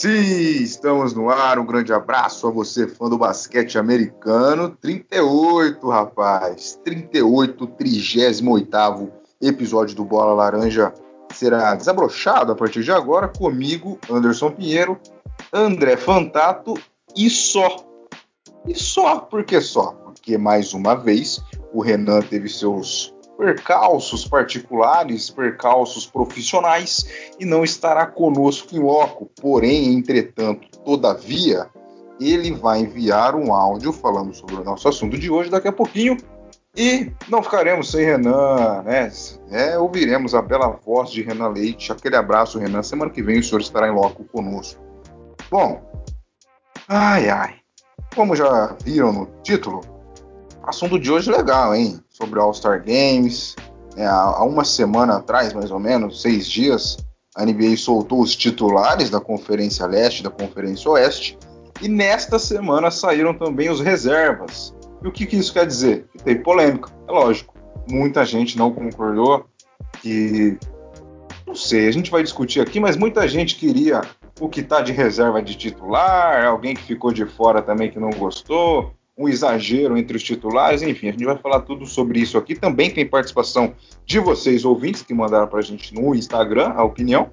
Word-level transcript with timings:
Sim, 0.00 0.62
estamos 0.62 1.12
no 1.12 1.28
ar. 1.28 1.58
Um 1.58 1.66
grande 1.66 1.92
abraço 1.92 2.46
a 2.46 2.52
você, 2.52 2.86
fã 2.86 3.08
do 3.08 3.18
basquete 3.18 3.76
americano. 3.76 4.70
38, 4.80 5.88
rapaz. 5.88 6.78
38, 6.84 7.66
38 7.66 9.12
episódio 9.42 9.96
do 9.96 10.04
Bola 10.04 10.34
Laranja 10.34 10.94
será 11.32 11.74
desabrochado 11.74 12.52
a 12.52 12.54
partir 12.54 12.84
de 12.84 12.92
agora 12.92 13.26
comigo, 13.26 13.98
Anderson 14.08 14.52
Pinheiro, 14.52 15.00
André 15.52 15.96
Fantato 15.96 16.74
e 17.16 17.28
só. 17.28 17.84
E 18.68 18.76
só, 18.76 19.18
por 19.18 19.42
que 19.42 19.60
só? 19.60 19.90
Porque 20.04 20.38
mais 20.38 20.74
uma 20.74 20.94
vez 20.94 21.42
o 21.72 21.82
Renan 21.82 22.20
teve 22.22 22.48
seus 22.48 23.12
percalços 23.38 24.26
particulares, 24.26 25.30
percalços 25.30 26.04
profissionais 26.04 27.08
e 27.38 27.44
não 27.44 27.62
estará 27.62 28.04
conosco 28.04 28.74
em 28.74 28.80
loco. 28.80 29.30
Porém, 29.40 29.94
entretanto, 29.94 30.66
todavia, 30.80 31.70
ele 32.20 32.52
vai 32.52 32.80
enviar 32.80 33.36
um 33.36 33.54
áudio 33.54 33.92
falando 33.92 34.34
sobre 34.34 34.56
o 34.56 34.64
nosso 34.64 34.88
assunto 34.88 35.16
de 35.16 35.30
hoje 35.30 35.48
daqui 35.48 35.68
a 35.68 35.72
pouquinho. 35.72 36.16
E 36.76 37.12
não 37.28 37.42
ficaremos 37.42 37.90
sem 37.90 38.04
Renan, 38.04 38.82
né? 38.82 39.10
É, 39.50 39.78
ouviremos 39.78 40.34
a 40.34 40.42
bela 40.42 40.78
voz 40.84 41.10
de 41.10 41.22
Renan 41.22 41.48
Leite. 41.48 41.92
Aquele 41.92 42.16
abraço, 42.16 42.58
Renan. 42.58 42.82
Semana 42.82 43.10
que 43.10 43.22
vem 43.22 43.38
o 43.38 43.42
senhor 43.42 43.60
estará 43.60 43.88
em 43.88 43.94
loco 43.94 44.24
conosco. 44.24 44.80
Bom, 45.50 45.80
ai 46.88 47.30
ai. 47.30 47.54
Como 48.14 48.34
já 48.34 48.76
viram 48.84 49.12
no 49.12 49.28
título, 49.42 49.80
assunto 50.62 50.98
de 50.98 51.10
hoje 51.10 51.30
legal, 51.30 51.74
hein? 51.74 52.00
Sobre 52.18 52.40
All-Star 52.40 52.82
Games. 52.84 53.54
É, 53.96 54.04
há 54.04 54.42
uma 54.42 54.64
semana 54.64 55.16
atrás, 55.16 55.52
mais 55.52 55.70
ou 55.70 55.78
menos, 55.78 56.20
seis 56.20 56.48
dias, 56.48 56.96
a 57.36 57.44
NBA 57.44 57.76
soltou 57.76 58.20
os 58.20 58.34
titulares 58.34 59.08
da 59.08 59.20
Conferência 59.20 59.86
Leste 59.86 60.20
e 60.20 60.22
da 60.24 60.30
Conferência 60.30 60.90
Oeste. 60.90 61.38
E 61.80 61.88
nesta 61.88 62.38
semana 62.38 62.90
saíram 62.90 63.32
também 63.32 63.70
os 63.70 63.80
reservas. 63.80 64.74
E 65.02 65.06
o 65.06 65.12
que, 65.12 65.26
que 65.26 65.36
isso 65.36 65.52
quer 65.52 65.64
dizer? 65.64 66.08
Que 66.12 66.24
tem 66.24 66.42
polêmica, 66.42 66.90
é 67.06 67.12
lógico. 67.12 67.54
Muita 67.88 68.24
gente 68.24 68.58
não 68.58 68.72
concordou 68.72 69.46
que. 70.02 70.58
Não 71.46 71.54
sei, 71.54 71.88
a 71.88 71.92
gente 71.92 72.10
vai 72.10 72.22
discutir 72.22 72.60
aqui, 72.60 72.78
mas 72.78 72.96
muita 72.96 73.26
gente 73.26 73.54
queria 73.54 74.02
o 74.40 74.48
que 74.48 74.60
está 74.60 74.80
de 74.82 74.92
reserva 74.92 75.40
de 75.40 75.54
titular, 75.54 76.44
alguém 76.44 76.74
que 76.74 76.82
ficou 76.82 77.12
de 77.12 77.24
fora 77.24 77.62
também 77.62 77.90
que 77.90 77.98
não 77.98 78.10
gostou 78.10 78.92
um 79.18 79.28
exagero 79.28 79.98
entre 79.98 80.16
os 80.16 80.22
titulares, 80.22 80.80
enfim, 80.80 81.08
a 81.08 81.10
gente 81.10 81.24
vai 81.24 81.36
falar 81.36 81.60
tudo 81.62 81.84
sobre 81.84 82.20
isso 82.20 82.38
aqui. 82.38 82.54
Também 82.54 82.90
tem 82.90 83.04
participação 83.04 83.74
de 84.06 84.20
vocês, 84.20 84.64
ouvintes, 84.64 85.02
que 85.02 85.12
mandaram 85.12 85.48
para 85.48 85.58
a 85.58 85.62
gente 85.62 85.92
no 85.92 86.14
Instagram 86.14 86.72
a 86.76 86.84
opinião. 86.84 87.28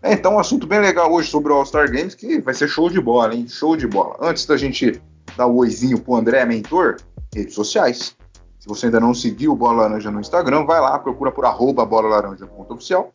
É, 0.00 0.12
então, 0.12 0.34
um 0.34 0.38
assunto 0.38 0.66
bem 0.66 0.80
legal 0.80 1.12
hoje 1.12 1.28
sobre 1.28 1.52
o 1.52 1.56
All-Star 1.56 1.90
Games, 1.90 2.14
que 2.14 2.40
vai 2.40 2.54
ser 2.54 2.68
show 2.68 2.88
de 2.88 3.00
bola, 3.00 3.34
hein? 3.34 3.48
Show 3.48 3.76
de 3.76 3.86
bola. 3.86 4.16
Antes 4.20 4.46
da 4.46 4.56
gente 4.56 5.02
dar 5.36 5.46
o 5.46 5.56
oizinho 5.56 5.98
pro 5.98 6.14
André 6.14 6.44
Mentor, 6.44 6.96
redes 7.34 7.54
sociais. 7.54 8.16
Se 8.58 8.68
você 8.68 8.86
ainda 8.86 9.00
não 9.00 9.12
seguiu 9.12 9.52
o 9.52 9.56
Bola 9.56 9.82
Laranja 9.82 10.10
no 10.10 10.20
Instagram, 10.20 10.64
vai 10.64 10.80
lá, 10.80 10.98
procura 10.98 11.30
por 11.30 11.44
arroba 11.44 11.84
bolalaranja.oficial, 11.84 13.12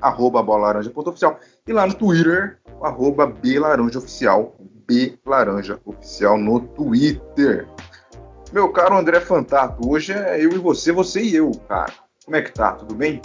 arroba 0.00 0.40
bolalaranja.oficial, 0.40 1.38
e 1.66 1.72
lá 1.72 1.84
no 1.84 1.94
Twitter, 1.94 2.58
arroba 2.80 3.26
belaranjaoficial, 3.26 4.54
B 4.88 5.18
Laranja 5.26 5.78
Oficial 5.84 6.38
no 6.38 6.60
Twitter. 6.60 7.68
Meu 8.50 8.72
caro 8.72 8.96
André 8.96 9.20
Fantato, 9.20 9.86
hoje 9.86 10.14
é 10.14 10.42
eu 10.42 10.50
e 10.50 10.58
você, 10.58 10.90
você 10.90 11.22
e 11.22 11.36
eu, 11.36 11.50
cara. 11.68 11.92
Como 12.24 12.34
é 12.34 12.40
que 12.40 12.52
tá? 12.52 12.72
Tudo 12.72 12.94
bem? 12.94 13.20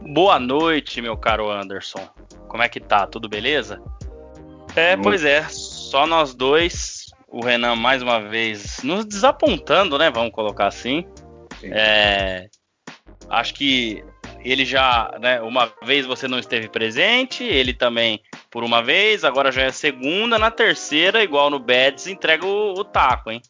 Boa 0.00 0.40
noite, 0.40 1.02
meu 1.02 1.14
caro 1.14 1.50
Anderson. 1.50 2.08
Como 2.48 2.62
é 2.62 2.68
que 2.68 2.80
tá? 2.80 3.06
Tudo 3.06 3.28
beleza? 3.28 3.82
É, 4.74 4.96
pois 4.96 5.24
é, 5.24 5.44
só 5.50 6.06
nós 6.06 6.34
dois. 6.34 7.06
O 7.30 7.44
Renan 7.44 7.76
mais 7.76 8.02
uma 8.02 8.20
vez 8.20 8.82
nos 8.82 9.04
desapontando, 9.04 9.98
né? 9.98 10.10
Vamos 10.10 10.32
colocar 10.32 10.68
assim. 10.68 11.06
É, 11.62 12.48
acho 13.28 13.52
que 13.52 14.02
ele 14.44 14.64
já, 14.64 15.14
né, 15.20 15.40
uma 15.40 15.72
vez 15.82 16.06
você 16.06 16.28
não 16.28 16.38
esteve 16.38 16.68
presente, 16.68 17.44
ele 17.44 17.72
também 17.72 18.20
por 18.50 18.64
uma 18.64 18.82
vez, 18.82 19.24
agora 19.24 19.52
já 19.52 19.62
é 19.62 19.66
a 19.66 19.72
segunda, 19.72 20.38
na 20.38 20.50
terceira, 20.50 21.22
igual 21.22 21.50
no 21.50 21.58
Beds, 21.58 22.06
entrega 22.06 22.46
o, 22.46 22.72
o 22.72 22.84
taco, 22.84 23.30
hein? 23.30 23.42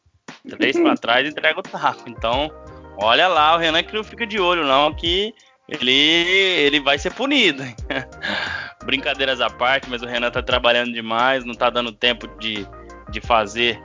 Três 0.49 0.79
para 0.79 0.95
trás, 0.97 1.29
entrega 1.29 1.61
o 1.61 1.63
taco. 1.63 2.09
Então, 2.09 2.51
olha 2.97 3.29
lá, 3.29 3.55
o 3.55 3.59
Renan 3.59 3.83
que 3.83 3.95
não 3.95 4.03
fica 4.03 4.27
de 4.27 4.41
olho, 4.41 4.65
não, 4.65 4.93
que 4.93 5.33
ele, 5.69 5.93
ele 5.93 6.81
vai 6.81 6.99
ser 6.99 7.13
punido. 7.13 7.63
Brincadeiras 8.85 9.41
à 9.41 9.51
parte, 9.51 9.89
mas 9.89 10.03
o 10.03 10.07
Renan 10.07 10.31
tá 10.31 10.43
trabalhando 10.43 10.93
demais, 10.93 11.45
não 11.45 11.55
tá 11.55 11.71
dando 11.71 11.93
tempo 11.93 12.27
de, 12.39 12.67
de 13.11 13.21
fazer 13.21 13.81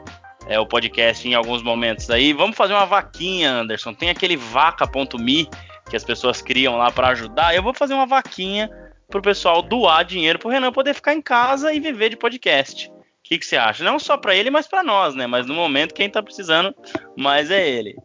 é, 0.47 0.59
o 0.59 0.66
podcast 0.66 1.28
em 1.28 1.34
alguns 1.34 1.62
momentos 1.62 2.09
aí. 2.09 2.34
Vamos 2.34 2.56
fazer 2.56 2.74
uma 2.74 2.85
vaquinha, 2.85 3.52
Anderson. 3.52 3.94
Tem 3.94 4.09
aquele 4.09 4.38
vaca.me 4.38 5.50
que 5.90 5.96
as 5.96 6.04
pessoas 6.04 6.42
criam 6.42 6.78
lá 6.78 6.92
para 6.92 7.10
ajudar. 7.10 7.56
Eu 7.56 7.64
vou 7.64 7.74
fazer 7.74 7.94
uma 7.94 8.06
vaquinha 8.06 8.70
pro 9.10 9.22
pessoal 9.22 9.62
doar 9.62 10.04
dinheiro 10.04 10.40
pro 10.40 10.50
Renan 10.50 10.72
poder 10.72 10.94
ficar 10.94 11.14
em 11.14 11.22
casa 11.22 11.74
e 11.74 11.80
viver 11.80 12.10
de 12.10 12.18
podcast. 12.18 12.90
O 12.90 12.94
que, 13.24 13.38
que 13.38 13.46
você 13.46 13.56
acha? 13.56 13.84
Não 13.84 14.00
só 14.00 14.18
para 14.18 14.36
ele, 14.36 14.50
mas 14.50 14.68
para 14.68 14.84
nós, 14.84 15.16
né? 15.16 15.28
Mas 15.28 15.46
no 15.46 15.54
momento 15.54 15.94
quem 15.94 16.10
tá 16.10 16.22
precisando 16.22 16.74
mais 17.18 17.50
é 17.52 17.68
ele. 17.68 17.96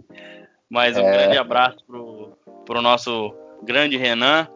Mas 0.71 0.97
um 0.97 1.01
é... 1.01 1.11
grande 1.11 1.39
abraço 1.39 1.79
pro, 1.87 2.37
pro 2.67 2.83
nosso 2.83 3.35
grande 3.63 3.97
Renan. 3.97 4.47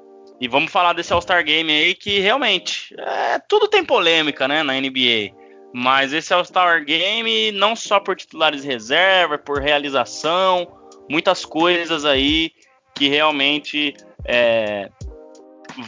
E 0.40 0.48
vamos 0.48 0.70
falar 0.70 0.92
desse 0.92 1.12
All-Star 1.12 1.44
Game 1.44 1.72
aí 1.72 1.94
que 1.94 2.18
realmente 2.18 2.94
é, 2.98 3.38
tudo 3.48 3.68
tem 3.68 3.84
polêmica, 3.84 4.46
né, 4.46 4.62
na 4.62 4.74
NBA. 4.74 5.32
Mas 5.72 6.12
esse 6.12 6.34
All-Star 6.34 6.84
Game, 6.84 7.50
não 7.52 7.74
só 7.74 7.98
por 7.98 8.14
titulares 8.14 8.62
de 8.62 8.68
reserva, 8.68 9.38
por 9.38 9.60
realização, 9.60 10.68
muitas 11.08 11.44
coisas 11.44 12.04
aí 12.04 12.52
que 12.94 13.08
realmente 13.08 13.94
é, 14.24 14.90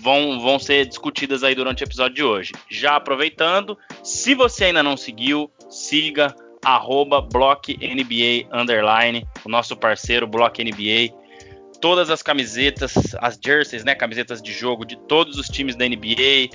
vão, 0.01 0.41
vão 0.41 0.59
ser 0.59 0.87
discutidas 0.87 1.43
aí 1.43 1.55
durante 1.55 1.83
o 1.83 1.87
episódio 1.87 2.15
de 2.15 2.23
hoje. 2.23 2.53
Já 2.71 2.97
aproveitando, 2.97 3.77
se 4.03 4.35
você 4.35 4.67
ainda 4.67 4.83
não 4.83 4.97
seguiu, 4.97 5.51
siga 5.69 6.35
arroba 6.65 7.21
BlockNBA 7.21 8.49
underline, 8.53 9.27
o 9.45 9.49
nosso 9.49 9.77
parceiro 9.77 10.27
Block 10.27 10.63
NBA. 10.63 11.15
Todas 11.81 12.09
as 12.09 12.23
camisetas, 12.23 12.95
as 13.19 13.39
jerseys, 13.43 13.85
né, 13.85 13.95
camisetas 13.95 14.41
de 14.41 14.53
jogo 14.53 14.87
de 14.87 14.97
todos 15.07 15.37
os 15.37 15.49
times 15.49 15.77
da 15.77 15.87
NBA, 15.87 16.49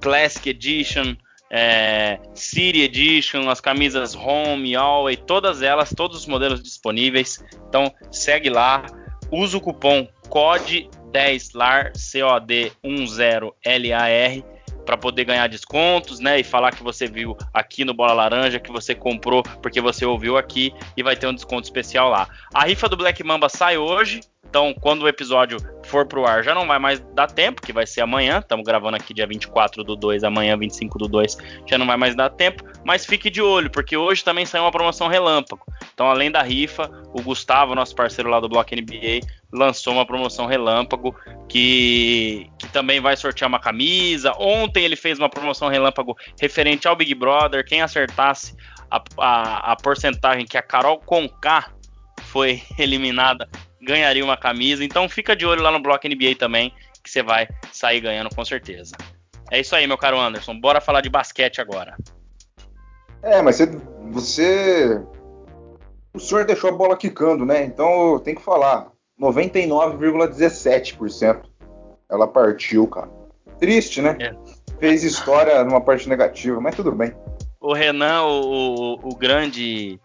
Classic 0.00 0.48
Edition, 0.48 1.14
é, 1.48 2.18
City 2.34 2.82
Edition, 2.82 3.48
as 3.48 3.60
camisas 3.60 4.16
Home, 4.16 4.74
Always, 4.74 5.20
todas 5.24 5.62
elas, 5.62 5.94
todos 5.94 6.18
os 6.18 6.26
modelos 6.26 6.60
disponíveis. 6.60 7.44
Então 7.68 7.92
segue 8.10 8.50
lá, 8.50 8.84
usa 9.30 9.56
o 9.56 9.60
cupom 9.60 10.08
COD 10.28 10.90
10 11.12 11.52
LAR, 11.52 11.92
COD 11.94 12.72
10 12.82 13.90
LAR, 13.90 14.44
para 14.84 14.96
poder 14.96 15.24
ganhar 15.24 15.48
descontos, 15.48 16.20
né? 16.20 16.38
E 16.38 16.44
falar 16.44 16.72
que 16.72 16.82
você 16.82 17.06
viu 17.06 17.36
aqui 17.52 17.84
no 17.84 17.92
Bola 17.92 18.12
Laranja, 18.12 18.60
que 18.60 18.70
você 18.70 18.94
comprou 18.94 19.42
porque 19.60 19.80
você 19.80 20.06
ouviu 20.06 20.36
aqui 20.36 20.72
e 20.96 21.02
vai 21.02 21.16
ter 21.16 21.26
um 21.26 21.34
desconto 21.34 21.64
especial 21.64 22.08
lá. 22.08 22.28
A 22.54 22.64
rifa 22.64 22.88
do 22.88 22.96
Black 22.96 23.22
Mamba 23.24 23.48
sai 23.48 23.76
hoje, 23.76 24.20
então, 24.48 24.72
quando 24.80 25.02
o 25.02 25.08
episódio 25.08 25.58
for 25.84 26.06
pro 26.06 26.24
ar, 26.24 26.42
já 26.42 26.54
não 26.54 26.66
vai 26.66 26.78
mais 26.78 27.00
dar 27.14 27.26
tempo, 27.26 27.60
que 27.60 27.72
vai 27.72 27.86
ser 27.86 28.00
amanhã. 28.00 28.38
Estamos 28.38 28.64
gravando 28.64 28.96
aqui 28.96 29.12
dia 29.12 29.26
24 29.26 29.82
do 29.84 29.96
2, 29.96 30.24
amanhã 30.24 30.56
25 30.56 30.98
do 30.98 31.08
2, 31.08 31.36
já 31.66 31.76
não 31.76 31.86
vai 31.86 31.96
mais 31.96 32.14
dar 32.14 32.30
tempo. 32.30 32.64
Mas 32.84 33.04
fique 33.04 33.28
de 33.28 33.42
olho, 33.42 33.70
porque 33.70 33.96
hoje 33.96 34.24
também 34.24 34.46
saiu 34.46 34.64
uma 34.64 34.70
promoção 34.70 35.08
relâmpago. 35.08 35.64
Então, 35.92 36.08
além 36.08 36.30
da 36.30 36.42
rifa, 36.42 36.90
o 37.12 37.20
Gustavo, 37.22 37.74
nosso 37.74 37.94
parceiro 37.94 38.30
lá 38.30 38.40
do 38.40 38.48
Block 38.48 38.74
NBA, 38.74 39.26
lançou 39.52 39.92
uma 39.92 40.06
promoção 40.06 40.46
relâmpago 40.46 41.14
que, 41.48 42.48
que 42.58 42.68
também 42.68 43.00
vai 43.00 43.16
sortear 43.16 43.48
uma 43.48 43.58
camisa. 43.58 44.32
Ontem 44.38 44.84
ele 44.84 44.96
fez 44.96 45.18
uma 45.18 45.28
promoção 45.28 45.68
relâmpago 45.68 46.16
referente 46.40 46.86
ao 46.86 46.96
Big 46.96 47.14
Brother. 47.14 47.64
Quem 47.64 47.82
acertasse 47.82 48.54
a, 48.90 49.02
a, 49.18 49.72
a 49.72 49.76
porcentagem 49.76 50.46
que 50.46 50.56
a 50.56 50.62
Carol 50.62 50.98
Conká 51.00 51.72
foi 52.22 52.62
eliminada 52.78 53.48
ganharia 53.86 54.24
uma 54.24 54.36
camisa. 54.36 54.84
Então 54.84 55.08
fica 55.08 55.36
de 55.36 55.46
olho 55.46 55.62
lá 55.62 55.70
no 55.70 55.80
Bloco 55.80 56.06
NBA 56.06 56.34
também, 56.38 56.74
que 57.02 57.10
você 57.10 57.22
vai 57.22 57.48
sair 57.72 58.00
ganhando 58.00 58.28
com 58.34 58.44
certeza. 58.44 58.94
É 59.50 59.58
isso 59.60 59.74
aí, 59.76 59.86
meu 59.86 59.96
caro 59.96 60.20
Anderson. 60.20 60.58
Bora 60.58 60.80
falar 60.80 61.00
de 61.00 61.08
basquete 61.08 61.60
agora. 61.60 61.96
É, 63.22 63.40
mas 63.40 63.54
você, 63.56 63.70
você... 64.10 65.00
O 66.12 66.18
senhor 66.18 66.44
deixou 66.44 66.70
a 66.70 66.72
bola 66.72 66.96
quicando, 66.96 67.46
né? 67.46 67.64
Então 67.64 68.14
eu 68.14 68.20
tenho 68.20 68.36
que 68.36 68.42
falar. 68.42 68.88
99,17% 69.20 71.42
ela 72.10 72.26
partiu, 72.26 72.86
cara. 72.86 73.10
Triste, 73.58 74.02
né? 74.02 74.16
É. 74.20 74.34
Fez 74.78 75.04
história 75.04 75.64
numa 75.64 75.80
parte 75.80 76.06
negativa, 76.08 76.60
mas 76.60 76.74
tudo 76.74 76.90
bem. 76.92 77.14
O 77.60 77.72
Renan, 77.72 78.24
o, 78.24 78.98
o 79.02 79.14
grande 79.14 80.00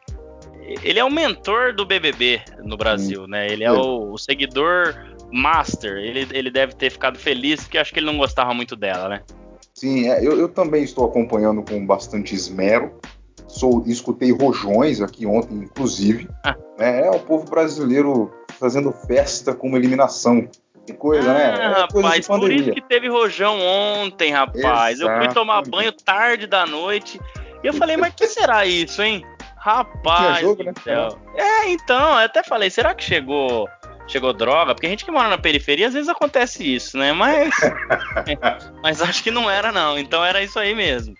ele 0.84 1.00
é 1.00 1.04
o 1.04 1.12
mentor 1.12 1.74
do 1.74 1.86
BBB 1.86 2.42
no 2.64 2.78
Brasil, 2.78 3.28
né? 3.28 3.48
Ele 3.48 3.64
é 3.64 3.72
o, 3.72 4.14
o, 4.14 4.18
seguidor 4.18 4.96
master. 5.32 5.98
Ele, 5.98 6.28
ele 6.32 6.50
deve 6.50 6.74
ter 6.76 6.90
ficado 6.90 7.18
feliz 7.18 7.62
porque 7.62 7.78
acho 7.78 7.94
que 7.94 8.00
ele 8.00 8.06
não 8.06 8.18
gostava 8.18 8.54
muito 8.54 8.76
dela, 8.76 9.10
né? 9.10 9.22
Sim, 9.74 10.10
é, 10.10 10.20
eu, 10.26 10.38
eu, 10.38 10.48
também 10.48 10.84
estou 10.84 11.06
acompanhando 11.06 11.64
com 11.64 11.86
bastante 11.86 12.36
esmero. 12.36 13.00
Sou, 13.48 13.84
escutei 13.86 14.32
rojões 14.32 15.02
aqui 15.02 15.26
ontem, 15.26 15.56
inclusive. 15.56 16.30
Ah. 16.46 16.56
Né, 16.78 17.08
é 17.08 17.10
o 17.10 17.20
povo 17.20 17.50
brasileiro 17.50 18.32
fazendo 18.60 18.92
festa 18.92 19.54
com 19.54 19.68
uma 19.68 19.78
eliminação. 19.78 20.48
Que 20.86 20.94
coisa, 20.94 21.34
né? 21.34 21.54
ah, 21.54 21.58
né? 21.58 21.64
É 21.64 21.68
rapaz, 21.68 22.28
por 22.28 22.52
isso 22.52 22.72
que 22.72 22.82
teve 22.82 23.08
rojão 23.08 23.60
ontem, 23.60 24.32
rapaz. 24.32 25.00
Eu 25.00 25.08
fui 25.18 25.28
tomar 25.30 25.62
banho 25.64 25.92
tarde 25.92 26.48
da 26.48 26.66
noite 26.66 27.20
e 27.64 27.68
eu 27.68 27.74
falei, 27.74 27.96
mas 27.96 28.14
que 28.16 28.28
será 28.28 28.66
isso, 28.66 29.02
hein? 29.02 29.24
Rapaz. 29.62 30.42
Jogo, 30.42 30.64
né? 30.64 30.74
É, 31.36 31.70
então, 31.70 32.20
eu 32.20 32.26
até 32.26 32.42
falei, 32.42 32.72
será 32.72 32.96
que 32.96 33.04
chegou 33.04 33.70
chegou 34.08 34.34
droga? 34.34 34.74
Porque 34.74 34.88
a 34.88 34.90
gente 34.90 35.06
que 35.06 35.12
mora 35.12 35.30
na 35.30 35.38
periferia, 35.38 35.88
às 35.88 35.94
vezes 35.94 36.10
acontece 36.10 36.64
isso, 36.64 36.98
né? 36.98 37.14
Mas 37.14 37.54
mas 38.82 39.02
acho 39.02 39.24
que 39.24 39.30
não 39.30 39.50
era 39.50 39.72
não, 39.72 40.00
então 40.00 40.26
era 40.26 40.44
isso 40.44 40.58
aí 40.58 40.74
mesmo. 40.74 41.14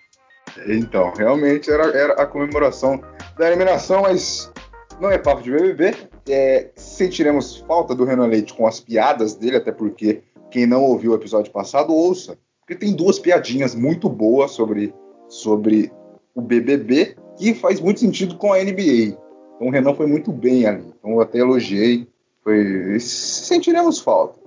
Então, 0.68 1.14
realmente 1.16 1.72
era, 1.72 1.86
era 1.96 2.14
a 2.14 2.26
comemoração 2.26 3.00
da 3.38 3.48
eliminação, 3.48 4.02
mas 4.02 4.52
não 5.00 5.12
é 5.12 5.20
papo 5.20 5.44
de 5.44 5.52
BBB. 5.52 5.96
É, 6.28 6.72
sentiremos 6.76 7.58
falta 7.68 7.94
do 7.94 8.04
Renan 8.04 8.26
Leite 8.26 8.56
com 8.56 8.66
as 8.66 8.80
piadas 8.80 9.36
dele, 9.36 9.58
até 9.58 9.72
porque 9.72 10.24
quem 10.50 10.66
não 10.66 10.82
ouviu 10.84 11.12
o 11.12 11.16
episódio 11.16 11.52
passado, 11.52 11.94
ouça. 11.94 12.38
Porque 12.60 12.76
tem 12.76 12.96
duas 12.96 13.20
piadinhas 13.20 13.76
muito 13.76 14.10
boas 14.10 14.52
sobre, 14.52 14.94
sobre 15.30 15.92
o 16.34 16.42
BBB 16.42 17.16
que 17.42 17.56
faz 17.56 17.80
muito 17.80 18.00
sentido 18.00 18.38
com 18.38 18.54
a 18.54 18.60
NBA. 18.60 19.18
Então 19.56 19.68
o 19.68 19.72
Renan 19.72 19.96
foi 19.96 20.06
muito 20.06 20.32
bem 20.32 20.68
ali. 20.68 20.94
Então 21.00 21.14
eu 21.14 21.22
até 21.22 21.40
elogiei. 21.40 22.08
Foi... 22.44 23.00
Sentiremos 23.00 24.00
falta. 24.00 24.40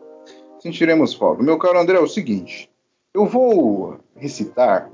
Sentiremos 0.61 1.12
falta. 1.12 1.43
Meu 1.43 1.58
caro 1.58 1.81
André, 1.81 1.96
é 1.96 2.00
o 2.00 2.06
seguinte. 2.06 2.70
Eu 3.12 3.26
vou 3.26 3.99
recitar 4.14 4.88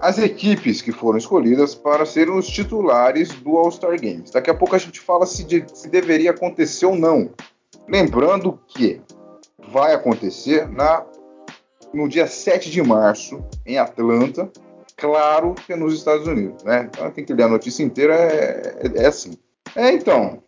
as 0.00 0.18
equipes 0.18 0.82
que 0.82 0.90
foram 0.90 1.18
escolhidas 1.18 1.72
para 1.72 2.04
serem 2.04 2.36
os 2.36 2.48
titulares 2.48 3.28
do 3.34 3.56
All-Star 3.56 3.96
Games. 4.00 4.32
Daqui 4.32 4.50
a 4.50 4.54
pouco 4.54 4.74
a 4.74 4.78
gente 4.78 5.00
fala 5.00 5.24
se, 5.24 5.44
de, 5.44 5.64
se 5.72 5.88
deveria 5.88 6.32
acontecer 6.32 6.86
ou 6.86 6.96
não. 6.96 7.30
Lembrando 7.88 8.58
que 8.66 9.00
vai 9.68 9.94
acontecer 9.94 10.68
na, 10.68 11.06
no 11.94 12.08
dia 12.08 12.26
7 12.26 12.70
de 12.70 12.82
março, 12.82 13.42
em 13.64 13.78
Atlanta, 13.78 14.50
claro 14.96 15.54
que 15.54 15.72
é 15.72 15.76
nos 15.76 15.94
Estados 15.94 16.26
Unidos, 16.26 16.62
né? 16.64 16.88
Então 16.90 17.10
tem 17.10 17.24
que 17.24 17.32
ler 17.32 17.44
a 17.44 17.48
notícia 17.48 17.82
inteira, 17.82 18.14
é, 18.14 18.76
é, 18.82 19.02
é 19.02 19.06
assim. 19.06 19.36
É, 19.74 19.92
então, 19.92 20.42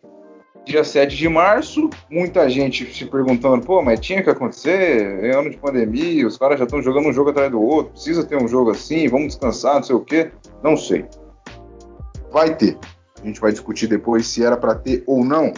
dia 0.65 0.83
7 0.83 1.15
de 1.15 1.27
março, 1.27 1.89
muita 2.09 2.49
gente 2.49 2.93
se 2.93 3.05
perguntando, 3.05 3.65
pô, 3.65 3.81
mas 3.81 3.99
tinha 3.99 4.23
que 4.23 4.29
acontecer, 4.29 5.23
é 5.23 5.35
ano 5.35 5.49
de 5.49 5.57
pandemia, 5.57 6.27
os 6.27 6.37
caras 6.37 6.59
já 6.59 6.65
estão 6.65 6.81
jogando 6.81 7.09
um 7.09 7.13
jogo 7.13 7.31
atrás 7.31 7.51
do 7.51 7.61
outro, 7.61 7.93
precisa 7.93 8.23
ter 8.23 8.41
um 8.41 8.47
jogo 8.47 8.71
assim, 8.71 9.07
vamos 9.07 9.27
descansar, 9.27 9.75
não 9.75 9.83
sei 9.83 9.95
o 9.95 10.01
quê. 10.01 10.31
Não 10.63 10.77
sei. 10.77 11.05
Vai 12.31 12.55
ter. 12.55 12.77
A 13.21 13.25
gente 13.25 13.39
vai 13.39 13.51
discutir 13.51 13.87
depois 13.87 14.27
se 14.27 14.43
era 14.43 14.55
para 14.55 14.75
ter 14.75 15.03
ou 15.07 15.23
não. 15.23 15.51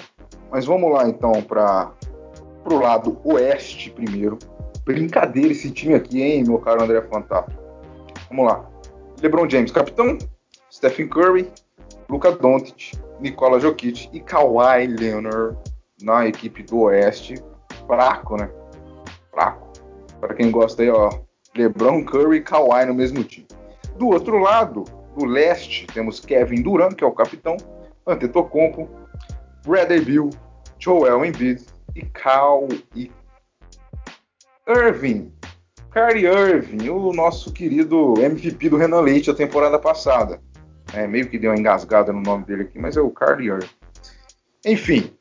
Mas 0.52 0.66
vamos 0.66 0.92
lá 0.92 1.08
então 1.08 1.42
para 1.44 1.92
o 2.66 2.76
lado 2.76 3.20
oeste 3.24 3.92
primeiro. 3.92 4.38
Brincadeira 4.84 5.52
esse 5.52 5.72
time 5.72 5.94
aqui, 5.94 6.22
hein, 6.22 6.44
meu 6.46 6.60
caro 6.60 6.84
André 6.84 7.02
Fantástico. 7.02 7.62
Vamos 8.30 8.46
lá. 8.46 8.71
LeBron 9.22 9.48
James, 9.48 9.72
capitão, 9.72 10.18
Stephen 10.72 11.08
Curry, 11.08 11.52
Luka 12.10 12.32
Doncic, 12.32 12.94
Nikola 13.20 13.60
Jokic 13.60 14.10
e 14.12 14.20
Kawhi 14.20 14.88
Leonard 14.88 15.58
na 16.02 16.28
equipe 16.28 16.64
do 16.64 16.82
Oeste. 16.82 17.36
Fraco, 17.86 18.38
né? 18.38 18.50
Fraco. 19.32 19.72
Para 20.20 20.34
quem 20.34 20.50
gosta 20.50 20.82
aí, 20.82 20.90
ó, 20.90 21.10
LeBron, 21.56 22.04
Curry 22.04 22.38
e 22.38 22.42
Kawhi 22.42 22.86
no 22.86 22.94
mesmo 22.94 23.24
time. 23.24 23.48
Do 23.98 24.08
outro 24.08 24.40
lado, 24.40 24.86
do 25.16 25.26
leste, 25.26 25.86
temos 25.88 26.20
Kevin 26.20 26.64
Durant, 26.64 26.96
que 26.96 27.04
é 27.04 27.08
o 27.08 27.12
capitão, 27.12 27.58
Antetokounmpo, 28.08 28.90
Bradley 29.66 30.02
Bill, 30.02 30.30
Joel 30.80 31.26
Embiid 31.26 31.64
e 31.96 32.02
Cal 32.08 32.68
e 32.96 33.12
Irving, 34.68 35.32
Kyrie 35.92 36.26
Irving, 36.26 36.90
o 36.90 37.12
nosso 37.12 37.52
querido 37.52 38.14
MVP 38.18 38.70
do 38.70 38.78
Renan 38.78 39.02
Leite 39.02 39.30
a 39.30 39.34
temporada 39.34 39.78
passada. 39.78 40.42
É, 40.94 41.06
meio 41.06 41.30
que 41.30 41.38
deu 41.38 41.52
uma 41.52 41.60
engasgada 41.60 42.14
no 42.14 42.22
nome 42.22 42.46
dele 42.46 42.64
aqui, 42.64 42.80
mas 42.80 42.96
é 42.96 43.02
o 43.02 43.12
Kyrie 43.12 43.50
Irving. 43.50 43.70
Enfim, 44.66 45.12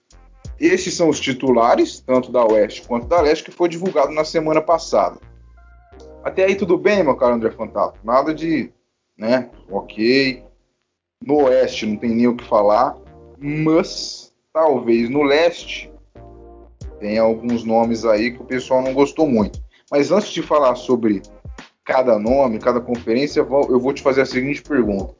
esses 0.60 0.94
são 0.94 1.08
os 1.08 1.18
titulares, 1.18 1.98
tanto 1.98 2.30
da 2.30 2.44
Oeste 2.44 2.86
quanto 2.86 3.08
da 3.08 3.20
Leste, 3.20 3.44
que 3.44 3.50
foi 3.50 3.68
divulgado 3.68 4.12
na 4.12 4.24
semana 4.24 4.60
passada. 4.60 5.18
Até 6.22 6.44
aí 6.44 6.54
tudo 6.54 6.78
bem, 6.78 7.02
meu 7.02 7.16
caro 7.16 7.34
André 7.34 7.50
Fantato? 7.50 7.98
Nada 8.04 8.32
de, 8.32 8.72
né, 9.18 9.50
ok. 9.68 10.44
No 11.26 11.46
Oeste 11.46 11.84
não 11.84 11.96
tem 11.96 12.10
nem 12.10 12.28
o 12.28 12.36
que 12.36 12.44
falar, 12.44 12.96
mas 13.36 14.32
talvez 14.52 15.10
no 15.10 15.24
Leste 15.24 15.92
tenha 17.00 17.22
alguns 17.22 17.64
nomes 17.64 18.04
aí 18.04 18.30
que 18.30 18.42
o 18.42 18.46
pessoal 18.46 18.82
não 18.82 18.94
gostou 18.94 19.26
muito. 19.26 19.60
Mas 19.90 20.12
antes 20.12 20.30
de 20.30 20.42
falar 20.42 20.76
sobre 20.76 21.22
cada 21.84 22.18
nome, 22.18 22.58
cada 22.58 22.80
conferência, 22.80 23.40
eu 23.40 23.80
vou 23.80 23.92
te 23.92 24.02
fazer 24.02 24.22
a 24.22 24.26
seguinte 24.26 24.62
pergunta: 24.62 25.14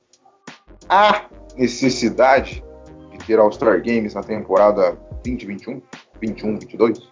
há 0.89 1.27
necessidade 1.57 2.63
de 3.11 3.19
ter 3.27 3.39
All-Star 3.39 3.83
Games 3.83 4.15
na 4.15 4.23
temporada 4.23 4.93
2021, 5.25 5.83
21, 6.21 6.59
22? 6.59 7.11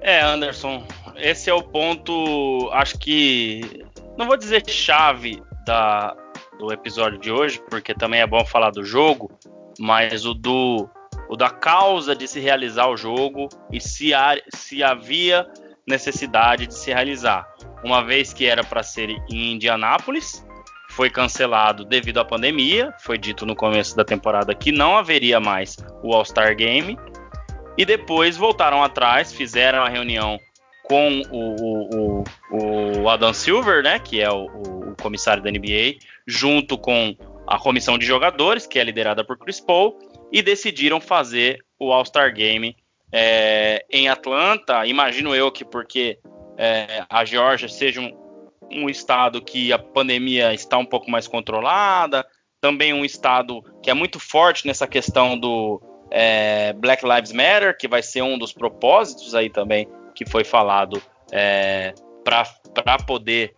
É, 0.00 0.20
Anderson, 0.20 0.86
esse 1.16 1.48
é 1.48 1.54
o 1.54 1.62
ponto, 1.62 2.70
acho 2.72 2.98
que 2.98 3.84
não 4.18 4.26
vou 4.26 4.36
dizer 4.36 4.62
chave 4.68 5.42
da, 5.66 6.14
do 6.58 6.72
episódio 6.72 7.18
de 7.18 7.32
hoje, 7.32 7.60
porque 7.70 7.94
também 7.94 8.20
é 8.20 8.26
bom 8.26 8.44
falar 8.44 8.70
do 8.70 8.84
jogo, 8.84 9.30
mas 9.78 10.24
o 10.24 10.34
do 10.34 10.88
o 11.28 11.36
da 11.36 11.48
causa 11.48 12.14
de 12.14 12.28
se 12.28 12.38
realizar 12.38 12.86
o 12.88 12.96
jogo 12.96 13.48
e 13.72 13.80
se, 13.80 14.12
há, 14.12 14.36
se 14.54 14.82
havia 14.82 15.50
necessidade 15.86 16.66
de 16.66 16.74
se 16.74 16.92
realizar. 16.92 17.46
Uma 17.82 18.02
vez 18.02 18.32
que 18.32 18.46
era 18.46 18.64
para 18.64 18.82
ser 18.82 19.10
em 19.30 19.52
Indianápolis, 19.52 20.44
foi 20.90 21.10
cancelado 21.10 21.84
devido 21.84 22.18
à 22.18 22.24
pandemia. 22.24 22.94
Foi 23.00 23.18
dito 23.18 23.44
no 23.44 23.56
começo 23.56 23.96
da 23.96 24.04
temporada 24.04 24.54
que 24.54 24.70
não 24.70 24.96
haveria 24.96 25.40
mais 25.40 25.76
o 26.02 26.14
All-Star 26.14 26.54
Game. 26.56 26.96
E 27.76 27.84
depois 27.84 28.36
voltaram 28.36 28.82
atrás, 28.82 29.32
fizeram 29.32 29.82
a 29.82 29.88
reunião 29.88 30.38
com 30.84 31.22
o, 31.30 32.24
o, 32.52 33.02
o 33.02 33.08
Adam 33.08 33.32
Silver, 33.32 33.82
né, 33.82 33.98
que 33.98 34.20
é 34.20 34.30
o, 34.30 34.44
o, 34.44 34.94
comissário 35.02 35.42
da 35.42 35.50
NBA, 35.50 35.96
junto 36.26 36.78
com 36.78 37.16
a 37.46 37.58
comissão 37.58 37.98
de 37.98 38.06
jogadores, 38.06 38.66
que 38.66 38.78
é 38.78 38.84
liderada 38.84 39.24
por 39.24 39.36
Chris 39.38 39.60
Paul, 39.60 39.98
e 40.30 40.42
decidiram 40.42 41.00
fazer 41.00 41.58
o 41.78 41.90
All-Star 41.92 42.32
Game 42.32 42.76
é, 43.16 43.86
em 43.88 44.08
Atlanta, 44.08 44.84
imagino 44.84 45.36
eu 45.36 45.52
que 45.52 45.64
porque 45.64 46.18
é, 46.58 47.04
a 47.08 47.24
Geórgia 47.24 47.68
seja 47.68 48.00
um, 48.00 48.12
um 48.72 48.90
estado 48.90 49.40
que 49.40 49.72
a 49.72 49.78
pandemia 49.78 50.52
está 50.52 50.76
um 50.76 50.84
pouco 50.84 51.08
mais 51.08 51.28
controlada, 51.28 52.26
também 52.60 52.92
um 52.92 53.04
estado 53.04 53.62
que 53.80 53.88
é 53.88 53.94
muito 53.94 54.18
forte 54.18 54.66
nessa 54.66 54.84
questão 54.88 55.38
do 55.38 55.80
é, 56.10 56.72
Black 56.72 57.06
Lives 57.06 57.30
Matter, 57.30 57.78
que 57.78 57.86
vai 57.86 58.02
ser 58.02 58.22
um 58.22 58.36
dos 58.36 58.52
propósitos 58.52 59.32
aí 59.32 59.48
também 59.48 59.88
que 60.12 60.28
foi 60.28 60.42
falado 60.42 61.00
é, 61.30 61.94
para 62.24 62.98
poder 63.06 63.54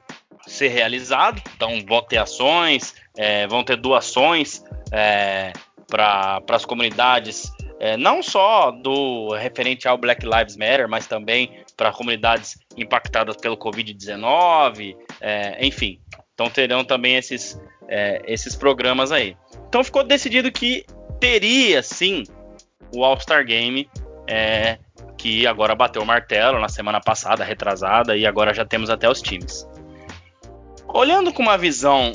ser 0.47 0.69
realizado. 0.69 1.41
Então 1.57 1.81
vão 1.89 2.03
ter 2.03 2.19
ações, 2.19 2.95
é, 3.17 3.47
vão 3.47 3.65
ter 3.65 3.77
doações 3.79 4.63
é, 4.93 5.55
para 5.89 6.43
as 6.51 6.67
comunidades 6.67 7.51
é, 7.78 7.97
não 7.97 8.23
só 8.23 8.71
do 8.71 9.35
referente 9.35 9.87
ao 9.87 9.99
Black 9.99 10.25
Lives 10.25 10.56
Matter, 10.56 10.88
mas 10.88 11.06
também 11.06 11.64
para 11.76 11.92
comunidades 11.92 12.59
impactadas 12.76 13.37
pelo 13.37 13.56
Covid-19, 13.56 14.97
é, 15.21 15.64
enfim. 15.64 16.00
Então 16.35 16.49
terão 16.49 16.85
também 16.85 17.16
esses, 17.16 17.61
é, 17.88 18.23
esses 18.26 18.54
programas 18.56 19.12
aí. 19.12 19.37
Então 19.68 19.85
ficou 19.85 20.02
decidido 20.02 20.50
que 20.50 20.85
teria 21.21 21.83
sim 21.83 22.25
o 22.95 23.04
All-Star 23.04 23.45
Game, 23.45 23.88
é, 24.28 24.78
que 25.18 25.47
agora 25.47 25.75
bateu 25.75 26.02
o 26.02 26.06
martelo 26.06 26.59
na 26.59 26.68
semana 26.68 27.00
passada, 27.00 27.45
retrasada, 27.45 28.16
e 28.16 28.26
agora 28.26 28.54
já 28.54 28.64
temos 28.64 28.90
até 28.90 29.09
os 29.09 29.21
times. 29.21 29.68
Olhando 30.88 31.33
com 31.33 31.42
uma 31.42 31.59
visão 31.59 32.12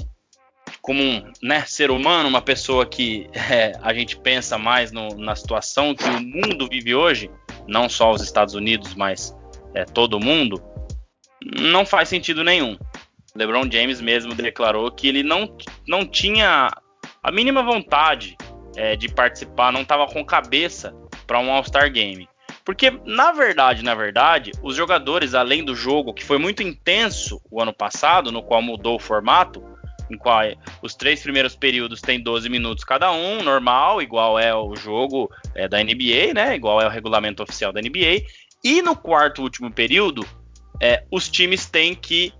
como 0.82 1.02
um 1.02 1.32
né, 1.42 1.64
ser 1.66 1.92
humano, 1.92 2.28
uma 2.28 2.42
pessoa 2.42 2.86
que 2.86 3.30
é, 3.34 3.74
a 3.82 3.94
gente 3.94 4.18
pensa 4.18 4.58
mais 4.58 4.92
no, 4.92 5.10
na 5.16 5.36
situação 5.36 5.94
que 5.94 6.04
o 6.04 6.22
mundo 6.22 6.68
vive 6.68 6.96
hoje, 6.96 7.30
não 7.68 7.88
só 7.88 8.12
os 8.12 8.22
Estados 8.22 8.56
Unidos, 8.56 8.96
mas 8.96 9.36
é, 9.76 9.86
todo 9.86 10.20
mundo, 10.20 10.62
não 11.60 11.86
faz 11.86 12.10
sentido 12.10 12.44
nenhum. 12.44 12.78
LeBron 13.36 13.70
James 13.72 14.02
mesmo 14.02 14.34
declarou 14.34 14.92
que 14.92 15.08
ele 15.08 15.24
não, 15.24 15.56
não 15.88 16.06
tinha 16.06 16.70
a 17.24 17.32
mínima 17.32 17.64
vontade 17.64 18.36
é, 18.76 18.96
de 18.96 19.08
participar, 19.08 19.72
não 19.72 19.82
estava 19.82 20.08
com 20.08 20.26
cabeça 20.26 20.94
para 21.26 21.40
um 21.40 21.52
All-Star 21.52 21.92
Game. 21.92 22.28
Porque, 22.66 22.92
na 23.06 23.32
verdade, 23.32 23.84
na 23.84 23.96
verdade, 23.96 24.52
os 24.62 24.76
jogadores, 24.76 25.34
além 25.34 25.64
do 25.64 25.76
jogo, 25.76 26.14
que 26.14 26.24
foi 26.24 26.38
muito 26.38 26.62
intenso 26.62 27.42
o 27.50 27.62
ano 27.62 27.74
passado, 27.74 28.32
no 28.32 28.44
qual 28.44 28.62
mudou 28.62 28.96
o 28.96 29.00
formato, 29.00 29.64
em 30.14 30.18
qual 30.18 30.42
os 30.82 30.96
três 30.96 31.22
primeiros 31.22 31.56
períodos 31.56 32.02
tem 32.02 32.22
12 32.22 32.50
minutos 32.50 32.84
cada 32.84 33.12
um, 33.12 33.44
normal, 33.44 34.02
igual 34.02 34.38
é 34.38 34.54
o 34.54 34.76
jogo 34.76 35.30
é, 35.56 35.68
da 35.68 35.84
NBA, 35.84 36.34
né? 36.34 36.56
Igual 36.56 36.82
é 36.82 36.86
o 36.86 36.90
regulamento 36.90 37.44
oficial 37.44 37.72
da 37.72 37.82
NBA. 37.82 38.26
E 38.64 38.82
no 38.82 38.96
quarto 38.96 39.42
último 39.42 39.72
período, 39.72 40.26
é, 40.80 41.04
os 41.12 41.30
times 41.30 41.66
têm 41.66 41.96
que. 41.96 42.34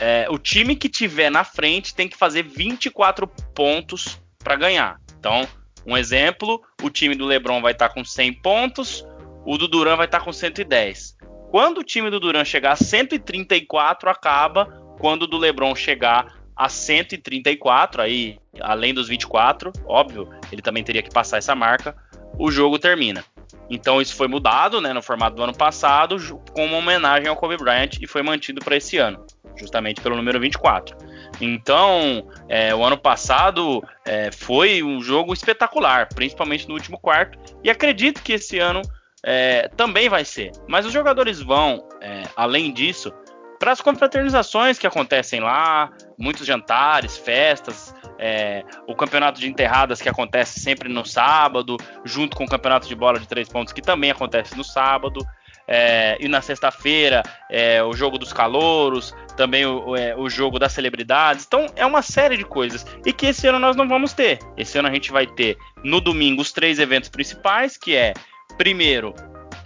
É, 0.00 0.26
o 0.28 0.38
time 0.38 0.74
que 0.74 0.88
tiver 0.88 1.30
na 1.30 1.44
frente 1.44 1.94
tem 1.94 2.08
que 2.08 2.16
fazer 2.16 2.42
24 2.42 3.28
pontos 3.54 4.20
para 4.42 4.56
ganhar. 4.56 5.00
Então, 5.18 5.46
um 5.86 5.96
exemplo: 5.96 6.60
o 6.82 6.90
time 6.90 7.14
do 7.14 7.24
LeBron 7.24 7.60
vai 7.62 7.72
estar 7.72 7.88
tá 7.88 7.94
com 7.94 8.04
100 8.04 8.32
pontos, 8.34 9.06
o 9.44 9.56
do 9.56 9.68
Duran 9.68 9.96
vai 9.96 10.06
estar 10.06 10.18
tá 10.18 10.24
com 10.24 10.32
110. 10.32 11.16
Quando 11.50 11.78
o 11.78 11.84
time 11.84 12.10
do 12.10 12.18
Duran 12.18 12.44
chegar 12.44 12.72
a 12.72 12.76
134, 12.76 14.10
acaba. 14.10 14.66
Quando 14.98 15.22
o 15.22 15.26
do 15.26 15.38
LeBron 15.38 15.74
chegar 15.74 16.43
a 16.56 16.68
134, 16.68 18.02
aí 18.02 18.38
além 18.60 18.94
dos 18.94 19.08
24, 19.08 19.72
óbvio, 19.86 20.28
ele 20.52 20.62
também 20.62 20.84
teria 20.84 21.02
que 21.02 21.10
passar 21.10 21.38
essa 21.38 21.54
marca, 21.54 21.96
o 22.38 22.50
jogo 22.50 22.78
termina. 22.78 23.24
Então 23.68 24.00
isso 24.00 24.14
foi 24.14 24.28
mudado, 24.28 24.80
né, 24.80 24.92
no 24.92 25.02
formato 25.02 25.36
do 25.36 25.42
ano 25.42 25.54
passado, 25.54 26.16
com 26.52 26.66
uma 26.66 26.78
homenagem 26.78 27.28
ao 27.28 27.36
Kobe 27.36 27.56
Bryant 27.56 27.98
e 28.00 28.06
foi 28.06 28.22
mantido 28.22 28.60
para 28.60 28.76
esse 28.76 28.98
ano, 28.98 29.24
justamente 29.56 30.00
pelo 30.00 30.16
número 30.16 30.38
24. 30.38 30.96
Então, 31.40 32.28
é, 32.48 32.74
o 32.74 32.84
ano 32.84 32.96
passado 32.96 33.82
é, 34.04 34.30
foi 34.30 34.82
um 34.82 35.00
jogo 35.00 35.32
espetacular, 35.32 36.08
principalmente 36.14 36.68
no 36.68 36.74
último 36.74 36.98
quarto, 36.98 37.38
e 37.62 37.70
acredito 37.70 38.22
que 38.22 38.34
esse 38.34 38.58
ano 38.58 38.82
é, 39.24 39.68
também 39.76 40.08
vai 40.08 40.24
ser. 40.24 40.52
Mas 40.68 40.86
os 40.86 40.92
jogadores 40.92 41.40
vão, 41.40 41.88
é, 42.00 42.22
além 42.36 42.72
disso, 42.72 43.12
para 43.58 43.72
as 43.72 43.80
confraternizações 43.80 44.78
que 44.78 44.86
acontecem 44.86 45.40
lá, 45.40 45.90
muitos 46.18 46.46
jantares, 46.46 47.16
festas, 47.16 47.94
é, 48.18 48.64
o 48.86 48.94
campeonato 48.94 49.40
de 49.40 49.48
enterradas 49.48 50.00
que 50.00 50.08
acontece 50.08 50.60
sempre 50.60 50.88
no 50.88 51.04
sábado, 51.04 51.76
junto 52.04 52.36
com 52.36 52.44
o 52.44 52.48
campeonato 52.48 52.88
de 52.88 52.94
bola 52.94 53.18
de 53.18 53.26
três 53.26 53.48
pontos 53.48 53.72
que 53.72 53.82
também 53.82 54.10
acontece 54.10 54.56
no 54.56 54.64
sábado. 54.64 55.24
É, 55.66 56.18
e 56.20 56.28
na 56.28 56.42
sexta-feira 56.42 57.22
é, 57.50 57.82
o 57.82 57.94
jogo 57.94 58.18
dos 58.18 58.34
calouros, 58.34 59.14
também 59.34 59.64
o, 59.64 59.96
é, 59.96 60.14
o, 60.14 60.28
jogo 60.28 60.58
das 60.58 60.72
celebridades. 60.72 61.46
Então 61.46 61.66
é 61.74 61.86
uma 61.86 62.02
série 62.02 62.36
de 62.36 62.44
coisas 62.44 62.84
e 63.04 63.14
que 63.14 63.26
esse 63.26 63.46
ano 63.46 63.58
nós 63.58 63.74
não 63.74 63.88
vamos 63.88 64.12
ter. 64.12 64.38
Esse 64.58 64.78
ano 64.78 64.88
a 64.88 64.92
gente 64.92 65.10
vai 65.10 65.26
ter 65.26 65.56
no 65.82 66.02
domingo 66.02 66.42
os 66.42 66.52
três 66.52 66.78
eventos 66.78 67.08
principais, 67.08 67.78
que 67.78 67.96
é 67.96 68.12
primeiro 68.58 69.14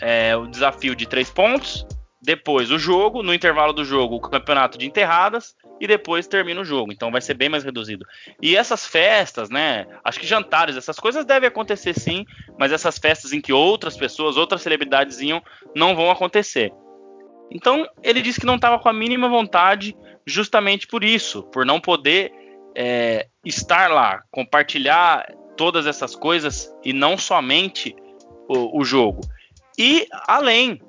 é, 0.00 0.37
o 0.37 0.47
desafio 0.47 0.95
de 0.95 1.05
três 1.05 1.31
pontos, 1.31 1.85
depois 2.23 2.71
o 2.71 2.78
jogo, 2.78 3.23
no 3.23 3.35
intervalo 3.35 3.73
do 3.73 3.85
jogo, 3.85 4.17
o 4.17 4.21
campeonato 4.21 4.78
de 4.78 4.87
enterradas 4.87 5.55
e 5.81 5.87
depois 5.87 6.27
termina 6.27 6.61
o 6.61 6.65
jogo. 6.65 6.93
Então 6.93 7.11
vai 7.11 7.21
ser 7.21 7.35
bem 7.35 7.49
mais 7.49 7.65
reduzido. 7.65 8.07
E 8.41 8.57
essas 8.57 8.87
festas, 8.87 9.51
né? 9.51 9.87
Acho 10.05 10.21
que 10.21 10.27
jantares, 10.27 10.77
essas 10.77 10.99
coisas 10.99 11.25
devem 11.25 11.49
acontecer 11.49 11.99
sim, 11.99 12.25
mas 12.59 12.73
essas 12.73 12.99
festas 12.99 13.33
em 13.33 13.41
que 13.41 13.53
outras 13.53 13.97
pessoas, 13.97 14.37
outras 14.37 14.63
celebridades 14.63 15.21
iam, 15.21 15.43
não 15.75 15.95
vão 15.95 16.11
acontecer. 16.11 16.73
Então 17.51 17.89
ele 18.03 18.21
disse 18.21 18.41
que 18.41 18.47
não 18.47 18.57
estava 18.57 18.79
com 18.79 18.89
a 18.89 18.93
mínima 18.93 19.29
vontade, 19.29 19.97
justamente 20.27 20.87
por 20.87 21.03
isso, 21.03 21.43
por 21.45 21.65
não 21.65 21.81
poder 21.81 22.33
é, 22.75 23.29
estar 23.45 23.91
lá, 23.91 24.23
compartilhar 24.31 25.27
todas 25.57 25.87
essas 25.87 26.15
coisas 26.15 26.73
e 26.85 26.93
não 26.93 27.19
somente 27.19 27.95
o, 28.49 28.81
o 28.81 28.85
jogo. 28.85 29.21
E 29.79 30.07
além, 30.27 30.81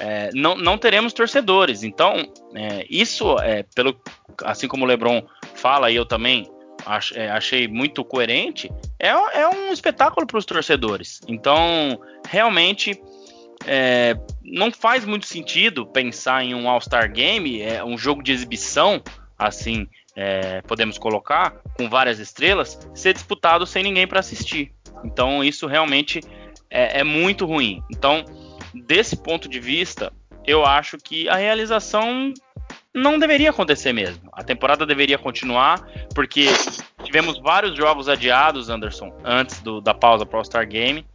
é, 0.00 0.30
não, 0.34 0.56
não 0.56 0.78
teremos 0.78 1.12
torcedores. 1.12 1.82
Então, 1.82 2.30
é, 2.54 2.86
isso, 2.88 3.38
é, 3.40 3.64
pelo, 3.74 3.98
assim 4.44 4.68
como 4.68 4.84
o 4.84 4.88
Lebron 4.88 5.22
fala, 5.54 5.90
e 5.90 5.96
eu 5.96 6.04
também 6.04 6.48
ach, 6.86 7.12
é, 7.14 7.30
achei 7.30 7.66
muito 7.68 8.04
coerente, 8.04 8.70
é, 8.98 9.08
é 9.08 9.48
um 9.48 9.72
espetáculo 9.72 10.26
para 10.26 10.38
os 10.38 10.44
torcedores. 10.44 11.20
Então, 11.28 12.00
realmente, 12.26 13.00
é, 13.66 14.16
não 14.42 14.70
faz 14.70 15.04
muito 15.04 15.26
sentido 15.26 15.86
pensar 15.86 16.44
em 16.44 16.54
um 16.54 16.68
All-Star 16.68 17.12
Game, 17.12 17.60
é 17.60 17.84
um 17.84 17.98
jogo 17.98 18.22
de 18.22 18.32
exibição, 18.32 19.02
assim 19.38 19.88
é, 20.18 20.62
podemos 20.62 20.98
colocar, 20.98 21.62
com 21.76 21.88
várias 21.88 22.18
estrelas, 22.18 22.76
ser 22.92 23.14
disputado 23.14 23.64
sem 23.64 23.84
ninguém 23.84 24.04
para 24.04 24.18
assistir. 24.18 24.72
Então, 25.04 25.44
isso 25.44 25.68
realmente 25.68 26.20
é, 26.68 26.98
é 27.00 27.04
muito 27.04 27.46
ruim. 27.46 27.80
Então, 27.88 28.24
desse 28.86 29.16
ponto 29.16 29.48
de 29.48 29.60
vista, 29.60 30.12
eu 30.46 30.64
acho 30.64 30.96
que 30.98 31.28
a 31.28 31.36
realização 31.36 32.32
não 32.94 33.18
deveria 33.18 33.50
acontecer 33.50 33.92
mesmo. 33.92 34.28
A 34.32 34.42
temporada 34.42 34.86
deveria 34.86 35.18
continuar, 35.18 35.86
porque 36.14 36.46
tivemos 37.04 37.38
vários 37.38 37.76
jogos 37.76 38.08
adiados, 38.08 38.68
Anderson, 38.68 39.16
antes 39.24 39.60
do, 39.60 39.80
da 39.80 39.94
pausa 39.94 40.26
para 40.26 40.36
o 40.36 40.38
All-Star 40.38 40.66
Game. 40.66 41.06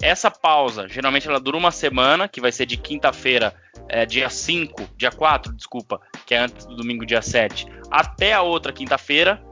Essa 0.00 0.30
pausa, 0.30 0.88
geralmente 0.88 1.28
ela 1.28 1.40
dura 1.40 1.56
uma 1.56 1.70
semana, 1.70 2.28
que 2.28 2.40
vai 2.40 2.50
ser 2.52 2.66
de 2.66 2.76
quinta-feira, 2.76 3.54
é, 3.88 4.04
dia 4.04 4.28
5, 4.28 4.90
dia 4.96 5.10
4, 5.10 5.52
desculpa, 5.52 6.00
que 6.26 6.34
é 6.34 6.38
antes 6.38 6.66
do 6.66 6.76
domingo, 6.76 7.06
dia 7.06 7.22
7, 7.22 7.66
até 7.90 8.32
a 8.32 8.42
outra 8.42 8.72
quinta-feira. 8.72 9.42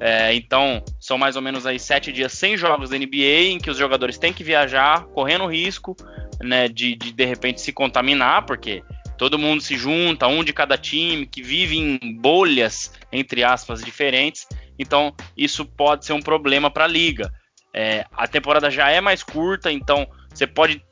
É, 0.00 0.32
então, 0.34 0.82
são 1.08 1.16
mais 1.16 1.36
ou 1.36 1.42
menos 1.42 1.64
aí 1.64 1.78
sete 1.78 2.12
dias 2.12 2.32
sem 2.32 2.54
jogos 2.54 2.90
da 2.90 2.98
NBA, 2.98 3.48
em 3.48 3.58
que 3.58 3.70
os 3.70 3.78
jogadores 3.78 4.18
têm 4.18 4.30
que 4.30 4.44
viajar, 4.44 5.06
correndo 5.06 5.46
risco 5.46 5.96
né, 6.38 6.68
de, 6.68 6.94
de 6.94 7.12
de 7.12 7.24
repente 7.24 7.62
se 7.62 7.72
contaminar, 7.72 8.44
porque 8.44 8.84
todo 9.16 9.38
mundo 9.38 9.62
se 9.62 9.74
junta, 9.74 10.26
um 10.26 10.44
de 10.44 10.52
cada 10.52 10.76
time, 10.76 11.26
que 11.26 11.42
vive 11.42 11.78
em 11.78 12.14
bolhas, 12.14 12.92
entre 13.10 13.42
aspas, 13.42 13.82
diferentes. 13.82 14.46
Então, 14.78 15.14
isso 15.34 15.64
pode 15.64 16.04
ser 16.04 16.12
um 16.12 16.20
problema 16.20 16.70
para 16.70 16.84
a 16.84 16.88
liga. 16.88 17.32
É, 17.72 18.04
a 18.12 18.28
temporada 18.28 18.70
já 18.70 18.90
é 18.90 19.00
mais 19.00 19.22
curta, 19.22 19.72
então 19.72 20.06
você 20.28 20.46
pode 20.46 20.84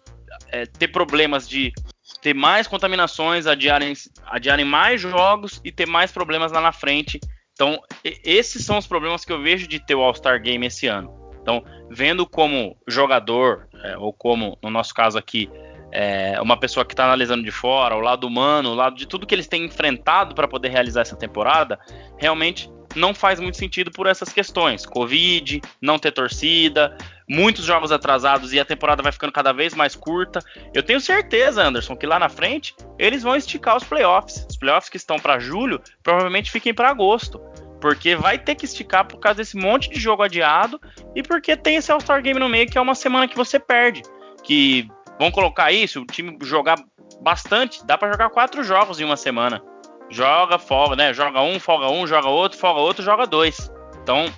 é, 0.48 0.64
ter 0.64 0.88
problemas 0.88 1.46
de 1.46 1.74
ter 2.22 2.32
mais 2.32 2.66
contaminações, 2.66 3.46
adiarem, 3.46 3.92
adiarem 4.24 4.64
mais 4.64 4.98
jogos 4.98 5.60
e 5.62 5.70
ter 5.70 5.86
mais 5.86 6.10
problemas 6.10 6.52
lá 6.52 6.60
na 6.62 6.72
frente. 6.72 7.20
Então, 7.56 7.80
esses 8.04 8.66
são 8.66 8.76
os 8.76 8.86
problemas 8.86 9.24
que 9.24 9.32
eu 9.32 9.40
vejo 9.40 9.66
de 9.66 9.80
ter 9.80 9.94
o 9.94 10.02
All-Star 10.02 10.40
Game 10.42 10.66
esse 10.66 10.86
ano. 10.86 11.10
Então, 11.40 11.64
vendo 11.90 12.26
como 12.26 12.76
jogador, 12.86 13.66
é, 13.82 13.96
ou 13.96 14.12
como, 14.12 14.58
no 14.62 14.68
nosso 14.68 14.92
caso 14.92 15.16
aqui, 15.16 15.50
é, 15.90 16.38
uma 16.42 16.58
pessoa 16.58 16.84
que 16.84 16.92
está 16.92 17.04
analisando 17.04 17.42
de 17.42 17.50
fora, 17.50 17.96
o 17.96 18.00
lado 18.00 18.26
humano, 18.26 18.72
o 18.72 18.74
lado 18.74 18.94
de 18.94 19.06
tudo 19.06 19.26
que 19.26 19.34
eles 19.34 19.46
têm 19.46 19.64
enfrentado 19.64 20.34
para 20.34 20.46
poder 20.46 20.68
realizar 20.68 21.00
essa 21.00 21.16
temporada, 21.16 21.78
realmente 22.18 22.70
não 22.96 23.14
faz 23.14 23.38
muito 23.38 23.56
sentido 23.56 23.90
por 23.90 24.06
essas 24.06 24.32
questões. 24.32 24.84
Covid, 24.84 25.60
não 25.80 25.98
ter 25.98 26.10
torcida, 26.10 26.96
muitos 27.28 27.64
jogos 27.64 27.92
atrasados 27.92 28.52
e 28.52 28.58
a 28.58 28.64
temporada 28.64 29.02
vai 29.02 29.12
ficando 29.12 29.32
cada 29.32 29.52
vez 29.52 29.74
mais 29.74 29.94
curta. 29.94 30.40
Eu 30.74 30.82
tenho 30.82 31.00
certeza, 31.00 31.62
Anderson, 31.62 31.96
que 31.96 32.06
lá 32.06 32.18
na 32.18 32.28
frente 32.28 32.74
eles 32.98 33.22
vão 33.22 33.36
esticar 33.36 33.76
os 33.76 33.84
playoffs. 33.84 34.46
Os 34.48 34.56
playoffs 34.56 34.88
que 34.88 34.96
estão 34.96 35.18
para 35.18 35.38
julho 35.38 35.80
provavelmente 36.02 36.50
fiquem 36.50 36.74
para 36.74 36.90
agosto. 36.90 37.40
Porque 37.80 38.16
vai 38.16 38.38
ter 38.38 38.54
que 38.54 38.64
esticar 38.64 39.06
por 39.06 39.20
causa 39.20 39.36
desse 39.36 39.56
monte 39.56 39.90
de 39.90 40.00
jogo 40.00 40.22
adiado 40.22 40.80
e 41.14 41.22
porque 41.22 41.56
tem 41.56 41.76
esse 41.76 41.92
All-Star 41.92 42.22
Game 42.22 42.40
no 42.40 42.48
meio 42.48 42.66
que 42.66 42.78
é 42.78 42.80
uma 42.80 42.94
semana 42.94 43.28
que 43.28 43.36
você 43.36 43.60
perde. 43.60 44.02
Que 44.42 44.88
vão 45.18 45.30
colocar 45.30 45.70
isso, 45.70 46.00
o 46.00 46.06
time 46.06 46.36
jogar 46.40 46.76
bastante, 47.20 47.84
dá 47.86 47.98
para 47.98 48.10
jogar 48.10 48.30
quatro 48.30 48.64
jogos 48.64 48.98
em 48.98 49.04
uma 49.04 49.16
semana. 49.16 49.62
Joga, 50.08 50.58
folga, 50.58 50.96
né? 50.96 51.12
Joga 51.12 51.42
um, 51.42 51.58
folga 51.58 51.88
um, 51.88 52.06
joga 52.06 52.28
outro, 52.28 52.58
folga 52.58 52.80
outro, 52.80 53.04
joga 53.04 53.26
dois. 53.26 53.70
Então, 54.02 54.32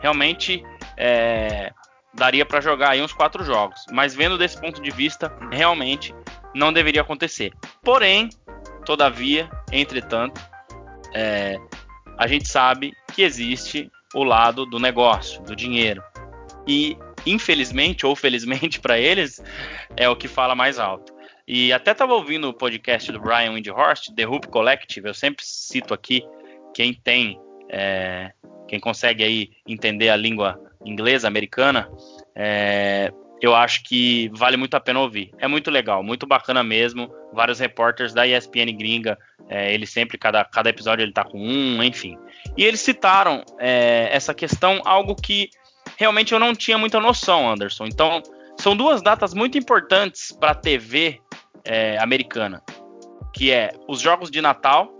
realmente, 0.00 0.62
é, 0.96 1.72
daria 2.12 2.44
para 2.44 2.60
jogar 2.60 2.90
aí 2.90 3.02
uns 3.02 3.12
quatro 3.12 3.44
jogos. 3.44 3.84
Mas 3.90 4.14
vendo 4.14 4.36
desse 4.38 4.60
ponto 4.60 4.80
de 4.82 4.90
vista, 4.90 5.34
realmente 5.50 6.14
não 6.54 6.72
deveria 6.72 7.00
acontecer. 7.00 7.52
Porém, 7.82 8.28
todavia, 8.84 9.50
entretanto, 9.72 10.40
é, 11.14 11.58
a 12.18 12.26
gente 12.26 12.46
sabe 12.46 12.92
que 13.12 13.22
existe 13.22 13.90
o 14.14 14.22
lado 14.22 14.66
do 14.66 14.78
negócio, 14.78 15.42
do 15.42 15.56
dinheiro. 15.56 16.02
E 16.66 16.96
infelizmente 17.26 18.06
ou 18.06 18.14
felizmente 18.14 18.78
para 18.80 18.98
eles 18.98 19.42
é 19.96 20.08
o 20.08 20.16
que 20.16 20.28
fala 20.28 20.54
mais 20.54 20.78
alto. 20.78 21.13
E 21.46 21.72
até 21.72 21.92
estava 21.92 22.14
ouvindo 22.14 22.48
o 22.48 22.54
podcast 22.54 23.12
do 23.12 23.20
Brian 23.20 23.52
Windhorst, 23.52 24.14
The 24.14 24.26
Hoop 24.26 24.48
Collective. 24.48 25.06
Eu 25.06 25.14
sempre 25.14 25.44
cito 25.44 25.92
aqui 25.92 26.22
quem 26.72 26.94
tem, 26.94 27.38
é, 27.68 28.32
quem 28.66 28.80
consegue 28.80 29.22
aí 29.22 29.50
entender 29.66 30.08
a 30.08 30.16
língua 30.16 30.58
inglesa 30.84 31.28
americana. 31.28 31.88
É, 32.34 33.12
eu 33.42 33.54
acho 33.54 33.82
que 33.84 34.30
vale 34.32 34.56
muito 34.56 34.74
a 34.74 34.80
pena 34.80 35.00
ouvir. 35.00 35.30
É 35.38 35.46
muito 35.46 35.70
legal, 35.70 36.02
muito 36.02 36.26
bacana 36.26 36.64
mesmo. 36.64 37.12
Vários 37.30 37.58
repórteres 37.58 38.14
da 38.14 38.26
ESPN 38.26 38.74
gringa, 38.74 39.18
é, 39.48 39.74
ele 39.74 39.86
sempre, 39.86 40.16
cada, 40.16 40.42
cada 40.46 40.70
episódio 40.70 41.02
ele 41.02 41.12
tá 41.12 41.24
com 41.24 41.38
um, 41.38 41.82
enfim. 41.82 42.16
E 42.56 42.64
eles 42.64 42.80
citaram 42.80 43.44
é, 43.58 44.08
essa 44.10 44.32
questão, 44.32 44.80
algo 44.86 45.14
que 45.14 45.50
realmente 45.98 46.32
eu 46.32 46.40
não 46.40 46.54
tinha 46.54 46.78
muita 46.78 46.98
noção, 47.00 47.50
Anderson. 47.50 47.84
Então, 47.84 48.22
são 48.58 48.76
duas 48.76 49.02
datas 49.02 49.34
muito 49.34 49.58
importantes 49.58 50.32
para 50.32 50.52
a 50.52 50.54
TV 50.54 51.20
é, 51.64 51.98
americana, 51.98 52.62
que 53.32 53.50
é 53.50 53.72
os 53.88 54.00
jogos 54.00 54.30
de 54.30 54.40
Natal, 54.40 54.90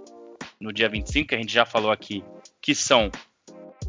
no 0.60 0.72
dia 0.72 0.88
25, 0.88 1.28
que 1.28 1.34
a 1.34 1.38
gente 1.38 1.52
já 1.52 1.64
falou 1.64 1.90
aqui, 1.90 2.24
que 2.60 2.74
são 2.74 3.10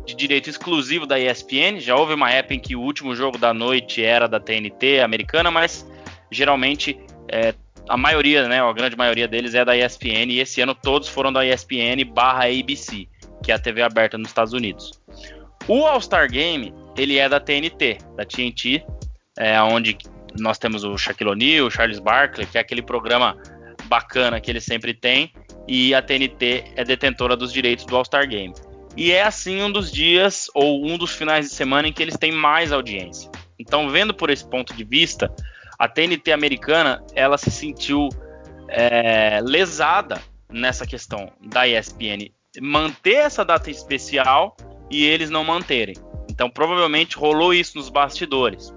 de 0.05 0.13
direito 0.13 0.49
exclusivo 0.49 1.05
da 1.05 1.19
ESPN. 1.19 1.79
Já 1.79 1.95
houve 1.95 2.13
uma 2.13 2.31
época 2.31 2.53
em 2.53 2.59
que 2.59 2.75
o 2.75 2.81
último 2.81 3.15
jogo 3.15 3.37
da 3.37 3.53
noite 3.53 4.03
era 4.03 4.27
da 4.27 4.39
TNT 4.39 4.99
americana, 4.99 5.49
mas 5.49 5.87
geralmente 6.31 6.99
é, 7.31 7.53
a 7.89 7.97
maioria, 7.97 8.47
né, 8.47 8.61
a 8.61 8.73
grande 8.73 8.95
maioria 8.95 9.27
deles 9.27 9.53
é 9.55 9.63
da 9.63 9.75
ESPN 9.75 10.31
e 10.31 10.39
esse 10.39 10.61
ano 10.61 10.75
todos 10.75 11.07
foram 11.07 11.31
da 11.31 11.45
ESPN 11.45 12.03
barra 12.13 12.45
ABC, 12.45 13.07
que 13.43 13.51
é 13.51 13.55
a 13.55 13.59
TV 13.59 13.81
aberta 13.81 14.17
nos 14.17 14.27
Estados 14.27 14.53
Unidos. 14.53 14.91
O 15.67 15.85
All-Star 15.85 16.29
Game, 16.29 16.73
ele 16.95 17.17
é 17.17 17.27
da 17.27 17.39
TNT, 17.39 17.97
da 18.15 18.25
TNT, 18.25 18.85
é, 19.37 19.59
onde 19.61 19.97
nós 20.39 20.57
temos 20.57 20.83
o 20.83 20.97
Shaquille 20.97 21.31
O'Neal, 21.31 21.67
o 21.67 21.71
Charles 21.71 21.99
Barkley, 21.99 22.45
que 22.45 22.57
é 22.57 22.61
aquele 22.61 22.81
programa 22.81 23.37
bacana 23.85 24.39
que 24.39 24.49
ele 24.51 24.61
sempre 24.61 24.93
tem, 24.93 25.31
e 25.67 25.93
a 25.93 26.01
TNT 26.01 26.65
é 26.75 26.83
detentora 26.83 27.35
dos 27.35 27.51
direitos 27.51 27.85
do 27.85 27.95
All-Star 27.95 28.27
Game. 28.27 28.53
E 28.97 29.11
é 29.11 29.23
assim 29.23 29.61
um 29.61 29.71
dos 29.71 29.91
dias 29.91 30.49
ou 30.53 30.85
um 30.85 30.97
dos 30.97 31.11
finais 31.11 31.49
de 31.49 31.53
semana 31.53 31.87
em 31.87 31.93
que 31.93 32.01
eles 32.01 32.17
têm 32.17 32.31
mais 32.31 32.71
audiência. 32.71 33.29
Então, 33.59 33.89
vendo 33.89 34.13
por 34.13 34.29
esse 34.29 34.47
ponto 34.47 34.73
de 34.73 34.83
vista, 34.83 35.33
a 35.77 35.87
TNT 35.87 36.31
americana 36.31 37.03
ela 37.13 37.37
se 37.37 37.51
sentiu 37.51 38.09
é, 38.69 39.41
lesada 39.41 40.21
nessa 40.49 40.85
questão 40.85 41.31
da 41.41 41.67
ESPN 41.67 42.31
manter 42.61 43.15
essa 43.15 43.43
data 43.43 43.69
especial 43.69 44.55
e 44.89 45.03
eles 45.03 45.29
não 45.29 45.43
manterem. 45.43 45.95
Então, 46.29 46.49
provavelmente 46.49 47.17
rolou 47.17 47.53
isso 47.53 47.77
nos 47.77 47.89
bastidores. 47.89 48.73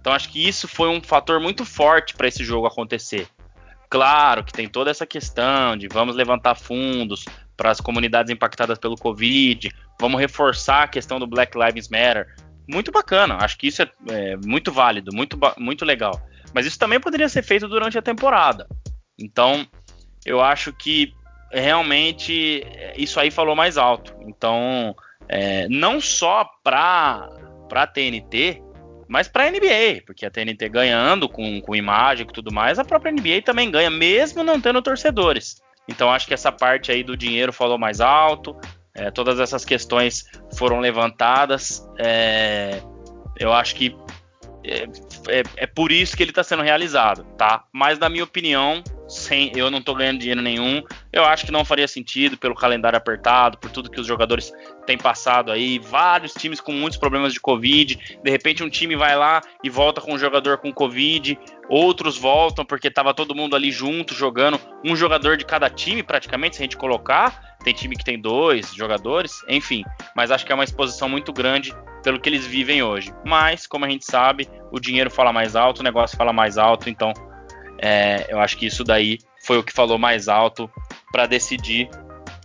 Então, 0.00 0.12
acho 0.12 0.30
que 0.30 0.46
isso 0.46 0.66
foi 0.66 0.88
um 0.88 1.02
fator 1.02 1.38
muito 1.38 1.64
forte 1.64 2.14
para 2.14 2.26
esse 2.28 2.42
jogo 2.42 2.66
acontecer. 2.66 3.28
Claro 3.88 4.44
que 4.44 4.52
tem 4.52 4.68
toda 4.68 4.90
essa 4.90 5.04
questão 5.04 5.76
de 5.76 5.88
vamos 5.88 6.16
levantar 6.16 6.54
fundos 6.54 7.24
para 7.56 7.70
as 7.70 7.80
comunidades 7.80 8.32
impactadas 8.32 8.78
pelo 8.78 8.96
Covid, 8.96 9.70
vamos 10.00 10.20
reforçar 10.20 10.84
a 10.84 10.88
questão 10.88 11.18
do 11.18 11.26
Black 11.26 11.58
Lives 11.58 11.88
Matter. 11.88 12.34
Muito 12.66 12.90
bacana, 12.90 13.36
acho 13.40 13.58
que 13.58 13.66
isso 13.66 13.82
é, 13.82 13.90
é 14.08 14.36
muito 14.36 14.72
válido, 14.72 15.10
muito, 15.12 15.38
muito 15.58 15.84
legal. 15.84 16.18
Mas 16.54 16.66
isso 16.66 16.78
também 16.78 17.00
poderia 17.00 17.28
ser 17.28 17.42
feito 17.42 17.68
durante 17.68 17.98
a 17.98 18.02
temporada. 18.02 18.66
Então, 19.18 19.66
eu 20.24 20.40
acho 20.40 20.72
que 20.72 21.12
realmente 21.52 22.64
isso 22.96 23.18
aí 23.20 23.30
falou 23.30 23.56
mais 23.56 23.76
alto. 23.76 24.14
Então, 24.22 24.94
é, 25.28 25.68
não 25.68 26.00
só 26.00 26.48
para 26.62 27.28
a 27.72 27.86
TNT, 27.86 28.62
mas 29.10 29.26
para 29.26 29.44
a 29.44 29.50
NBA, 29.50 30.02
porque 30.06 30.24
a 30.24 30.30
TNT 30.30 30.68
ganhando 30.68 31.28
com, 31.28 31.60
com 31.60 31.74
imagem 31.74 32.24
e 32.24 32.32
tudo 32.32 32.52
mais, 32.52 32.78
a 32.78 32.84
própria 32.84 33.10
NBA 33.10 33.42
também 33.44 33.68
ganha, 33.68 33.90
mesmo 33.90 34.44
não 34.44 34.60
tendo 34.60 34.80
torcedores. 34.80 35.60
Então, 35.88 36.12
acho 36.12 36.28
que 36.28 36.32
essa 36.32 36.52
parte 36.52 36.92
aí 36.92 37.02
do 37.02 37.16
dinheiro 37.16 37.52
falou 37.52 37.76
mais 37.76 38.00
alto. 38.00 38.56
É, 38.94 39.10
todas 39.10 39.40
essas 39.40 39.64
questões 39.64 40.26
foram 40.56 40.78
levantadas. 40.78 41.84
É, 41.98 42.80
eu 43.36 43.52
acho 43.52 43.74
que 43.74 43.96
é, 44.64 44.84
é, 45.28 45.42
é, 45.56 45.66
por 45.66 45.90
isso 45.90 46.16
que 46.16 46.22
ele 46.22 46.30
está 46.30 46.44
sendo 46.44 46.62
realizado, 46.62 47.24
tá? 47.36 47.64
Mas 47.72 47.98
na 47.98 48.08
minha 48.08 48.22
opinião, 48.22 48.84
sem 49.10 49.50
eu 49.56 49.70
não 49.70 49.78
estou 49.78 49.94
ganhando 49.94 50.20
dinheiro 50.20 50.40
nenhum, 50.40 50.82
eu 51.12 51.24
acho 51.24 51.44
que 51.44 51.52
não 51.52 51.64
faria 51.64 51.88
sentido 51.88 52.38
pelo 52.38 52.54
calendário 52.54 52.96
apertado, 52.96 53.58
por 53.58 53.70
tudo 53.70 53.90
que 53.90 54.00
os 54.00 54.06
jogadores 54.06 54.52
têm 54.86 54.96
passado 54.96 55.50
aí, 55.50 55.78
vários 55.78 56.32
times 56.32 56.60
com 56.60 56.72
muitos 56.72 56.98
problemas 56.98 57.32
de 57.32 57.40
Covid, 57.40 57.98
de 58.22 58.30
repente 58.30 58.62
um 58.62 58.70
time 58.70 58.94
vai 58.94 59.16
lá 59.16 59.40
e 59.62 59.68
volta 59.68 60.00
com 60.00 60.14
um 60.14 60.18
jogador 60.18 60.58
com 60.58 60.72
Covid, 60.72 61.38
outros 61.68 62.16
voltam 62.16 62.64
porque 62.64 62.88
estava 62.88 63.12
todo 63.12 63.34
mundo 63.34 63.56
ali 63.56 63.70
junto 63.70 64.14
jogando, 64.14 64.60
um 64.84 64.94
jogador 64.94 65.36
de 65.36 65.44
cada 65.44 65.68
time 65.68 66.02
praticamente, 66.02 66.56
se 66.56 66.62
a 66.62 66.64
gente 66.64 66.76
colocar, 66.76 67.56
tem 67.64 67.74
time 67.74 67.96
que 67.96 68.04
tem 68.04 68.18
dois 68.18 68.72
jogadores, 68.74 69.42
enfim, 69.48 69.84
mas 70.14 70.30
acho 70.30 70.46
que 70.46 70.52
é 70.52 70.54
uma 70.54 70.64
exposição 70.64 71.08
muito 71.08 71.32
grande 71.32 71.74
pelo 72.02 72.18
que 72.18 72.28
eles 72.28 72.46
vivem 72.46 72.82
hoje. 72.82 73.12
Mas, 73.24 73.66
como 73.66 73.84
a 73.84 73.88
gente 73.88 74.04
sabe, 74.04 74.48
o 74.72 74.80
dinheiro 74.80 75.10
fala 75.10 75.32
mais 75.32 75.54
alto, 75.54 75.80
o 75.80 75.82
negócio 75.82 76.16
fala 76.16 76.32
mais 76.32 76.56
alto, 76.56 76.88
então 76.88 77.12
é, 77.80 78.26
eu 78.28 78.38
acho 78.38 78.56
que 78.56 78.66
isso 78.66 78.84
daí 78.84 79.18
foi 79.44 79.58
o 79.58 79.62
que 79.62 79.72
falou 79.72 79.98
mais 79.98 80.28
alto 80.28 80.70
para 81.10 81.26
decidir 81.26 81.88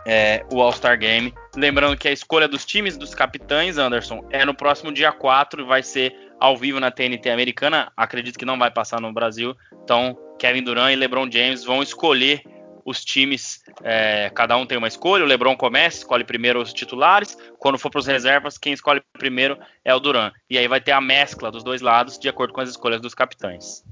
é, 0.06 0.44
o 0.50 0.62
All-Star 0.62 0.98
Game. 0.98 1.34
Lembrando 1.54 1.96
que 1.96 2.08
a 2.08 2.12
escolha 2.12 2.48
dos 2.48 2.64
times 2.64 2.96
dos 2.96 3.14
capitães, 3.14 3.76
Anderson, 3.76 4.26
é 4.30 4.44
no 4.44 4.54
próximo 4.54 4.92
dia 4.92 5.12
4 5.12 5.62
e 5.62 5.64
vai 5.66 5.82
ser 5.82 6.14
ao 6.40 6.56
vivo 6.56 6.80
na 6.80 6.90
TNT 6.90 7.28
americana. 7.28 7.92
Acredito 7.96 8.38
que 8.38 8.44
não 8.44 8.58
vai 8.58 8.70
passar 8.70 9.00
no 9.00 9.12
Brasil. 9.12 9.54
Então, 9.82 10.16
Kevin 10.38 10.62
Durant 10.62 10.92
e 10.92 10.96
LeBron 10.96 11.30
James 11.30 11.64
vão 11.64 11.82
escolher 11.82 12.42
os 12.84 13.04
times, 13.04 13.64
é, 13.82 14.30
cada 14.32 14.56
um 14.56 14.64
tem 14.64 14.78
uma 14.78 14.86
escolha. 14.86 15.24
O 15.24 15.26
LeBron 15.26 15.56
começa, 15.56 15.98
escolhe 15.98 16.22
primeiro 16.22 16.62
os 16.62 16.72
titulares. 16.72 17.36
Quando 17.58 17.78
for 17.78 17.90
para 17.90 17.98
os 17.98 18.06
reservas, 18.06 18.56
quem 18.56 18.72
escolhe 18.72 19.02
primeiro 19.12 19.58
é 19.84 19.92
o 19.92 19.98
Duran. 19.98 20.30
E 20.48 20.56
aí 20.56 20.68
vai 20.68 20.80
ter 20.80 20.92
a 20.92 21.00
mescla 21.00 21.50
dos 21.50 21.64
dois 21.64 21.80
lados 21.80 22.16
de 22.16 22.28
acordo 22.28 22.54
com 22.54 22.60
as 22.60 22.68
escolhas 22.68 23.00
dos 23.00 23.12
capitães. 23.12 23.82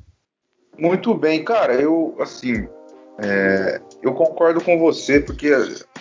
Muito 0.78 1.14
bem, 1.14 1.44
cara. 1.44 1.74
Eu 1.74 2.14
assim, 2.20 2.66
é, 3.18 3.80
eu 4.02 4.12
concordo 4.12 4.60
com 4.60 4.78
você 4.78 5.20
porque 5.20 5.50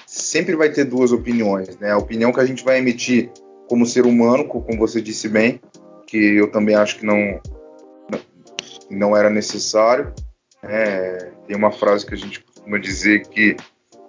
sempre 0.08 0.56
vai 0.56 0.70
ter 0.70 0.86
duas 0.86 1.12
opiniões, 1.12 1.78
né? 1.78 1.92
A 1.92 1.98
opinião 1.98 2.32
que 2.32 2.40
a 2.40 2.46
gente 2.46 2.64
vai 2.64 2.80
emitir 2.80 3.32
como 3.68 3.86
ser 3.86 4.06
humano, 4.06 4.48
como 4.48 4.78
você 4.78 5.02
disse 5.02 5.28
bem, 5.30 5.60
que 6.08 6.18
eu 6.18 6.52
também 6.52 6.76
acho 6.76 7.00
que 7.00 7.06
não 7.06 7.40
não 8.90 9.16
era 9.18 9.30
necessário. 9.30 10.14
É, 10.62 11.32
tem 11.48 11.56
uma 11.56 11.72
frase 11.72 12.06
que 12.06 12.14
a 12.14 12.18
gente 12.18 12.44
costuma 12.44 12.78
dizer 12.78 13.28
que 13.28 13.56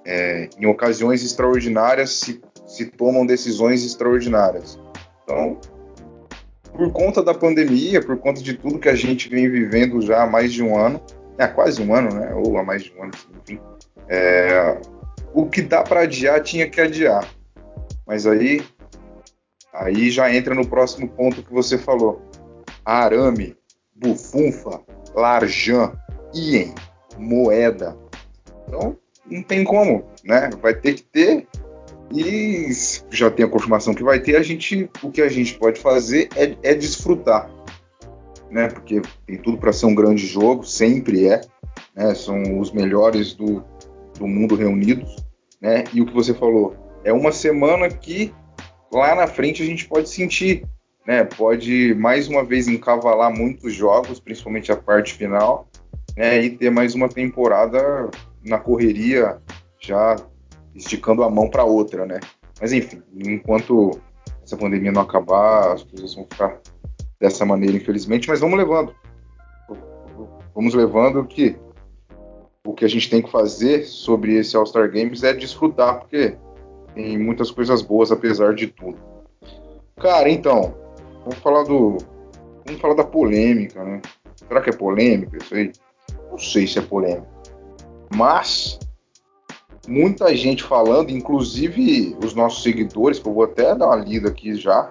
é, 0.05 0.49
em 0.59 0.67
ocasiões 0.67 1.25
extraordinárias 1.25 2.11
se, 2.11 2.41
se 2.67 2.87
tomam 2.87 3.27
decisões 3.27 3.85
extraordinárias. 3.85 4.79
Então, 5.23 5.59
por 6.77 6.93
conta 6.93 7.23
da 7.23 7.33
pandemia, 7.33 8.01
por 8.03 8.19
conta 8.19 8.43
de 8.43 8.55
tudo 8.55 8.79
que 8.79 8.89
a 8.89 8.95
gente 8.95 9.29
vem 9.29 9.49
vivendo 9.49 10.01
já 10.01 10.23
há 10.23 10.27
mais 10.27 10.53
de 10.53 10.63
um 10.63 10.77
ano, 10.77 11.01
há 11.39 11.49
quase 11.49 11.81
um 11.83 11.95
ano, 11.95 12.13
né? 12.15 12.35
Ou 12.35 12.59
há 12.59 12.65
mais 12.65 12.83
de 12.83 12.93
um 12.97 13.05
ano, 13.05 13.13
enfim. 13.43 13.61
É, 14.09 14.79
o 15.33 15.47
que 15.47 15.63
dá 15.63 15.83
para 15.83 16.01
adiar 16.01 16.43
tinha 16.43 16.69
que 16.69 16.81
adiar. 16.81 17.27
Mas 18.07 18.27
aí, 18.27 18.63
aí 19.73 20.11
já 20.11 20.35
entra 20.35 20.55
no 20.55 20.67
próximo 20.67 21.09
ponto 21.09 21.43
que 21.43 21.53
você 21.53 21.79
falou. 21.79 22.21
Arame, 22.85 23.57
bufunfa, 23.95 24.81
larjan, 25.15 25.93
ien, 26.35 26.75
moeda, 27.17 27.97
então, 28.67 28.97
não 29.31 29.43
tem 29.43 29.65
como, 29.65 30.05
né? 30.25 30.51
Vai 30.61 30.75
ter 30.75 30.95
que 30.95 31.03
ter. 31.03 31.47
E 32.13 32.69
já 33.11 33.31
tem 33.31 33.45
a 33.45 33.49
confirmação 33.49 33.95
que 33.95 34.03
vai 34.03 34.21
ter, 34.21 34.37
a 34.37 34.43
gente, 34.43 34.89
o 35.03 35.11
que 35.11 35.23
a 35.23 35.29
gente 35.29 35.55
pode 35.55 35.81
fazer 35.81 36.29
é, 36.37 36.57
é 36.63 36.75
desfrutar, 36.75 37.51
né? 38.51 38.69
Porque 38.69 39.01
tem 39.27 39.39
tudo 39.39 39.59
para 39.59 39.73
ser 39.73 39.87
um 39.87 39.95
grande 39.95 40.27
jogo, 40.27 40.65
sempre 40.65 41.27
é, 41.27 41.41
né? 41.95 42.15
São 42.15 42.59
os 42.59 42.73
melhores 42.73 43.35
do, 43.35 43.65
do 44.19 44.27
mundo 44.27 44.55
reunidos, 44.55 45.17
né? 45.61 45.85
E 45.93 46.01
o 46.01 46.07
que 46.07 46.15
você 46.15 46.35
falou, 46.35 46.77
é 47.05 47.13
uma 47.13 47.33
semana 47.33 47.89
que 47.89 48.33
lá 48.93 49.15
na 49.15 49.27
frente 49.27 49.63
a 49.63 49.67
gente 49.67 49.89
pode 49.89 50.09
sentir, 50.09 50.65
né? 51.07 51.25
Pode 51.25 51.95
mais 51.95 52.29
uma 52.29 52.45
vez 52.45 52.69
encavalar 52.69 53.33
muitos 53.35 53.73
jogos, 53.73 54.21
principalmente 54.21 54.71
a 54.71 54.77
parte 54.77 55.15
final, 55.15 55.69
né? 56.17 56.43
E 56.43 56.51
ter 56.51 56.71
mais 56.71 56.95
uma 56.95 57.09
temporada 57.09 58.11
na 58.45 58.59
correria, 58.59 59.39
já 59.81 60.17
esticando 60.75 61.23
a 61.23 61.31
mão 61.31 61.49
para 61.49 61.65
outra, 61.65 62.05
né? 62.05 62.21
Mas 62.61 62.73
enfim, 62.73 63.03
enquanto 63.15 64.01
essa 64.43 64.57
pandemia 64.57 64.93
não 64.93 65.03
acabar, 65.03 65.73
as 65.73 65.83
coisas 65.83 66.15
vão 66.15 66.25
ficar 66.25 66.61
dessa 67.21 67.45
maneira, 67.45 67.77
infelizmente, 67.77 68.29
mas 68.29 68.41
vamos 68.41 68.59
levando. 68.59 68.95
Vamos 70.55 70.75
levando 70.75 71.25
que 71.25 71.57
o 72.67 72.73
que 72.73 72.85
a 72.85 72.89
gente 72.89 73.11
tem 73.11 73.21
que 73.21 73.31
fazer 73.31 73.85
sobre 73.85 74.37
esse 74.37 74.57
All-Star 74.57 74.91
Games 74.91 75.23
é 75.23 75.33
desfrutar, 75.33 76.01
porque 76.01 76.37
tem 76.95 77.19
muitas 77.19 77.51
coisas 77.51 77.83
boas 77.83 78.13
apesar 78.13 78.55
de 78.55 78.69
tudo. 78.69 78.97
Cara, 79.97 80.29
então, 80.29 80.75
vamos 81.21 81.39
falar 81.39 81.65
do. 81.65 81.99
Vamos 82.65 82.81
falar 82.81 82.95
da 82.95 83.05
polêmica, 83.05 83.85
né? 83.85 84.01
Será 84.37 84.61
que 84.61 84.71
é 84.71 84.73
polêmica 84.73 85.37
isso 85.37 85.55
aí? 85.55 85.73
Não 86.31 86.39
sei 86.39 86.67
se 86.67 86.79
é 86.79 86.83
polêmica. 86.83 87.29
Mas 88.15 88.79
muita 89.87 90.35
gente 90.35 90.63
falando, 90.63 91.11
inclusive 91.11 92.17
os 92.23 92.35
nossos 92.35 92.63
seguidores, 92.63 93.19
que 93.19 93.29
eu 93.29 93.35
vou 93.35 93.45
até 93.45 93.75
dar 93.75 93.87
uma 93.87 93.97
lida 93.97 94.29
aqui 94.29 94.55
já, 94.55 94.91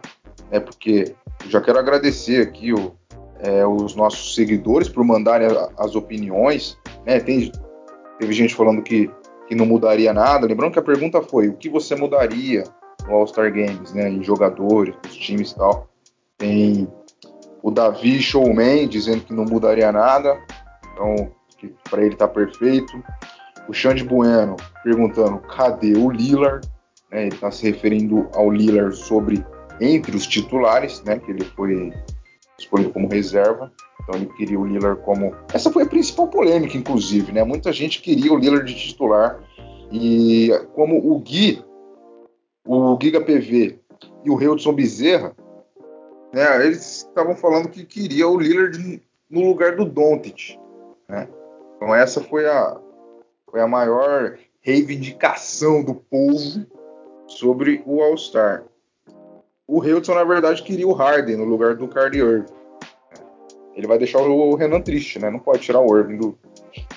é 0.51 0.59
porque 0.59 1.15
já 1.47 1.59
quero 1.61 1.79
agradecer 1.79 2.41
aqui 2.41 2.73
o, 2.73 2.93
é, 3.39 3.65
os 3.65 3.95
nossos 3.95 4.35
seguidores 4.35 4.87
por 4.87 5.03
mandarem 5.03 5.47
as 5.77 5.95
opiniões. 5.95 6.77
Né? 7.05 7.19
Tem, 7.19 7.51
teve 8.19 8.33
gente 8.33 8.55
falando 8.55 8.81
que, 8.81 9.09
que 9.47 9.55
não 9.55 9.65
mudaria 9.65 10.13
nada. 10.13 10.47
Lembrando 10.47 10.73
que 10.73 10.79
a 10.79 10.83
pergunta 10.83 11.21
foi: 11.21 11.49
o 11.49 11.57
que 11.57 11.69
você 11.69 11.95
mudaria 11.95 12.63
no 13.07 13.15
All-Star 13.15 13.51
Games, 13.51 13.93
né? 13.93 14.09
Em 14.09 14.23
jogadores, 14.23 14.95
nos 15.03 15.15
times 15.15 15.51
e 15.51 15.55
tal. 15.55 15.89
Tem 16.37 16.87
o 17.61 17.71
Davi 17.71 18.21
Showman 18.21 18.87
dizendo 18.87 19.23
que 19.23 19.33
não 19.33 19.45
mudaria 19.45 19.91
nada. 19.91 20.39
Então, 20.93 21.31
para 21.89 22.03
ele 22.03 22.15
tá 22.15 22.27
perfeito. 22.27 23.03
O 23.67 23.73
Xande 23.73 24.03
Bueno 24.03 24.55
perguntando 24.83 25.39
cadê 25.39 25.93
o 25.97 26.09
Lillard? 26.09 26.67
Né, 27.11 27.27
ele 27.27 27.35
está 27.35 27.51
se 27.51 27.69
referindo 27.69 28.27
ao 28.33 28.51
Lillard 28.51 28.95
sobre 28.95 29.45
entre 29.79 30.15
os 30.15 30.27
titulares, 30.27 31.01
né, 31.03 31.19
que 31.19 31.31
ele 31.31 31.43
foi 31.43 31.93
escolhido 32.57 32.91
como 32.91 33.07
reserva. 33.07 33.71
Então 34.01 34.15
ele 34.15 34.25
queria 34.33 34.59
o 34.59 34.65
Lillard 34.65 35.01
como. 35.03 35.33
Essa 35.53 35.71
foi 35.71 35.83
a 35.83 35.87
principal 35.87 36.27
polêmica, 36.27 36.77
inclusive, 36.77 37.31
né? 37.31 37.43
Muita 37.43 37.71
gente 37.71 38.01
queria 38.01 38.33
o 38.33 38.37
Lillard 38.37 38.65
de 38.65 38.79
titular. 38.79 39.39
E 39.91 40.49
como 40.73 40.97
o 40.97 41.19
Gui, 41.19 41.63
o 42.65 42.97
Giga 43.01 43.21
PV 43.21 43.79
e 44.25 44.29
o 44.29 44.41
Hildson 44.41 44.73
Bezerra, 44.73 45.35
né, 46.33 46.65
eles 46.65 46.97
estavam 46.97 47.35
falando 47.35 47.69
que 47.69 47.85
queria 47.85 48.27
o 48.27 48.37
Lillard 48.37 49.01
no 49.29 49.47
lugar 49.47 49.75
do 49.75 49.85
Doncic, 49.85 50.57
né? 51.07 51.27
Então 51.75 51.93
essa 51.93 52.21
foi 52.21 52.47
a, 52.47 52.79
foi 53.53 53.61
a 53.61 53.67
maior 53.67 54.35
reivindicação 54.61 55.83
do 55.83 55.93
povo 55.93 56.65
sobre 57.27 57.83
o 57.85 58.01
All-Star. 58.01 58.63
O 59.67 59.85
Hilton, 59.85 60.15
na 60.15 60.23
verdade, 60.23 60.63
queria 60.63 60.87
o 60.87 60.91
Harden 60.91 61.37
no 61.37 61.45
lugar 61.45 61.75
do 61.75 61.87
Kyrie 61.87 62.19
Irving. 62.19 62.51
Ele 63.75 63.85
vai 63.85 63.99
deixar 63.99 64.21
o 64.21 64.55
Renan 64.55 64.81
triste, 64.81 65.19
né? 65.19 65.29
Não 65.29 65.37
pode 65.37 65.61
tirar 65.61 65.81
o 65.81 65.95
Irving 65.95 66.17
do, 66.17 66.35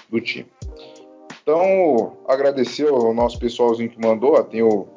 do 0.09 0.19
time. 0.19 0.51
Então, 1.43 2.17
agradecer 2.27 2.89
ao 2.89 3.13
nosso 3.13 3.39
pessoalzinho 3.39 3.91
que 3.91 4.01
mandou. 4.01 4.43
Tem 4.43 4.63
o, 4.63 4.89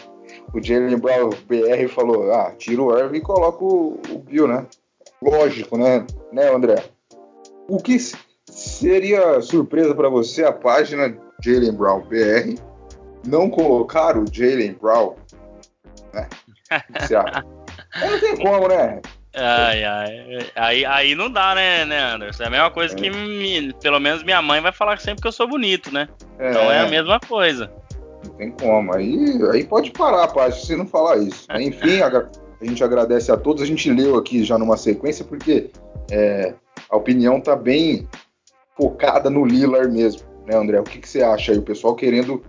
o 0.54 0.62
Jalen 0.62 0.96
Brown 0.96 1.28
BR 1.46 1.88
falou: 1.90 2.32
ah, 2.32 2.54
tira 2.56 2.82
o 2.82 2.98
Irving 2.98 3.18
e 3.18 3.20
coloca 3.20 3.62
o, 3.62 4.00
o 4.10 4.18
Bill, 4.18 4.48
né? 4.48 4.66
Lógico, 5.20 5.76
né, 5.76 6.06
né, 6.32 6.48
André? 6.48 6.82
O 7.68 7.76
que 7.76 7.98
seria 8.82 9.40
surpresa 9.40 9.94
para 9.94 10.08
você 10.08 10.44
a 10.44 10.52
página 10.52 11.16
Jalen 11.40 11.72
Brown 11.72 12.02
BR 12.02 12.60
não 13.24 13.48
colocar 13.48 14.18
o 14.18 14.24
Jalen 14.30 14.76
Brown? 14.80 15.14
Né? 16.12 16.28
Você 16.98 17.14
acha? 17.14 17.44
não 18.00 18.20
tem 18.20 18.36
como, 18.36 18.66
né? 18.66 19.00
Ai, 19.34 19.84
ai. 19.84 20.38
Aí, 20.56 20.84
aí 20.84 21.14
não 21.14 21.30
dá, 21.30 21.54
né, 21.54 21.84
né, 21.84 22.14
Anderson? 22.14 22.42
É 22.42 22.46
a 22.46 22.50
mesma 22.50 22.70
coisa 22.70 22.94
é. 22.94 22.98
que, 22.98 23.08
me, 23.08 23.72
pelo 23.74 24.00
menos, 24.00 24.24
minha 24.24 24.42
mãe 24.42 24.60
vai 24.60 24.72
falar 24.72 24.98
sempre 24.98 25.22
que 25.22 25.28
eu 25.28 25.32
sou 25.32 25.48
bonito, 25.48 25.92
né? 25.94 26.08
É. 26.38 26.50
Então 26.50 26.70
é 26.70 26.80
a 26.80 26.88
mesma 26.88 27.20
coisa. 27.20 27.72
Não 28.24 28.34
tem 28.34 28.50
como. 28.50 28.94
Aí, 28.94 29.38
aí 29.52 29.64
pode 29.64 29.92
parar, 29.92 30.28
pai, 30.28 30.50
se 30.50 30.74
não 30.76 30.86
falar 30.86 31.18
isso. 31.18 31.46
Enfim, 31.56 32.02
a, 32.02 32.08
a, 32.08 32.64
gente 32.64 32.82
agradece 32.82 33.30
a 33.30 33.36
todos. 33.36 33.62
A 33.62 33.66
gente 33.66 33.90
leu 33.90 34.16
aqui 34.16 34.44
já 34.44 34.58
numa 34.58 34.76
sequência, 34.76 35.24
porque 35.24 35.70
é, 36.10 36.52
a 36.90 36.96
opinião 36.96 37.40
tá 37.40 37.54
bem 37.54 38.08
focada 38.76 39.30
no 39.30 39.44
Lillard 39.44 39.92
mesmo, 39.92 40.22
né, 40.46 40.56
André? 40.56 40.80
O 40.80 40.84
que, 40.84 40.98
que 40.98 41.08
você 41.08 41.22
acha 41.22 41.52
aí? 41.52 41.58
O 41.58 41.62
pessoal 41.62 41.94
querendo 41.94 42.42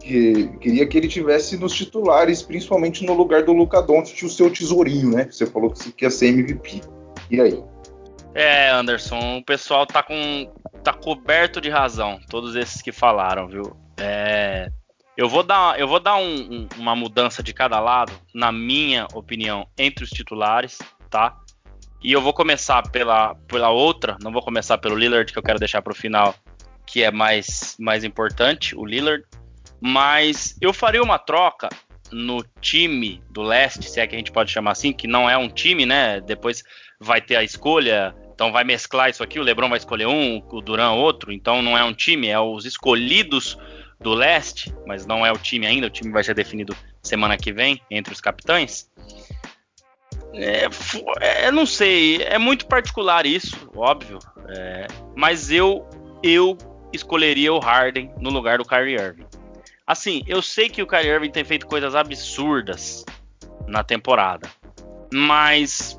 que 0.00 0.48
queria 0.60 0.86
que 0.86 0.96
ele 0.96 1.08
tivesse 1.08 1.56
nos 1.56 1.74
titulares, 1.74 2.42
principalmente 2.42 3.04
no 3.04 3.14
lugar 3.14 3.42
do 3.42 3.52
Luca 3.52 3.82
Doncic, 3.82 4.24
o 4.24 4.28
seu 4.28 4.50
tesourinho, 4.50 5.10
né? 5.10 5.28
Você 5.30 5.46
falou 5.46 5.70
que 5.70 6.04
ia 6.04 6.10
ser 6.10 6.28
MVP. 6.28 6.80
E 7.30 7.40
aí? 7.40 7.62
É, 8.34 8.70
Anderson, 8.70 9.38
o 9.38 9.44
pessoal 9.44 9.86
tá 9.86 10.02
com 10.02 10.50
tá 10.84 10.92
coberto 10.92 11.60
de 11.60 11.68
razão, 11.68 12.20
todos 12.30 12.54
esses 12.54 12.80
que 12.80 12.92
falaram, 12.92 13.48
viu? 13.48 13.76
É, 13.98 14.70
eu 15.16 15.28
vou 15.28 15.42
dar, 15.42 15.78
eu 15.78 15.88
vou 15.88 15.98
dar 15.98 16.16
um, 16.16 16.36
um, 16.36 16.68
uma 16.76 16.94
mudança 16.94 17.42
de 17.42 17.52
cada 17.52 17.80
lado, 17.80 18.12
na 18.32 18.52
minha 18.52 19.08
opinião, 19.12 19.66
entre 19.76 20.04
os 20.04 20.10
titulares, 20.10 20.78
tá? 21.10 21.36
E 22.02 22.12
eu 22.12 22.20
vou 22.20 22.32
começar 22.32 22.82
pela, 22.90 23.34
pela 23.46 23.70
outra, 23.70 24.16
não 24.22 24.32
vou 24.32 24.42
começar 24.42 24.78
pelo 24.78 24.96
Lillard, 24.96 25.32
que 25.32 25.38
eu 25.38 25.42
quero 25.42 25.58
deixar 25.58 25.82
para 25.82 25.92
o 25.92 25.96
final, 25.96 26.34
que 26.86 27.02
é 27.02 27.10
mais, 27.10 27.76
mais 27.78 28.04
importante, 28.04 28.76
o 28.76 28.84
Lillard. 28.84 29.24
Mas 29.80 30.56
eu 30.60 30.72
faria 30.72 31.02
uma 31.02 31.18
troca 31.18 31.68
no 32.12 32.44
time 32.60 33.22
do 33.30 33.42
leste, 33.42 33.90
se 33.90 34.00
é 34.00 34.06
que 34.06 34.14
a 34.14 34.18
gente 34.18 34.32
pode 34.32 34.50
chamar 34.50 34.72
assim, 34.72 34.92
que 34.92 35.06
não 35.06 35.28
é 35.28 35.36
um 35.36 35.48
time, 35.48 35.84
né? 35.84 36.20
Depois 36.20 36.62
vai 37.00 37.20
ter 37.20 37.36
a 37.36 37.44
escolha, 37.44 38.14
então 38.32 38.50
vai 38.50 38.64
mesclar 38.64 39.10
isso 39.10 39.22
aqui, 39.22 39.38
o 39.38 39.42
LeBron 39.42 39.68
vai 39.68 39.78
escolher 39.78 40.06
um, 40.06 40.42
o 40.50 40.60
Duran 40.60 40.92
outro, 40.92 41.32
então 41.32 41.62
não 41.62 41.76
é 41.76 41.84
um 41.84 41.92
time, 41.92 42.28
é 42.28 42.38
os 42.38 42.64
escolhidos 42.64 43.58
do 44.00 44.14
leste, 44.14 44.72
mas 44.86 45.04
não 45.06 45.26
é 45.26 45.32
o 45.32 45.38
time 45.38 45.66
ainda, 45.66 45.88
o 45.88 45.90
time 45.90 46.12
vai 46.12 46.22
ser 46.22 46.34
definido 46.34 46.76
semana 47.02 47.36
que 47.36 47.52
vem 47.52 47.80
entre 47.90 48.12
os 48.12 48.20
capitães. 48.20 48.88
É, 50.34 50.68
é 51.46 51.50
não 51.50 51.64
sei, 51.64 52.22
é 52.22 52.38
muito 52.38 52.66
particular 52.66 53.26
isso, 53.26 53.70
óbvio, 53.74 54.18
é, 54.48 54.86
mas 55.16 55.50
eu 55.50 55.88
eu 56.22 56.56
escolheria 56.92 57.52
o 57.52 57.58
Harden 57.58 58.12
no 58.18 58.30
lugar 58.30 58.58
do 58.58 58.64
Kyrie 58.64 58.94
Irving. 58.94 59.26
Assim, 59.86 60.22
eu 60.26 60.42
sei 60.42 60.68
que 60.68 60.82
o 60.82 60.86
Kyrie 60.86 61.10
Irving 61.10 61.30
tem 61.30 61.44
feito 61.44 61.66
coisas 61.66 61.94
absurdas 61.94 63.04
na 63.66 63.82
temporada, 63.82 64.48
mas 65.12 65.98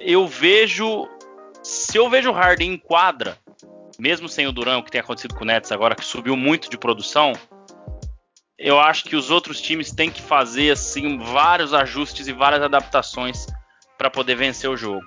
eu 0.00 0.26
vejo. 0.26 1.08
Se 1.62 1.96
eu 1.96 2.10
vejo 2.10 2.30
o 2.30 2.32
Harden 2.32 2.74
em 2.74 2.76
quadra, 2.76 3.38
mesmo 3.98 4.28
sem 4.28 4.46
o 4.46 4.52
Durão, 4.52 4.82
que 4.82 4.90
tem 4.90 5.00
acontecido 5.00 5.34
com 5.34 5.44
o 5.44 5.46
Nets 5.46 5.72
agora, 5.72 5.94
que 5.94 6.04
subiu 6.04 6.36
muito 6.36 6.68
de 6.68 6.76
produção, 6.76 7.32
eu 8.58 8.78
acho 8.78 9.04
que 9.04 9.16
os 9.16 9.30
outros 9.30 9.60
times 9.60 9.90
têm 9.90 10.10
que 10.10 10.22
fazer 10.22 10.72
assim 10.72 11.18
vários 11.18 11.74
ajustes 11.74 12.28
e 12.28 12.32
várias 12.32 12.62
adaptações 12.62 13.46
para 13.98 14.10
poder 14.10 14.36
vencer 14.36 14.70
o 14.70 14.76
jogo. 14.76 15.04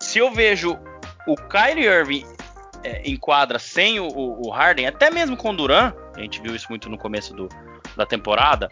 Se 0.00 0.18
eu 0.18 0.30
vejo 0.30 0.78
o 1.26 1.34
Kyrie 1.34 1.86
Irving 1.86 2.24
é, 2.84 3.02
em 3.02 3.16
quadra 3.16 3.58
sem 3.58 3.98
o, 3.98 4.06
o, 4.06 4.50
Harden, 4.50 4.86
até 4.86 5.10
mesmo 5.10 5.36
com 5.36 5.50
o 5.50 5.56
Duran, 5.56 5.92
a 6.16 6.20
gente 6.20 6.40
viu 6.40 6.54
isso 6.54 6.66
muito 6.70 6.88
no 6.88 6.98
começo 6.98 7.34
do, 7.34 7.48
da 7.96 8.06
temporada, 8.06 8.70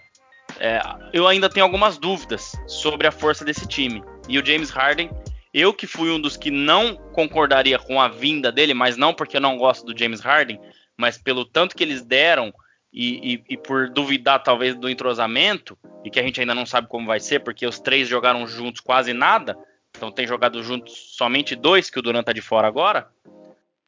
é, 0.58 0.80
eu 1.12 1.26
ainda 1.26 1.48
tenho 1.48 1.64
algumas 1.64 1.98
dúvidas 1.98 2.52
sobre 2.66 3.06
a 3.06 3.12
força 3.12 3.44
desse 3.44 3.66
time. 3.66 4.02
E 4.28 4.38
o 4.38 4.44
James 4.44 4.70
Harden, 4.70 5.10
eu 5.52 5.72
que 5.72 5.86
fui 5.86 6.10
um 6.10 6.20
dos 6.20 6.36
que 6.36 6.50
não 6.50 6.96
concordaria 7.12 7.78
com 7.78 8.00
a 8.00 8.08
vinda 8.08 8.52
dele, 8.52 8.74
mas 8.74 8.96
não 8.96 9.12
porque 9.12 9.36
eu 9.36 9.40
não 9.40 9.56
gosto 9.56 9.84
do 9.84 9.98
James 9.98 10.20
Harden, 10.20 10.60
mas 10.96 11.18
pelo 11.18 11.44
tanto 11.44 11.74
que 11.74 11.82
eles 11.82 12.02
deram 12.02 12.52
e, 12.96 13.34
e, 13.34 13.44
e, 13.50 13.56
por 13.58 13.90
duvidar 13.90 14.42
talvez 14.42 14.74
do 14.74 14.88
entrosamento, 14.88 15.76
e 16.02 16.08
que 16.08 16.18
a 16.18 16.22
gente 16.22 16.40
ainda 16.40 16.54
não 16.54 16.64
sabe 16.64 16.88
como 16.88 17.06
vai 17.06 17.20
ser, 17.20 17.40
porque 17.40 17.66
os 17.66 17.78
três 17.78 18.08
jogaram 18.08 18.46
juntos 18.46 18.80
quase 18.80 19.12
nada, 19.12 19.54
então 19.94 20.10
tem 20.10 20.26
jogado 20.26 20.62
juntos 20.62 21.14
somente 21.14 21.54
dois, 21.54 21.90
que 21.90 21.98
o 21.98 22.02
Durant 22.02 22.24
tá 22.24 22.32
de 22.32 22.40
fora 22.40 22.66
agora. 22.66 23.06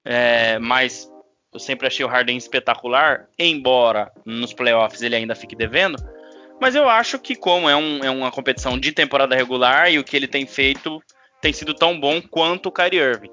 É, 0.04 0.58
mas 0.58 1.10
eu 1.52 1.58
sempre 1.58 1.86
achei 1.86 2.04
o 2.04 2.08
Harden 2.08 2.36
espetacular, 2.36 3.26
embora 3.38 4.12
nos 4.26 4.52
playoffs 4.52 5.00
ele 5.00 5.16
ainda 5.16 5.34
fique 5.34 5.56
devendo. 5.56 5.96
Mas 6.60 6.74
eu 6.74 6.86
acho 6.86 7.18
que, 7.18 7.34
como 7.34 7.68
é, 7.68 7.76
um, 7.76 8.04
é 8.04 8.10
uma 8.10 8.30
competição 8.30 8.78
de 8.78 8.92
temporada 8.92 9.34
regular 9.34 9.90
e 9.90 9.98
o 9.98 10.04
que 10.04 10.16
ele 10.16 10.26
tem 10.26 10.44
feito 10.44 11.02
tem 11.40 11.52
sido 11.52 11.72
tão 11.72 11.98
bom 11.98 12.20
quanto 12.20 12.66
o 12.66 12.72
Kyrie 12.72 13.00
Irving. 13.00 13.30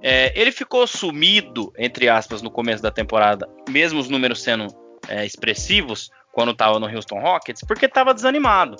É, 0.00 0.32
ele 0.40 0.52
ficou 0.52 0.86
sumido, 0.86 1.72
entre 1.76 2.08
aspas, 2.08 2.40
no 2.40 2.50
começo 2.50 2.82
da 2.82 2.90
temporada, 2.90 3.48
mesmo 3.68 3.98
os 3.98 4.08
números 4.08 4.42
sendo 4.42 4.68
é, 5.08 5.24
expressivos, 5.24 6.10
quando 6.32 6.52
estava 6.52 6.78
no 6.78 6.86
Houston 6.86 7.18
Rockets, 7.18 7.62
porque 7.66 7.86
estava 7.86 8.14
desanimado. 8.14 8.76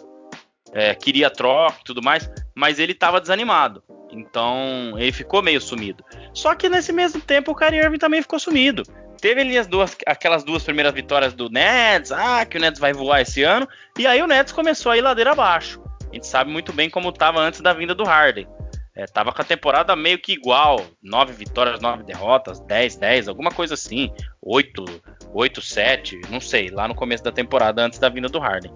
É, 0.73 0.95
queria 0.95 1.31
troca 1.31 1.79
e 1.81 1.85
tudo 1.85 2.03
mais, 2.03 2.31
mas 2.55 2.79
ele 2.79 2.93
estava 2.93 3.21
desanimado. 3.21 3.83
Então 4.11 4.95
ele 4.97 5.13
ficou 5.13 5.43
meio 5.43 5.61
sumido. 5.61 6.05
Só 6.33 6.55
que 6.55 6.69
nesse 6.69 6.93
mesmo 6.93 7.21
tempo 7.21 7.53
o 7.53 7.55
Kyrie 7.55 7.81
Irving 7.81 7.99
também 7.99 8.23
ficou 8.23 8.39
sumido. 8.39 8.83
Teve 9.21 9.41
ali 9.41 9.59
as 9.59 9.67
duas, 9.67 9.97
aquelas 10.07 10.45
duas 10.45 10.63
primeiras 10.63 10.95
vitórias 10.95 11.35
do 11.35 11.51
Nets, 11.51 12.13
ah, 12.13 12.47
que 12.47 12.57
o 12.57 12.61
Nets 12.61 12.79
vai 12.79 12.93
voar 12.93 13.23
esse 13.23 13.43
ano, 13.43 13.67
e 13.99 14.07
aí 14.07 14.23
o 14.23 14.29
Nets 14.29 14.53
começou 14.53 14.93
a 14.93 14.97
ir 14.97 15.01
ladeira 15.01 15.33
abaixo. 15.33 15.83
A 16.11 16.15
gente 16.15 16.27
sabe 16.27 16.51
muito 16.51 16.73
bem 16.73 16.89
como 16.89 17.09
estava 17.09 17.41
antes 17.41 17.61
da 17.61 17.73
vinda 17.73 17.95
do 17.95 18.05
Harden. 18.05 18.47
É, 18.95 19.07
tava 19.07 19.33
com 19.33 19.43
a 19.43 19.45
temporada 19.45 19.95
meio 19.95 20.19
que 20.19 20.33
igual, 20.33 20.85
nove 21.03 21.33
vitórias, 21.33 21.81
nove 21.81 22.03
derrotas, 22.03 22.61
10, 22.61 22.97
10, 22.97 23.29
alguma 23.29 23.51
coisa 23.51 23.75
assim, 23.75 24.13
8, 24.43 24.85
8, 25.33 25.61
7, 25.61 26.21
não 26.31 26.41
sei, 26.41 26.69
lá 26.69 26.89
no 26.89 26.95
começo 26.95 27.23
da 27.23 27.33
temporada 27.33 27.83
antes 27.83 27.99
da 27.99 28.09
vinda 28.09 28.29
do 28.29 28.39
Harden. 28.39 28.73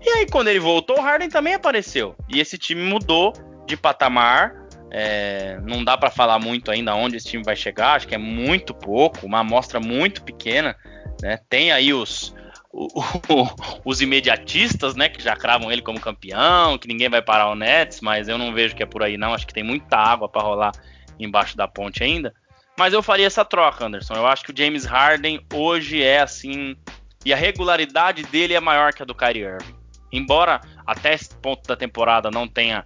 E 0.00 0.08
aí 0.08 0.26
quando 0.26 0.48
ele 0.48 0.58
voltou, 0.58 0.98
o 0.98 1.02
Harden 1.02 1.28
também 1.28 1.54
apareceu. 1.54 2.16
E 2.28 2.40
esse 2.40 2.58
time 2.58 2.82
mudou 2.82 3.32
de 3.66 3.76
patamar, 3.76 4.54
é, 4.90 5.58
não 5.62 5.82
dá 5.82 5.96
para 5.96 6.10
falar 6.10 6.38
muito 6.38 6.70
ainda 6.70 6.94
onde 6.94 7.16
esse 7.16 7.26
time 7.26 7.42
vai 7.42 7.56
chegar, 7.56 7.94
acho 7.94 8.08
que 8.08 8.14
é 8.14 8.18
muito 8.18 8.74
pouco, 8.74 9.24
uma 9.24 9.40
amostra 9.40 9.80
muito 9.80 10.22
pequena. 10.22 10.76
Né? 11.22 11.38
Tem 11.48 11.72
aí 11.72 11.94
os, 11.94 12.34
o, 12.72 12.88
o, 13.30 13.80
os 13.84 14.00
imediatistas, 14.00 14.96
né, 14.96 15.08
que 15.08 15.22
já 15.22 15.36
cravam 15.36 15.70
ele 15.70 15.82
como 15.82 16.00
campeão, 16.00 16.76
que 16.78 16.88
ninguém 16.88 17.08
vai 17.08 17.22
parar 17.22 17.50
o 17.50 17.54
Nets, 17.54 18.00
mas 18.00 18.28
eu 18.28 18.36
não 18.36 18.52
vejo 18.52 18.74
que 18.74 18.82
é 18.82 18.86
por 18.86 19.02
aí 19.02 19.16
não, 19.16 19.32
acho 19.32 19.46
que 19.46 19.54
tem 19.54 19.62
muita 19.62 19.96
água 19.96 20.28
para 20.28 20.42
rolar 20.42 20.72
embaixo 21.18 21.56
da 21.56 21.68
ponte 21.68 22.02
ainda. 22.02 22.34
Mas 22.82 22.92
eu 22.92 23.00
faria 23.00 23.28
essa 23.28 23.44
troca, 23.44 23.86
Anderson. 23.86 24.14
Eu 24.14 24.26
acho 24.26 24.42
que 24.42 24.50
o 24.50 24.56
James 24.56 24.84
Harden 24.84 25.46
hoje 25.54 26.02
é 26.02 26.18
assim, 26.20 26.76
e 27.24 27.32
a 27.32 27.36
regularidade 27.36 28.24
dele 28.24 28.54
é 28.54 28.60
maior 28.60 28.92
que 28.92 29.00
a 29.00 29.06
do 29.06 29.14
Kyrie 29.14 29.44
Irving. 29.44 29.76
Embora 30.10 30.60
até 30.84 31.14
esse 31.14 31.32
ponto 31.36 31.64
da 31.64 31.76
temporada 31.76 32.28
não 32.28 32.48
tenha 32.48 32.84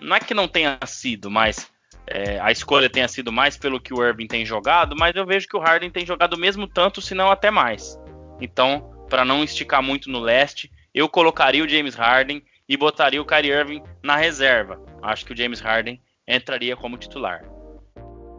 não 0.00 0.14
é 0.14 0.20
que 0.20 0.34
não 0.34 0.46
tenha 0.46 0.78
sido, 0.86 1.32
mas 1.32 1.68
é, 2.06 2.38
a 2.38 2.52
escolha 2.52 2.88
tenha 2.88 3.08
sido 3.08 3.32
mais 3.32 3.56
pelo 3.56 3.80
que 3.80 3.92
o 3.92 4.06
Irving 4.06 4.28
tem 4.28 4.46
jogado, 4.46 4.94
mas 4.96 5.16
eu 5.16 5.26
vejo 5.26 5.48
que 5.48 5.56
o 5.56 5.60
Harden 5.60 5.90
tem 5.90 6.06
jogado 6.06 6.38
mesmo 6.38 6.68
tanto, 6.68 7.02
se 7.02 7.12
não 7.12 7.28
até 7.28 7.50
mais. 7.50 7.98
Então, 8.40 8.88
para 9.10 9.24
não 9.24 9.42
esticar 9.42 9.82
muito 9.82 10.08
no 10.08 10.20
leste, 10.20 10.70
eu 10.94 11.08
colocaria 11.08 11.64
o 11.64 11.68
James 11.68 11.96
Harden 11.96 12.40
e 12.68 12.76
botaria 12.76 13.20
o 13.20 13.26
Kyrie 13.26 13.50
Irving 13.50 13.82
na 14.00 14.14
reserva. 14.14 14.80
Acho 15.02 15.26
que 15.26 15.32
o 15.32 15.36
James 15.36 15.58
Harden 15.58 16.00
entraria 16.24 16.76
como 16.76 16.96
titular. 16.96 17.53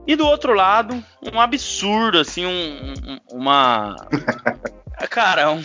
E 0.07 0.15
do 0.15 0.25
outro 0.25 0.53
lado, 0.53 1.03
um 1.33 1.39
absurdo, 1.39 2.19
assim, 2.19 2.45
um, 2.45 2.93
um, 3.07 3.19
uma. 3.31 3.95
Cara, 5.09 5.51
um, 5.51 5.63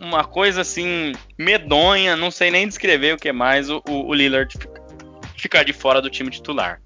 uma 0.00 0.24
coisa 0.24 0.60
assim, 0.60 1.12
medonha, 1.38 2.16
não 2.16 2.30
sei 2.30 2.50
nem 2.50 2.66
descrever 2.66 3.14
o 3.14 3.16
que 3.16 3.28
é 3.28 3.32
mais 3.32 3.70
o, 3.70 3.82
o 3.86 4.12
Lillard 4.12 4.52
ficar 5.36 5.62
de 5.62 5.72
fora 5.72 6.02
do 6.02 6.10
time 6.10 6.30
titular. 6.30 6.80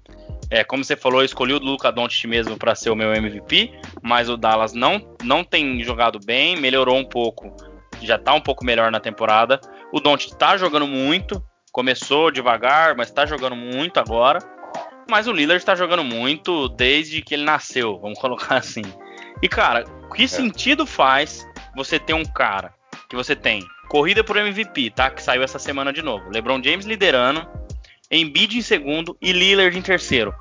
É, 0.49 0.63
como 0.63 0.83
você 0.83 0.97
falou, 0.97 1.21
eu 1.21 1.25
escolhi 1.25 1.53
o 1.53 1.59
Luca 1.59 1.91
Doncic 1.91 2.27
mesmo 2.27 2.57
para 2.57 2.75
ser 2.75 2.89
o 2.89 2.95
meu 2.95 3.13
MVP, 3.13 3.71
mas 4.01 4.29
o 4.29 4.35
Dallas 4.35 4.73
não, 4.73 5.15
não 5.23 5.45
tem 5.45 5.81
jogado 5.81 6.19
bem, 6.19 6.57
melhorou 6.57 6.97
um 6.97 7.05
pouco, 7.05 7.55
já 8.01 8.17
tá 8.17 8.33
um 8.33 8.41
pouco 8.41 8.65
melhor 8.65 8.91
na 8.91 8.99
temporada. 8.99 9.61
O 9.93 10.01
Doncic 10.01 10.35
tá 10.37 10.57
jogando 10.57 10.85
muito, 10.85 11.41
começou 11.71 12.29
devagar, 12.29 12.95
mas 12.97 13.09
tá 13.09 13.25
jogando 13.25 13.55
muito 13.55 13.97
agora. 13.97 14.39
Mas 15.09 15.27
o 15.27 15.31
Lillard 15.31 15.61
está 15.61 15.75
jogando 15.75 16.03
muito 16.03 16.69
desde 16.69 17.21
que 17.21 17.33
ele 17.33 17.43
nasceu, 17.43 17.99
vamos 17.99 18.19
colocar 18.19 18.55
assim. 18.57 18.83
E 19.41 19.49
cara, 19.49 19.83
que 20.15 20.23
é. 20.23 20.27
sentido 20.27 20.85
faz 20.85 21.47
você 21.75 21.99
ter 21.99 22.13
um 22.13 22.25
cara 22.25 22.73
que 23.09 23.15
você 23.15 23.35
tem 23.35 23.61
corrida 23.89 24.23
por 24.23 24.37
MVP, 24.37 24.91
tá? 24.91 25.09
Que 25.09 25.21
saiu 25.21 25.43
essa 25.43 25.59
semana 25.59 25.91
de 25.91 26.01
novo. 26.01 26.29
LeBron 26.29 26.61
James 26.63 26.85
liderando, 26.85 27.45
Embiid 28.09 28.57
em 28.57 28.61
segundo 28.61 29.17
e 29.21 29.31
Lillard 29.31 29.77
em 29.77 29.81
terceiro. 29.81 30.33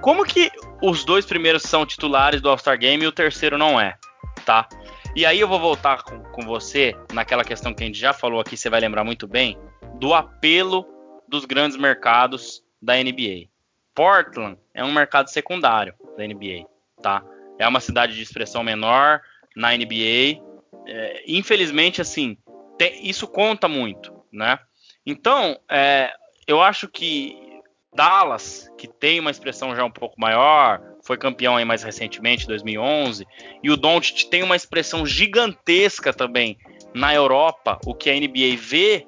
Como 0.00 0.24
que 0.24 0.50
os 0.82 1.04
dois 1.04 1.24
primeiros 1.24 1.62
são 1.62 1.84
titulares 1.84 2.40
do 2.40 2.48
All-Star 2.48 2.78
Game 2.78 3.02
e 3.02 3.06
o 3.06 3.12
terceiro 3.12 3.58
não 3.58 3.80
é, 3.80 3.96
tá? 4.44 4.68
E 5.16 5.26
aí 5.26 5.40
eu 5.40 5.48
vou 5.48 5.58
voltar 5.58 6.02
com, 6.02 6.22
com 6.24 6.42
você 6.42 6.94
naquela 7.12 7.44
questão 7.44 7.74
que 7.74 7.82
a 7.82 7.86
gente 7.86 7.98
já 7.98 8.12
falou 8.12 8.40
aqui, 8.40 8.56
você 8.56 8.70
vai 8.70 8.80
lembrar 8.80 9.04
muito 9.04 9.26
bem, 9.26 9.58
do 9.98 10.14
apelo 10.14 10.86
dos 11.26 11.44
grandes 11.44 11.76
mercados 11.76 12.62
da 12.80 12.94
NBA. 12.94 13.48
Portland 13.98 14.56
é 14.72 14.84
um 14.84 14.92
mercado 14.92 15.28
secundário 15.28 15.92
da 16.16 16.24
NBA, 16.24 16.68
tá? 17.02 17.20
É 17.58 17.66
uma 17.66 17.80
cidade 17.80 18.14
de 18.14 18.22
expressão 18.22 18.62
menor 18.62 19.20
na 19.56 19.76
NBA. 19.76 20.40
É, 20.86 21.24
infelizmente, 21.26 22.00
assim, 22.00 22.38
isso 23.02 23.26
conta 23.26 23.66
muito, 23.66 24.14
né? 24.32 24.56
Então, 25.04 25.58
é, 25.68 26.12
eu 26.46 26.62
acho 26.62 26.86
que 26.86 27.36
Dallas, 27.92 28.70
que 28.78 28.86
tem 28.86 29.18
uma 29.18 29.32
expressão 29.32 29.74
já 29.74 29.84
um 29.84 29.90
pouco 29.90 30.14
maior, 30.20 30.80
foi 31.02 31.16
campeão 31.18 31.56
aí 31.56 31.64
mais 31.64 31.82
recentemente, 31.82 32.46
2011, 32.46 33.26
e 33.64 33.68
o 33.68 33.76
Doncic 33.76 34.30
tem 34.30 34.44
uma 34.44 34.54
expressão 34.54 35.04
gigantesca 35.04 36.12
também 36.12 36.56
na 36.94 37.12
Europa, 37.12 37.80
o 37.84 37.96
que 37.96 38.08
a 38.08 38.14
NBA 38.14 38.56
vê 38.56 39.04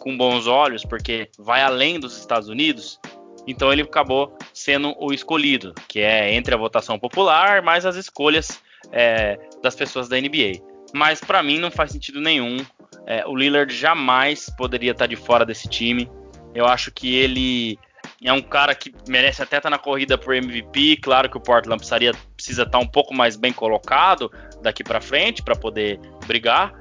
com 0.00 0.16
bons 0.16 0.48
olhos, 0.48 0.84
porque 0.84 1.30
vai 1.38 1.62
além 1.62 2.00
dos 2.00 2.18
Estados 2.18 2.48
Unidos. 2.48 2.98
Então 3.46 3.72
ele 3.72 3.82
acabou 3.82 4.36
sendo 4.52 4.94
o 4.98 5.12
escolhido, 5.12 5.74
que 5.88 6.00
é 6.00 6.32
entre 6.32 6.54
a 6.54 6.58
votação 6.58 6.98
popular 6.98 7.62
mais 7.62 7.84
as 7.84 7.96
escolhas 7.96 8.60
é, 8.92 9.38
das 9.62 9.74
pessoas 9.74 10.08
da 10.08 10.20
NBA. 10.20 10.60
Mas 10.92 11.20
para 11.20 11.42
mim 11.42 11.58
não 11.58 11.70
faz 11.70 11.92
sentido 11.92 12.20
nenhum. 12.20 12.58
É, 13.06 13.26
o 13.26 13.34
Lillard 13.34 13.74
jamais 13.74 14.50
poderia 14.56 14.92
estar 14.92 15.06
de 15.06 15.16
fora 15.16 15.44
desse 15.44 15.68
time. 15.68 16.08
Eu 16.54 16.66
acho 16.66 16.92
que 16.92 17.14
ele 17.14 17.78
é 18.22 18.32
um 18.32 18.42
cara 18.42 18.74
que 18.74 18.94
merece 19.08 19.42
até 19.42 19.56
estar 19.56 19.70
na 19.70 19.78
corrida 19.78 20.16
por 20.16 20.34
MVP. 20.34 20.98
Claro 20.98 21.28
que 21.28 21.36
o 21.36 21.40
Portland 21.40 21.78
precisaria, 21.78 22.12
precisa 22.36 22.62
estar 22.62 22.78
um 22.78 22.86
pouco 22.86 23.14
mais 23.14 23.36
bem 23.36 23.52
colocado 23.52 24.30
daqui 24.62 24.84
para 24.84 25.00
frente 25.00 25.42
para 25.42 25.56
poder 25.56 25.98
brigar. 26.26 26.72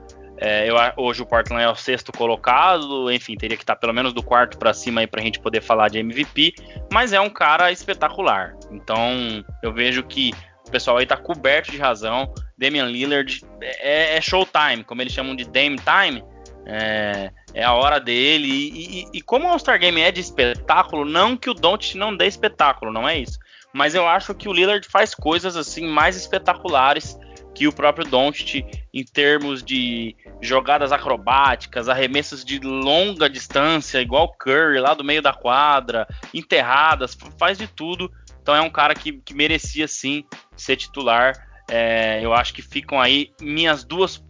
É, 0.44 0.68
eu, 0.68 0.76
hoje 0.98 1.22
o 1.22 1.26
Portland 1.26 1.64
é 1.64 1.70
o 1.70 1.76
sexto 1.76 2.12
colocado, 2.12 3.12
enfim, 3.12 3.36
teria 3.36 3.56
que 3.56 3.62
estar 3.62 3.76
pelo 3.76 3.94
menos 3.94 4.12
do 4.12 4.24
quarto 4.24 4.58
para 4.58 4.74
cima 4.74 5.02
aí 5.02 5.06
para 5.06 5.22
a 5.22 5.24
gente 5.24 5.40
poder 5.40 5.62
falar 5.62 5.88
de 5.88 6.00
MVP, 6.00 6.56
mas 6.92 7.14
é 7.14 7.22
um 7.22 7.30
cara 7.30 7.72
espetacular. 7.72 8.56
Então 8.72 9.46
eu 9.62 9.72
vejo 9.72 10.02
que 10.02 10.34
o 10.68 10.72
pessoal 10.72 10.98
aí 10.98 11.04
está 11.04 11.16
coberto 11.16 11.70
de 11.70 11.78
razão. 11.78 12.34
Damian 12.58 12.86
Lillard 12.86 13.46
é, 13.62 14.18
é 14.18 14.22
showtime, 14.22 14.84
como 14.84 15.04
eles 15.04 15.14
chamam 15.14 15.36
de 15.36 15.46
Dame 15.46 15.78
Time. 15.78 16.24
É, 16.66 17.32
é 17.54 17.64
a 17.64 17.74
hora 17.74 18.00
dele. 18.00 18.48
E, 18.48 19.02
e, 19.02 19.08
e 19.14 19.22
como 19.22 19.48
o 19.48 19.52
All-Star 19.52 19.80
Game 19.80 20.02
é 20.02 20.12
de 20.12 20.22
espetáculo, 20.22 21.06
não 21.06 21.38
que 21.38 21.52
o 21.52 21.54
Don't 21.54 21.96
não 21.96 22.18
dê 22.18 22.26
espetáculo, 22.26 22.92
não 22.92 23.08
é 23.08 23.20
isso. 23.20 23.38
Mas 23.72 23.94
eu 23.94 24.08
acho 24.08 24.34
que 24.34 24.50
o 24.50 24.54
Lillard 24.54 24.88
faz 24.88 25.14
coisas 25.14 25.56
assim 25.56 25.88
mais 25.88 26.16
espetaculares 26.16 27.16
que 27.54 27.68
o 27.68 27.74
próprio 27.74 28.06
Doncic 28.06 28.66
em 28.94 29.04
termos 29.04 29.64
de 29.64 30.16
jogadas 30.42 30.92
acrobáticas, 30.92 31.90
arremessos 31.90 32.44
de 32.44 32.60
longa 32.60 33.30
distância, 33.30 34.02
igual 34.02 34.34
Curry 34.38 34.80
lá 34.80 34.94
do 34.94 35.04
meio 35.04 35.22
da 35.22 35.34
quadra, 35.34 36.08
enterradas, 36.34 37.18
faz 37.38 37.58
de 37.58 37.68
tudo. 37.68 38.12
Então 38.42 38.56
é 38.56 38.62
um 38.62 38.70
cara 38.70 38.96
que, 38.96 39.14
que 39.14 39.34
merecia 39.34 39.88
sim 39.88 40.24
ser 40.56 40.76
titular. 40.76 41.34
É, 41.70 42.20
eu 42.24 42.34
acho 42.34 42.54
que 42.54 42.62
ficam 42.62 43.00
aí 43.00 43.32
minhas 43.40 43.84
duas 43.84 44.24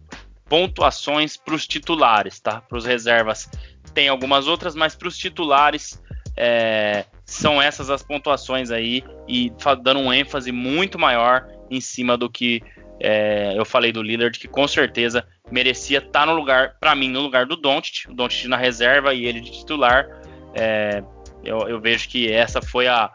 pontuações 0.48 1.36
para 1.36 1.54
os 1.54 1.66
titulares, 1.66 2.38
tá? 2.38 2.60
Para 2.60 2.76
os 2.76 2.84
reservas 2.84 3.48
tem 3.94 4.08
algumas 4.08 4.46
outras, 4.46 4.74
mas 4.74 4.94
para 4.94 5.08
os 5.08 5.16
titulares 5.16 6.00
é, 6.36 7.04
são 7.24 7.60
essas 7.60 7.90
as 7.90 8.02
pontuações 8.02 8.70
aí 8.70 9.02
e 9.28 9.52
dando 9.82 10.00
um 10.00 10.12
ênfase 10.12 10.52
muito 10.52 10.98
maior 10.98 11.46
em 11.76 11.80
cima 11.80 12.16
do 12.16 12.30
que 12.30 12.62
é, 13.00 13.58
eu 13.58 13.64
falei 13.64 13.90
do 13.90 14.02
Lillard 14.02 14.38
que 14.38 14.46
com 14.46 14.68
certeza 14.68 15.26
merecia 15.50 15.98
estar 15.98 16.20
tá 16.20 16.26
no 16.26 16.34
lugar, 16.34 16.76
para 16.78 16.94
mim, 16.94 17.08
no 17.08 17.20
lugar 17.20 17.46
do 17.46 17.56
Doncic, 17.56 18.08
o 18.08 18.14
Doncic 18.14 18.46
na 18.46 18.56
reserva 18.56 19.12
e 19.12 19.26
ele 19.26 19.40
de 19.40 19.50
titular. 19.50 20.06
É, 20.54 21.02
eu, 21.42 21.68
eu, 21.68 21.80
vejo 21.80 22.08
que 22.08 22.30
essa 22.30 22.62
foi 22.62 22.86
a, 22.86 23.10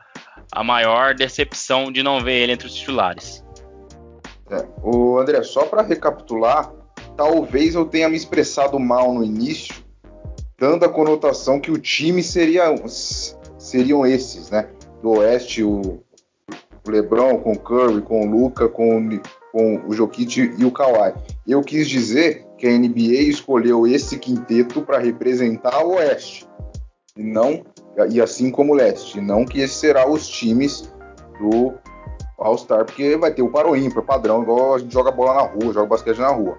a 0.51 0.63
maior 0.63 1.15
decepção 1.15 1.91
de 1.91 2.03
não 2.03 2.19
ver 2.19 2.43
ele 2.43 2.51
entre 2.51 2.67
os 2.67 2.73
titulares. 2.73 3.45
É, 4.49 4.65
o 4.83 5.17
André, 5.17 5.41
só 5.43 5.65
para 5.65 5.81
recapitular, 5.81 6.71
talvez 7.15 7.75
eu 7.75 7.85
tenha 7.85 8.09
me 8.09 8.17
expressado 8.17 8.77
mal 8.79 9.13
no 9.13 9.23
início, 9.23 9.73
dando 10.59 10.83
a 10.83 10.89
conotação 10.89 11.59
que 11.59 11.71
o 11.71 11.77
time 11.77 12.21
seria 12.21 12.75
seriam 13.57 14.05
esses, 14.05 14.49
né? 14.49 14.69
Do 15.01 15.11
Oeste, 15.11 15.63
o 15.63 16.01
LeBron 16.91 17.37
com 17.39 17.53
o 17.53 17.59
Curry, 17.59 18.01
com 18.01 18.21
o 18.21 18.29
Luca, 18.29 18.67
com 18.67 19.19
com 19.51 19.81
o 19.87 19.93
Jokic 19.93 20.53
e 20.57 20.65
o 20.65 20.71
Kawhi. 20.71 21.13
Eu 21.47 21.61
quis 21.61 21.87
dizer 21.87 22.45
que 22.57 22.67
a 22.67 22.77
NBA 22.77 23.29
escolheu 23.29 23.87
esse 23.87 24.17
quinteto 24.17 24.81
para 24.81 24.99
representar 24.99 25.83
o 25.83 25.95
Oeste, 25.95 26.47
e 27.15 27.23
não 27.23 27.63
e 28.09 28.21
assim 28.21 28.51
como 28.51 28.73
o 28.73 28.75
Leste, 28.75 29.19
não 29.19 29.43
que 29.43 29.59
esse 29.59 29.73
será 29.73 30.07
os 30.07 30.27
times 30.27 30.91
do 31.39 31.73
All-Star, 32.37 32.85
porque 32.85 33.17
vai 33.17 33.33
ter 33.33 33.41
o 33.41 33.75
ímpar, 33.75 34.03
padrão, 34.03 34.43
igual 34.43 34.75
a 34.75 34.79
gente 34.79 34.93
joga 34.93 35.11
bola 35.11 35.33
na 35.33 35.41
rua, 35.41 35.73
joga 35.73 35.87
basquete 35.87 36.19
na 36.19 36.29
rua. 36.29 36.57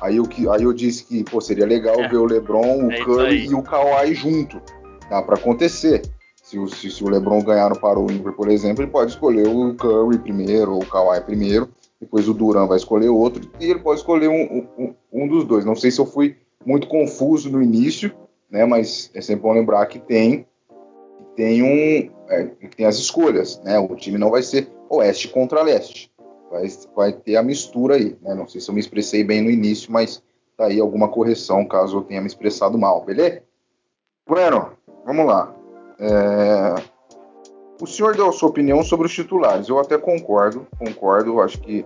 Aí 0.00 0.16
eu, 0.16 0.26
aí 0.50 0.62
eu 0.62 0.72
disse 0.72 1.04
que 1.04 1.22
pô, 1.22 1.40
seria 1.40 1.66
legal 1.66 2.00
é. 2.00 2.08
ver 2.08 2.16
o 2.16 2.24
LeBron, 2.24 2.86
o 2.86 2.90
é 2.90 3.04
Curry 3.04 3.46
e 3.46 3.54
o 3.54 3.62
Kawhi 3.62 4.14
junto. 4.14 4.60
Dá 5.08 5.22
para 5.22 5.36
acontecer. 5.36 6.02
Se 6.50 6.58
o, 6.58 6.66
se, 6.66 6.90
se 6.90 7.04
o 7.04 7.08
LeBron 7.08 7.42
ganhar 7.42 7.70
no 7.70 7.78
paro 7.78 8.10
ímpar, 8.10 8.32
por 8.32 8.48
exemplo, 8.48 8.82
ele 8.82 8.90
pode 8.90 9.12
escolher 9.12 9.46
o 9.46 9.74
Curry 9.74 10.18
primeiro 10.18 10.72
ou 10.72 10.82
o 10.82 10.86
Kawhi 10.86 11.20
primeiro 11.20 11.70
depois 12.00 12.26
o 12.28 12.34
Duran 12.34 12.66
vai 12.66 12.78
escolher 12.78 13.10
outro, 13.10 13.48
e 13.60 13.70
ele 13.70 13.80
pode 13.80 14.00
escolher 14.00 14.28
um, 14.28 14.66
um, 14.78 14.94
um, 15.12 15.28
dos 15.28 15.44
dois. 15.44 15.66
Não 15.66 15.76
sei 15.76 15.90
se 15.90 16.00
eu 16.00 16.06
fui 16.06 16.36
muito 16.64 16.88
confuso 16.88 17.50
no 17.50 17.62
início, 17.62 18.10
né, 18.50 18.64
mas 18.64 19.10
é 19.14 19.20
sempre 19.20 19.42
bom 19.42 19.52
lembrar 19.52 19.84
que 19.86 19.98
tem, 19.98 20.46
tem, 21.36 21.62
um, 21.62 22.10
é, 22.28 22.44
tem 22.74 22.86
as 22.86 22.96
escolhas. 22.96 23.60
Né, 23.62 23.78
o 23.78 23.94
time 23.94 24.16
não 24.16 24.30
vai 24.30 24.42
ser 24.42 24.72
oeste 24.88 25.28
contra 25.28 25.62
leste. 25.62 26.10
Vai, 26.50 26.66
vai 26.96 27.12
ter 27.12 27.36
a 27.36 27.42
mistura 27.42 27.96
aí. 27.96 28.16
Né, 28.22 28.34
não 28.34 28.48
sei 28.48 28.62
se 28.62 28.70
eu 28.70 28.74
me 28.74 28.80
expressei 28.80 29.22
bem 29.22 29.42
no 29.42 29.50
início, 29.50 29.92
mas 29.92 30.22
tá 30.56 30.66
aí 30.66 30.80
alguma 30.80 31.08
correção 31.08 31.66
caso 31.66 31.98
eu 31.98 32.02
tenha 32.02 32.22
me 32.22 32.26
expressado 32.26 32.78
mal, 32.78 33.04
beleza? 33.04 33.42
Bueno, 34.26 34.72
vamos 35.04 35.26
lá. 35.26 35.54
É, 36.00 36.74
o 37.80 37.86
senhor 37.86 38.16
deu 38.16 38.28
a 38.28 38.32
sua 38.32 38.48
opinião 38.48 38.82
sobre 38.82 39.06
os 39.06 39.14
titulares. 39.14 39.68
Eu 39.68 39.78
até 39.78 39.98
concordo, 39.98 40.66
concordo. 40.78 41.40
Acho 41.40 41.60
que 41.60 41.84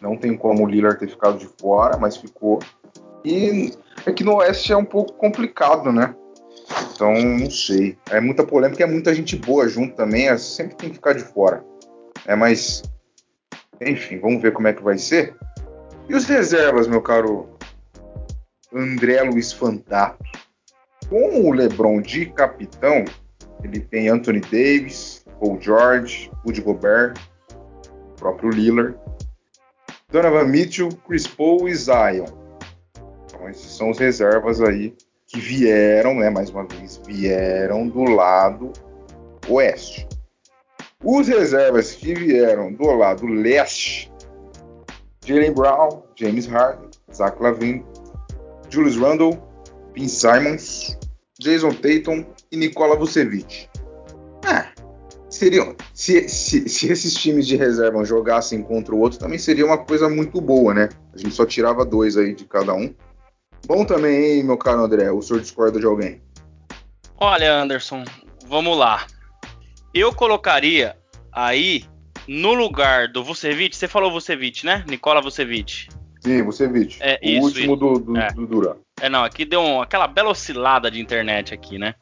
não 0.00 0.16
tem 0.16 0.36
como 0.36 0.64
o 0.64 0.68
Lillard 0.68 0.98
ter 0.98 1.08
ficado 1.08 1.38
de 1.38 1.48
fora, 1.60 1.96
mas 1.96 2.16
ficou. 2.16 2.60
E 3.24 3.72
é 4.04 4.12
que 4.12 4.24
no 4.24 4.36
Oeste 4.36 4.72
é 4.72 4.76
um 4.76 4.84
pouco 4.84 5.12
complicado, 5.14 5.92
né? 5.92 6.14
Então, 6.92 7.12
não 7.14 7.50
sei. 7.50 7.96
É 8.10 8.20
muita 8.20 8.44
polêmica, 8.44 8.84
é 8.84 8.86
muita 8.86 9.14
gente 9.14 9.36
boa 9.36 9.68
junto 9.68 9.94
também. 9.96 10.28
É, 10.28 10.36
sempre 10.36 10.76
tem 10.76 10.88
que 10.90 10.96
ficar 10.96 11.12
de 11.12 11.24
fora. 11.24 11.64
É, 12.26 12.34
mas. 12.34 12.82
Enfim, 13.80 14.18
vamos 14.18 14.40
ver 14.40 14.52
como 14.52 14.68
é 14.68 14.72
que 14.72 14.82
vai 14.82 14.96
ser. 14.96 15.36
E 16.08 16.14
os 16.14 16.24
reservas, 16.24 16.86
meu 16.86 17.02
caro 17.02 17.48
André 18.72 19.22
Luiz 19.22 19.52
Fantato? 19.52 20.24
Com 21.08 21.48
o 21.48 21.52
LeBron 21.52 22.00
de 22.00 22.26
capitão, 22.26 23.04
ele 23.66 23.80
tem 23.80 24.08
Anthony 24.08 24.40
Davis, 24.40 25.24
Paul 25.40 25.60
George, 25.60 26.30
Woody 26.44 26.60
Gobert, 26.60 27.18
próprio 28.16 28.50
Lillard, 28.50 28.96
Donovan 30.10 30.44
Mitchell, 30.44 30.88
Chris 31.06 31.26
Paul 31.26 31.68
e 31.68 31.74
Zion. 31.74 32.26
Então 33.26 33.48
esses 33.48 33.76
são 33.76 33.90
os 33.90 33.98
reservas 33.98 34.60
aí 34.60 34.94
que 35.26 35.40
vieram, 35.40 36.14
né, 36.14 36.30
mais 36.30 36.50
uma 36.50 36.64
vez, 36.64 37.00
vieram 37.04 37.88
do 37.88 38.04
lado 38.04 38.72
oeste. 39.48 40.06
Os 41.02 41.28
reservas 41.28 41.92
que 41.92 42.14
vieram 42.14 42.72
do 42.72 42.86
lado 42.92 43.26
leste, 43.26 44.10
Jalen 45.24 45.52
Brown, 45.52 46.04
James 46.14 46.46
Harden, 46.46 46.88
Zach 47.12 47.36
Lavine, 47.42 47.84
Julius 48.70 48.96
Randle, 48.96 49.36
Ben 49.92 50.08
Simons, 50.08 50.96
Jason 51.38 51.72
Tatum 51.72 52.24
e 52.56 52.58
Nikola 52.58 52.96
Vucevic. 52.96 53.68
Ah, 54.44 54.68
seriam, 55.28 55.76
se, 55.92 56.28
se, 56.28 56.68
se, 56.68 56.90
esses 56.90 57.14
times 57.14 57.46
de 57.46 57.56
reserva 57.56 58.04
jogassem 58.04 58.62
contra 58.62 58.94
o 58.94 58.98
outro, 58.98 59.18
também 59.18 59.38
seria 59.38 59.66
uma 59.66 59.78
coisa 59.78 60.08
muito 60.08 60.40
boa, 60.40 60.72
né? 60.72 60.88
A 61.14 61.18
gente 61.18 61.34
só 61.34 61.44
tirava 61.44 61.84
dois 61.84 62.16
aí 62.16 62.34
de 62.34 62.44
cada 62.44 62.72
um. 62.74 62.94
Bom 63.66 63.84
também, 63.84 64.36
hein, 64.38 64.44
meu 64.44 64.56
caro 64.56 64.80
André? 64.84 65.10
O 65.10 65.20
senhor 65.20 65.40
discorda 65.40 65.78
de 65.78 65.86
alguém? 65.86 66.22
Olha, 67.18 67.54
Anderson, 67.60 68.04
vamos 68.46 68.76
lá. 68.78 69.06
Eu 69.92 70.14
colocaria 70.14 70.96
aí 71.32 71.84
no 72.28 72.54
lugar 72.54 73.08
do 73.08 73.24
Vucevic, 73.24 73.76
você 73.76 73.88
falou 73.88 74.10
Vucevic, 74.12 74.64
né? 74.64 74.84
Nicola 74.88 75.20
Vucevic. 75.20 75.88
Sim, 76.20 76.42
Vucevic. 76.42 76.98
É, 77.00 77.18
o 77.22 77.26
isso, 77.28 77.42
último 77.46 77.74
isso. 77.74 77.76
do, 77.76 77.98
do, 77.98 78.16
É. 78.18 78.32
do 78.32 78.46
Duran. 78.46 78.76
É, 79.00 79.08
não, 79.08 79.24
aqui 79.24 79.44
deu 79.44 79.60
um- 79.60 79.80
aquela 79.80 80.06
bela 80.06 80.30
oscilada 80.30 80.90
de 80.90 81.00
internet 81.00 81.52
aqui, 81.54 81.78
né? 81.78 81.94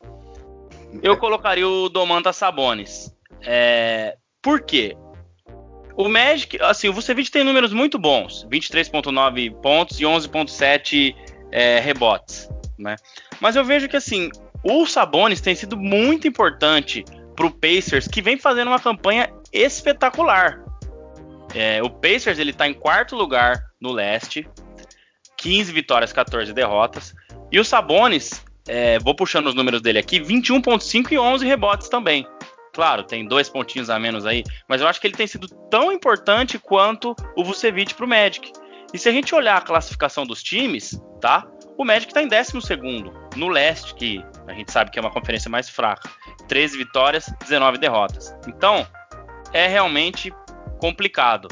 Eu 1.02 1.16
colocaria 1.16 1.68
o 1.68 1.88
Domantas 1.88 2.37
Sabonis. 2.37 3.14
É, 3.42 4.16
por 4.42 4.61
quê? 4.61 4.96
O 5.96 6.09
Magic, 6.09 6.61
assim, 6.61 6.88
o 6.88 6.92
Vucevic 6.92 7.30
tem 7.30 7.44
números 7.44 7.72
muito 7.72 7.98
bons, 7.98 8.46
23.9 8.50 9.54
pontos 9.61 10.00
e 10.00 10.04
11.7 10.04 11.14
é, 11.52 11.78
rebotes, 11.78 12.48
né? 12.76 12.96
Mas 13.40 13.54
eu 13.54 13.64
vejo 13.64 13.88
que 13.88 13.96
assim, 13.96 14.30
o 14.64 14.87
Sabonis 14.87 15.40
tem 15.40 15.54
sido 15.54 15.76
muito 15.76 16.26
importante 16.26 17.04
pro 17.37 17.50
Pacers, 17.50 18.09
que 18.09 18.20
vem 18.20 18.37
fazendo 18.37 18.68
uma 18.68 18.80
campanha 18.80 19.33
espetacular. 19.52 20.64
É, 21.54 21.80
o 21.80 21.88
Pacers 21.88 22.40
ele 22.40 22.52
tá 22.52 22.66
em 22.66 22.74
quarto 22.74 23.14
lugar 23.14 23.62
no 23.80 23.92
leste, 23.92 24.48
15 25.37 25.72
vitórias, 25.72 26.12
14 26.12 26.52
derrotas. 26.52 27.14
E 27.52 27.61
o 27.61 27.64
Sabonis, 27.64 28.43
é, 28.68 28.98
vou 28.98 29.14
puxando 29.14 29.46
os 29.46 29.55
números 29.55 29.81
dele 29.81 29.98
aqui, 29.98 30.20
21.5 30.20 31.12
e 31.12 31.18
11 31.18 31.46
rebotes 31.46 31.88
também. 31.88 32.27
Claro, 32.72 33.05
tem 33.05 33.27
dois 33.27 33.48
pontinhos 33.48 33.88
a 33.88 33.98
menos 33.98 34.27
aí, 34.27 34.42
mas 34.68 34.81
eu 34.81 34.88
acho 34.88 35.00
que 35.00 35.07
ele 35.07 35.16
tem 35.16 35.27
sido 35.27 35.46
tão 35.70 35.92
importante 35.92 36.59
quanto 36.59 37.14
o 37.37 37.44
Vucevic 37.44 37.94
pro 37.94 38.09
Magic. 38.09 38.53
E 38.92 38.98
se 38.98 39.09
a 39.09 39.12
gente 39.12 39.35
olhar 39.35 39.57
a 39.57 39.61
classificação 39.61 40.27
dos 40.27 40.42
times, 40.42 41.00
tá? 41.20 41.46
O 41.77 41.85
Magic 41.85 42.12
tá 42.12 42.22
em 42.22 42.29
12 42.29 42.53
no 43.37 43.48
leste, 43.48 43.94
que 43.94 44.24
a 44.46 44.53
gente 44.53 44.70
sabe 44.70 44.90
que 44.90 44.98
é 44.98 45.03
uma 45.03 45.11
conferência 45.11 45.50
mais 45.50 45.68
fraca. 45.68 46.09
13 46.48 46.79
vitórias, 46.79 47.27
19 47.40 47.79
derrotas. 47.79 48.37
Então, 48.46 48.87
é 49.53 49.66
realmente 49.66 50.33
complicado. 50.79 51.48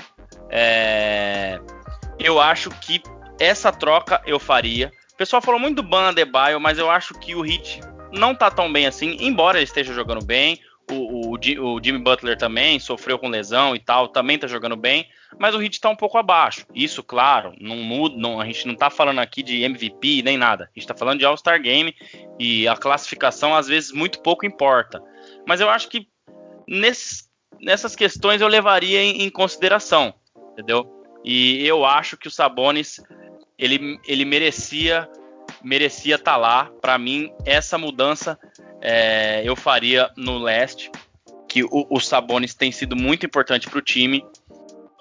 É, 0.51 1.59
Eu 2.18 2.40
acho 2.40 2.70
que 2.70 3.03
essa 3.40 3.72
troca 3.72 4.22
eu 4.27 4.38
faria. 4.38 4.92
Pessoal 5.22 5.40
falou 5.40 5.61
muito 5.61 5.76
do 5.76 5.88
Ban 5.88 6.08
Adebayo, 6.08 6.58
mas 6.61 6.78
eu 6.78 6.90
acho 6.90 7.14
que 7.14 7.32
o 7.32 7.46
Heat 7.46 7.78
não 8.12 8.35
tá 8.35 8.50
tão 8.50 8.72
bem 8.72 8.87
assim, 8.88 9.16
embora 9.20 9.56
ele 9.56 9.62
esteja 9.64 9.94
jogando 9.94 10.24
bem. 10.24 10.58
O, 10.90 11.30
o, 11.30 11.74
o 11.76 11.80
Jimmy 11.80 12.00
Butler 12.00 12.37
também 12.37 12.80
sofreu 12.80 13.16
com 13.20 13.28
lesão 13.28 13.76
e 13.76 13.78
tal, 13.78 14.08
também 14.08 14.37
tá 14.37 14.48
jogando 14.48 14.74
bem, 14.74 15.06
mas 15.38 15.54
o 15.54 15.62
Heat 15.62 15.80
tá 15.80 15.88
um 15.88 15.94
pouco 15.94 16.18
abaixo. 16.18 16.66
Isso, 16.74 17.04
claro, 17.04 17.54
não 17.61 17.76
muda, 17.76 18.16
não- 18.18 18.40
a 18.40 18.44
gente 18.46 18.66
não 18.66 18.74
tá 18.74 18.90
falando 18.90 19.20
aqui 19.20 19.44
de 19.44 19.62
MVP 19.62 20.22
nem 20.24 20.37
nada. 20.37 20.64
A 20.64 20.76
gente 20.76 20.88
tá 20.88 20.94
falando 20.96 21.20
de 21.20 21.24
All-Star 21.24 21.62
Game 21.62 21.94
e 22.37 22.66
a 22.66 22.76
classificação 22.76 23.54
às 23.54 23.68
vezes 23.68 23.92
muito 23.92 24.20
pouco 24.22 24.44
importa. 24.44 25.00
Mas 25.46 25.61
eu 25.61 25.70
acho 25.70 25.88
que 25.88 26.08
nesses- 26.66 27.30
nessas 27.61 27.94
questões 27.94 28.40
eu 28.40 28.48
levaria 28.48 29.00
em, 29.00 29.22
em 29.22 29.30
consideração, 29.30 30.12
entendeu? 30.50 30.85
E 31.24 31.64
eu 31.64 31.85
acho 31.85 32.16
que 32.16 32.26
o 32.26 32.30
Sabonis 32.30 33.00
ele, 33.58 33.98
ele 34.06 34.24
merecia 34.24 35.08
merecia 35.62 36.16
estar 36.16 36.36
lá. 36.36 36.70
Para 36.80 36.98
mim, 36.98 37.32
essa 37.44 37.78
mudança 37.78 38.38
é, 38.80 39.42
eu 39.44 39.54
faria 39.54 40.10
no 40.16 40.38
leste, 40.38 40.90
que 41.48 41.62
o, 41.64 41.86
o 41.90 42.00
Sabonis 42.00 42.54
tem 42.54 42.72
sido 42.72 42.96
muito 42.96 43.26
importante 43.26 43.68
para 43.68 43.78
o 43.78 43.82
time. 43.82 44.24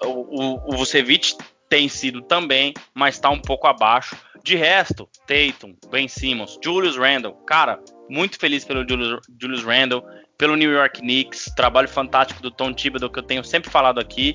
O, 0.04 0.72
o 0.72 0.76
Vucevic 0.76 1.36
tem 1.68 1.88
sido 1.88 2.22
também, 2.22 2.74
mas 2.94 3.14
está 3.14 3.30
um 3.30 3.40
pouco 3.40 3.66
abaixo. 3.66 4.16
De 4.44 4.56
resto, 4.56 5.08
Tatum, 5.26 5.74
Ben 5.90 6.08
Simmons, 6.08 6.58
Julius 6.62 6.96
Randle, 6.96 7.32
cara, 7.46 7.80
muito 8.10 8.38
feliz 8.38 8.64
pelo 8.64 8.86
Julius, 8.86 9.20
Julius 9.40 9.62
Randle, 9.62 10.04
pelo 10.36 10.56
New 10.56 10.72
York 10.72 11.00
Knicks, 11.00 11.44
trabalho 11.56 11.88
fantástico 11.88 12.42
do 12.42 12.50
Tom 12.50 12.72
Thibodeau 12.72 13.08
que 13.08 13.20
eu 13.20 13.22
tenho 13.22 13.44
sempre 13.44 13.70
falado 13.70 14.00
aqui, 14.00 14.32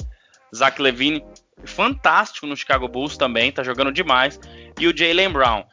Zach 0.55 0.81
Levine, 0.81 1.21
fantástico 1.65 2.45
no 2.47 2.55
Chicago 2.55 2.87
Bulls 2.87 3.17
também, 3.17 3.51
tá 3.51 3.63
jogando 3.63 3.91
demais, 3.91 4.39
e 4.79 4.87
o 4.87 4.95
Jalen 4.95 5.29
Brown. 5.31 5.63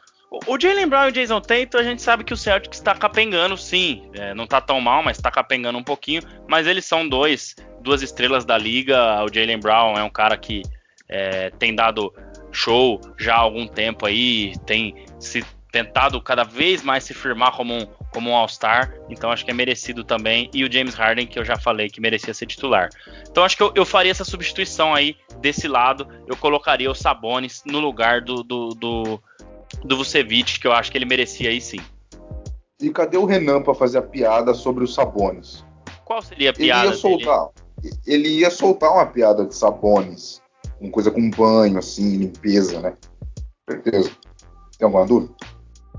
O- 0.47 0.59
Jalen 0.59 0.87
Brown 0.87 1.05
e 1.05 1.09
o 1.09 1.11
Jason 1.11 1.39
Tatum, 1.39 1.77
a 1.77 1.83
gente 1.83 2.01
sabe 2.01 2.23
que 2.23 2.33
o 2.33 2.37
Celtics 2.37 2.77
está 2.77 2.93
capengando, 2.93 3.55
sim. 3.57 4.09
É, 4.13 4.33
não 4.33 4.45
tá 4.45 4.59
tão 4.59 4.81
mal, 4.81 5.01
mas 5.03 5.17
tá 5.17 5.31
capengando 5.31 5.77
um 5.77 5.83
pouquinho. 5.83 6.21
Mas 6.47 6.67
eles 6.67 6.83
são 6.85 7.07
dois, 7.07 7.55
duas 7.81 8.01
estrelas 8.01 8.43
da 8.43 8.57
liga. 8.57 9.23
O 9.23 9.33
Jalen 9.33 9.59
Brown 9.59 9.93
é 9.97 10.03
um 10.03 10.09
cara 10.09 10.35
que 10.35 10.63
é, 11.07 11.51
tem 11.51 11.73
dado 11.73 12.13
show 12.51 12.99
já 13.17 13.35
há 13.35 13.39
algum 13.39 13.67
tempo 13.67 14.05
aí, 14.05 14.53
tem 14.65 15.05
se 15.19 15.45
tentado 15.71 16.21
cada 16.21 16.43
vez 16.43 16.81
mais 16.83 17.03
se 17.03 17.13
firmar 17.13 17.51
como 17.51 17.73
um, 17.73 17.87
como 18.15 18.29
um 18.31 18.35
All-Star. 18.35 18.97
Então 19.09 19.29
acho 19.29 19.43
que 19.43 19.51
é 19.51 19.53
merecido 19.53 20.03
também. 20.05 20.49
E 20.53 20.63
o 20.63 20.71
James 20.71 20.95
Harden, 20.95 21.27
que 21.27 21.37
eu 21.37 21.43
já 21.43 21.57
falei 21.57 21.89
que 21.89 21.99
merecia 21.99 22.33
ser 22.33 22.45
titular. 22.45 22.89
Então 23.29 23.43
acho 23.43 23.57
que 23.57 23.63
eu, 23.63 23.73
eu 23.75 23.85
faria 23.85 24.11
essa 24.11 24.23
substituição 24.23 24.95
aí 24.95 25.17
desse 25.41 25.67
lado. 25.67 26.07
Eu 26.25 26.37
colocaria 26.37 26.89
o 26.89 26.95
Sabonis 26.95 27.61
no 27.65 27.79
lugar 27.79 28.21
do, 28.21 28.41
do, 28.41 28.69
do 28.69 29.21
do 29.83 29.97
Vucevic, 29.97 30.59
que 30.59 30.67
eu 30.67 30.71
acho 30.71 30.91
que 30.91 30.97
ele 30.97 31.05
merecia 31.05 31.49
aí 31.49 31.59
sim. 31.59 31.79
E 32.81 32.89
cadê 32.89 33.17
o 33.17 33.25
Renan 33.25 33.61
para 33.61 33.73
fazer 33.73 33.97
a 33.97 34.01
piada 34.01 34.53
sobre 34.53 34.83
os 34.83 34.93
Sabonis? 34.93 35.65
Qual 36.05 36.21
seria 36.21 36.51
a 36.51 36.53
Ele 36.57 36.67
piada 36.67 36.85
ia 36.85 36.89
dele? 36.91 37.01
soltar, 37.01 37.49
ele 38.05 38.29
ia 38.39 38.49
soltar 38.49 38.91
uma 38.91 39.05
piada 39.05 39.45
de 39.45 39.55
Sabonis, 39.55 40.41
uma 40.79 40.91
coisa 40.91 41.11
com 41.11 41.29
banho, 41.29 41.77
assim, 41.77 42.17
limpeza, 42.17 42.79
né? 42.81 42.95
Certeza. 43.69 44.11
Tem 44.77 44.85
alguma 44.85 45.05
dúvida? 45.05 45.33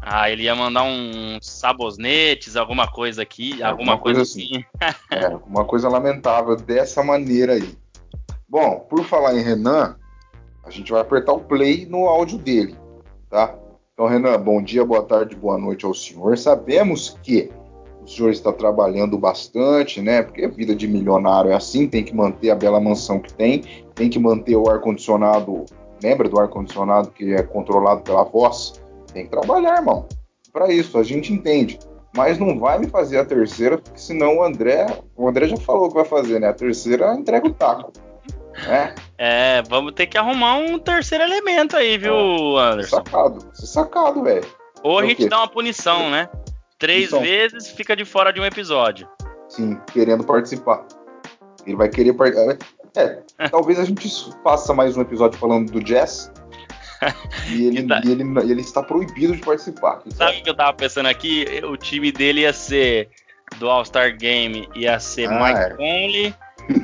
Ah, 0.08 0.30
ele 0.30 0.44
ia 0.44 0.54
mandar 0.54 0.84
uns 0.84 1.44
sabosnetes, 1.44 2.54
alguma 2.54 2.86
coisa 2.86 3.22
aqui, 3.22 3.60
É, 3.60 3.64
alguma 3.64 3.94
alguma 3.94 3.98
coisa, 3.98 4.20
coisa 4.20 4.22
assim. 4.22 4.64
É, 5.10 5.26
uma 5.44 5.64
coisa 5.64 5.88
lamentável 5.88 6.54
dessa 6.54 7.02
maneira 7.02 7.54
aí. 7.54 7.76
Bom, 8.48 8.86
por 8.88 9.04
falar 9.04 9.34
em 9.34 9.42
Renan, 9.42 9.96
a 10.64 10.70
gente 10.70 10.92
vai 10.92 11.00
apertar 11.00 11.32
o 11.32 11.40
play 11.40 11.86
no 11.86 12.06
áudio 12.06 12.38
dele, 12.38 12.76
tá? 13.28 13.52
Então, 13.92 14.06
Renan, 14.06 14.40
bom 14.40 14.62
dia, 14.62 14.84
boa 14.84 15.02
tarde, 15.02 15.34
boa 15.34 15.58
noite 15.58 15.84
ao 15.84 15.92
senhor. 15.92 16.38
Sabemos 16.38 17.18
que 17.24 17.50
o 18.00 18.06
senhor 18.06 18.30
está 18.30 18.52
trabalhando 18.52 19.18
bastante, 19.18 20.00
né? 20.00 20.22
Porque 20.22 20.46
vida 20.46 20.76
de 20.76 20.86
milionário 20.86 21.50
é 21.50 21.54
assim, 21.56 21.88
tem 21.88 22.04
que 22.04 22.14
manter 22.14 22.50
a 22.50 22.54
bela 22.54 22.78
mansão 22.78 23.18
que 23.18 23.34
tem, 23.34 23.64
tem 23.96 24.08
que 24.08 24.20
manter 24.20 24.54
o 24.54 24.70
ar-condicionado. 24.70 25.64
Lembra 26.00 26.28
do 26.28 26.38
ar-condicionado 26.38 27.10
que 27.10 27.34
é 27.34 27.42
controlado 27.42 28.02
pela 28.02 28.22
voz? 28.22 28.85
Tem 29.16 29.24
que 29.24 29.30
trabalhar, 29.30 29.76
irmão. 29.76 30.06
Para 30.52 30.70
isso, 30.70 30.98
a 30.98 31.02
gente 31.02 31.32
entende. 31.32 31.78
Mas 32.14 32.38
não 32.38 32.58
vai 32.58 32.78
me 32.78 32.86
fazer 32.86 33.16
a 33.16 33.24
terceira, 33.24 33.78
porque 33.78 33.98
senão 33.98 34.36
o 34.36 34.42
André. 34.42 34.86
O 35.16 35.26
André 35.26 35.48
já 35.48 35.56
falou 35.56 35.88
que 35.88 35.94
vai 35.94 36.04
fazer, 36.04 36.38
né? 36.38 36.48
A 36.48 36.52
terceira 36.52 37.14
entrega 37.14 37.46
o 37.46 37.54
taco. 37.54 37.90
Né? 38.66 38.94
É, 39.16 39.62
vamos 39.62 39.94
ter 39.94 40.06
que 40.06 40.18
arrumar 40.18 40.56
um 40.56 40.78
terceiro 40.78 41.24
elemento 41.24 41.78
aí, 41.78 41.96
viu, 41.96 42.58
Anderson? 42.58 42.96
Sacado. 42.96 43.38
É 43.50 43.66
sacado, 43.66 44.22
velho. 44.22 44.44
Ou 44.82 44.98
a 44.98 45.02
É 45.02 45.06
o 45.06 45.08
gente 45.08 45.26
dá 45.30 45.38
uma 45.38 45.48
punição, 45.48 46.10
né? 46.10 46.28
Três 46.78 47.08
Punição. 47.08 47.22
vezes 47.22 47.68
fica 47.70 47.96
de 47.96 48.04
fora 48.04 48.30
de 48.30 48.38
um 48.38 48.44
episódio. 48.44 49.08
Sim, 49.48 49.80
querendo 49.94 50.24
participar. 50.24 50.86
Ele 51.66 51.76
vai 51.76 51.88
querer 51.88 52.12
participar. 52.12 52.58
É, 52.94 53.22
talvez 53.48 53.78
a 53.78 53.84
gente 53.84 54.10
faça 54.44 54.74
mais 54.74 54.94
um 54.94 55.00
episódio 55.00 55.38
falando 55.38 55.72
do 55.72 55.82
Jazz. 55.82 56.30
E 57.50 57.66
ele, 57.66 57.86
tá- 57.86 58.00
e 58.04 58.10
ele, 58.10 58.24
e 58.24 58.50
ele 58.50 58.60
está 58.60 58.82
proibido 58.82 59.34
de 59.34 59.40
participar. 59.42 60.02
Sabe 60.10 60.38
o 60.38 60.42
que 60.42 60.50
eu 60.50 60.54
tava 60.54 60.72
pensando 60.72 61.06
aqui? 61.06 61.44
O 61.64 61.76
time 61.76 62.10
dele 62.10 62.40
ia 62.40 62.52
ser 62.52 63.08
do 63.58 63.68
All-Star 63.68 64.16
Game, 64.16 64.68
ia 64.74 64.98
ser 64.98 65.28
Ah, 65.30 65.38
Mike 65.46 65.60
é. 65.60 65.70
Conley, 65.76 66.34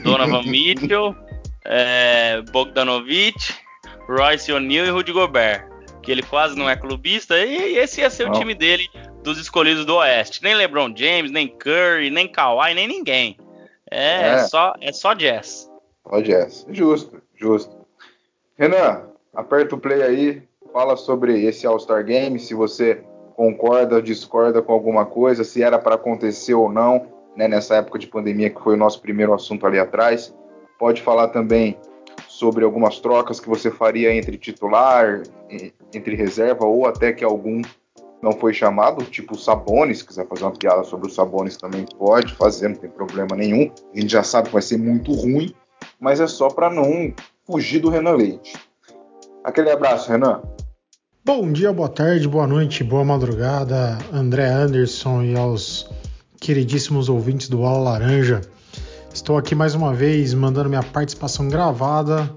Donovan 0.04 0.42
Mitchell, 0.48 1.14
é, 1.64 2.40
Bogdanovic, 2.52 3.54
Royce 4.08 4.52
O'Neal 4.52 4.86
e 4.86 4.90
Rudy 4.90 5.12
Gobert. 5.12 5.66
Que 6.02 6.10
ele 6.10 6.22
quase 6.22 6.56
não 6.58 6.68
é 6.68 6.74
clubista, 6.76 7.38
e 7.38 7.76
esse 7.78 8.00
ia 8.00 8.10
ser 8.10 8.24
o 8.24 8.32
Não. 8.32 8.38
time 8.40 8.54
dele 8.54 8.88
dos 9.22 9.38
escolhidos 9.38 9.84
do 9.84 9.94
Oeste. 9.96 10.42
Nem 10.42 10.52
LeBron 10.54 10.92
James, 10.96 11.30
nem 11.30 11.46
Curry, 11.46 12.10
nem 12.10 12.26
Kawhi, 12.26 12.74
nem 12.74 12.88
ninguém. 12.88 13.36
É, 13.88 14.30
é. 14.30 14.38
só, 14.44 14.74
é 14.80 14.92
só 14.92 15.14
jazz. 15.14 15.70
Só 16.08 16.20
jazz. 16.20 16.66
Justo, 16.70 17.22
justo. 17.36 17.86
Renan, 18.58 19.11
aperta 19.34 19.74
o 19.74 19.78
play 19.78 20.02
aí, 20.02 20.42
fala 20.72 20.96
sobre 20.96 21.44
esse 21.44 21.66
All-Star 21.66 22.04
Game, 22.04 22.38
se 22.38 22.54
você 22.54 23.02
concorda 23.34 23.96
ou 23.96 24.02
discorda 24.02 24.62
com 24.62 24.72
alguma 24.72 25.06
coisa, 25.06 25.44
se 25.44 25.62
era 25.62 25.78
para 25.78 25.94
acontecer 25.94 26.54
ou 26.54 26.70
não, 26.70 27.06
né, 27.36 27.48
nessa 27.48 27.76
época 27.76 27.98
de 27.98 28.06
pandemia 28.06 28.50
que 28.50 28.60
foi 28.62 28.74
o 28.74 28.78
nosso 28.78 29.00
primeiro 29.00 29.32
assunto 29.32 29.66
ali 29.66 29.78
atrás. 29.78 30.34
Pode 30.78 31.02
falar 31.02 31.28
também 31.28 31.78
sobre 32.28 32.64
algumas 32.64 32.98
trocas 32.98 33.40
que 33.40 33.48
você 33.48 33.70
faria 33.70 34.14
entre 34.14 34.36
titular, 34.36 35.22
entre 35.94 36.14
reserva 36.14 36.66
ou 36.66 36.86
até 36.86 37.12
que 37.12 37.24
algum 37.24 37.62
não 38.20 38.32
foi 38.32 38.54
chamado, 38.54 39.04
tipo 39.04 39.34
o 39.34 39.38
Sabonis, 39.38 39.98
se 39.98 40.06
quiser 40.06 40.26
fazer 40.28 40.44
uma 40.44 40.52
piada 40.52 40.84
sobre 40.84 41.08
o 41.08 41.10
Sabonis 41.10 41.56
também 41.56 41.84
pode 41.98 42.34
fazer, 42.34 42.68
não 42.68 42.76
tem 42.76 42.88
problema 42.88 43.34
nenhum. 43.34 43.72
A 43.92 44.00
gente 44.00 44.12
já 44.12 44.22
sabe 44.22 44.48
que 44.48 44.52
vai 44.52 44.62
ser 44.62 44.78
muito 44.78 45.12
ruim, 45.12 45.52
mas 45.98 46.20
é 46.20 46.26
só 46.28 46.48
para 46.48 46.70
não 46.70 47.12
fugir 47.44 47.80
do 47.80 47.90
Renan 47.90 48.12
Leite. 48.12 48.52
Aquele 49.44 49.70
abraço, 49.70 50.10
Renan. 50.10 50.40
Bom 51.24 51.52
dia, 51.52 51.72
boa 51.72 51.88
tarde, 51.88 52.28
boa 52.28 52.46
noite, 52.46 52.84
boa 52.84 53.04
madrugada, 53.04 53.98
André 54.12 54.46
Anderson 54.46 55.22
e 55.22 55.36
aos 55.36 55.90
queridíssimos 56.40 57.08
ouvintes 57.08 57.48
do 57.48 57.64
Ala 57.64 57.90
Laranja. 57.90 58.40
Estou 59.12 59.36
aqui 59.36 59.54
mais 59.54 59.74
uma 59.74 59.92
vez 59.92 60.32
mandando 60.32 60.68
minha 60.68 60.82
participação 60.82 61.48
gravada, 61.48 62.30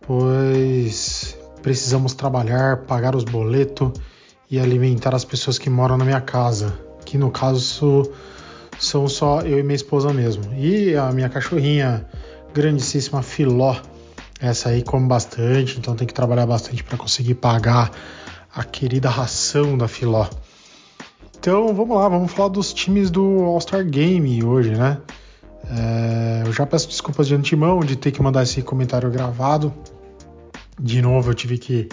pois 0.00 1.38
precisamos 1.62 2.12
trabalhar, 2.14 2.78
pagar 2.86 3.14
os 3.14 3.24
boletos 3.24 3.92
e 4.50 4.58
alimentar 4.58 5.14
as 5.14 5.24
pessoas 5.24 5.58
que 5.58 5.70
moram 5.70 5.96
na 5.96 6.04
minha 6.04 6.20
casa, 6.20 6.76
que 7.04 7.16
no 7.16 7.30
caso 7.30 8.12
são 8.80 9.06
só 9.08 9.42
eu 9.42 9.60
e 9.60 9.62
minha 9.62 9.76
esposa 9.76 10.12
mesmo. 10.12 10.52
E 10.54 10.96
a 10.96 11.12
minha 11.12 11.28
cachorrinha, 11.28 12.04
grandíssima 12.52 13.22
Filó, 13.22 13.76
essa 14.42 14.70
aí 14.70 14.82
come 14.82 15.06
bastante, 15.06 15.78
então 15.78 15.94
tem 15.94 16.04
que 16.04 16.12
trabalhar 16.12 16.44
bastante 16.46 16.82
para 16.82 16.98
conseguir 16.98 17.36
pagar 17.36 17.92
a 18.52 18.64
querida 18.64 19.08
ração 19.08 19.78
da 19.78 19.86
Filó. 19.86 20.26
Então 21.38 21.72
vamos 21.72 21.96
lá, 21.96 22.08
vamos 22.08 22.32
falar 22.32 22.48
dos 22.48 22.72
times 22.72 23.08
do 23.08 23.22
All-Star 23.44 23.84
Game 23.88 24.42
hoje, 24.42 24.72
né? 24.72 24.98
É, 25.70 26.42
eu 26.44 26.52
já 26.52 26.66
peço 26.66 26.88
desculpas 26.88 27.28
de 27.28 27.36
antemão 27.36 27.80
de 27.80 27.94
ter 27.94 28.10
que 28.10 28.20
mandar 28.20 28.42
esse 28.42 28.60
comentário 28.62 29.08
gravado. 29.12 29.72
De 30.76 31.00
novo, 31.00 31.30
eu 31.30 31.34
tive 31.34 31.56
que 31.56 31.88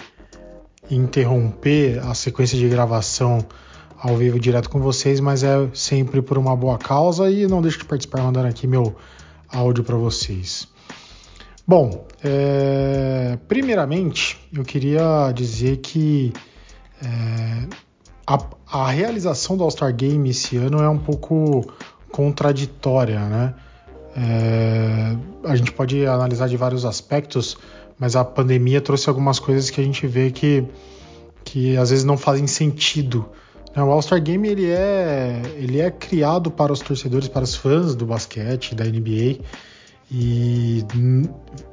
interromper 0.90 2.00
a 2.00 2.14
sequência 2.14 2.58
de 2.58 2.68
gravação 2.68 3.46
ao 3.96 4.16
vivo 4.16 4.40
direto 4.40 4.68
com 4.68 4.80
vocês, 4.80 5.20
mas 5.20 5.44
é 5.44 5.68
sempre 5.72 6.20
por 6.20 6.36
uma 6.36 6.56
boa 6.56 6.78
causa 6.78 7.30
e 7.30 7.46
não 7.46 7.62
deixo 7.62 7.78
de 7.78 7.84
participar 7.84 8.22
mandando 8.22 8.48
aqui 8.48 8.66
meu 8.66 8.96
áudio 9.48 9.84
para 9.84 9.94
vocês. 9.94 10.66
Bom, 11.70 12.04
é, 12.24 13.38
primeiramente 13.46 14.36
eu 14.52 14.64
queria 14.64 15.30
dizer 15.32 15.76
que 15.76 16.32
é, 17.00 17.68
a, 18.26 18.38
a, 18.72 18.90
realização 18.90 19.56
do 19.56 19.62
All-Star 19.62 19.94
Game 19.94 20.28
esse 20.28 20.56
ano 20.56 20.82
é 20.82 20.88
um 20.88 20.98
pouco 20.98 21.64
contraditória, 22.10 23.20
né? 23.20 23.54
É, 24.16 25.16
a 25.44 25.54
gente 25.54 25.70
pode 25.70 26.04
analisar 26.04 26.48
de 26.48 26.56
vários 26.56 26.84
aspectos, 26.84 27.56
mas 27.96 28.16
a 28.16 28.24
pandemia 28.24 28.80
trouxe 28.80 29.08
algumas 29.08 29.38
coisas 29.38 29.70
que 29.70 29.80
a 29.80 29.84
gente 29.84 30.08
vê 30.08 30.32
que, 30.32 30.64
que 31.44 31.76
às 31.76 31.90
vezes 31.90 32.04
não 32.04 32.18
fazem 32.18 32.48
sentido. 32.48 33.28
Né? 33.76 33.80
O 33.80 33.92
All-Star 33.92 34.20
Game 34.20 34.48
ele 34.48 34.68
é, 34.68 35.40
ele 35.54 35.80
é 35.80 35.88
criado 35.88 36.50
para 36.50 36.72
os 36.72 36.80
torcedores, 36.80 37.28
para 37.28 37.44
os 37.44 37.54
fãs 37.54 37.94
do 37.94 38.06
basquete, 38.06 38.74
da 38.74 38.84
NBA, 38.84 39.38
e 40.10 40.84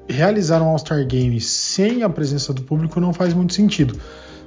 realizar 0.07 0.61
um 0.61 0.67
All-Star 0.67 1.05
Game 1.05 1.39
sem 1.41 2.03
a 2.03 2.09
presença 2.09 2.53
do 2.53 2.61
público 2.61 2.99
não 2.99 3.11
faz 3.11 3.33
muito 3.33 3.53
sentido. 3.53 3.99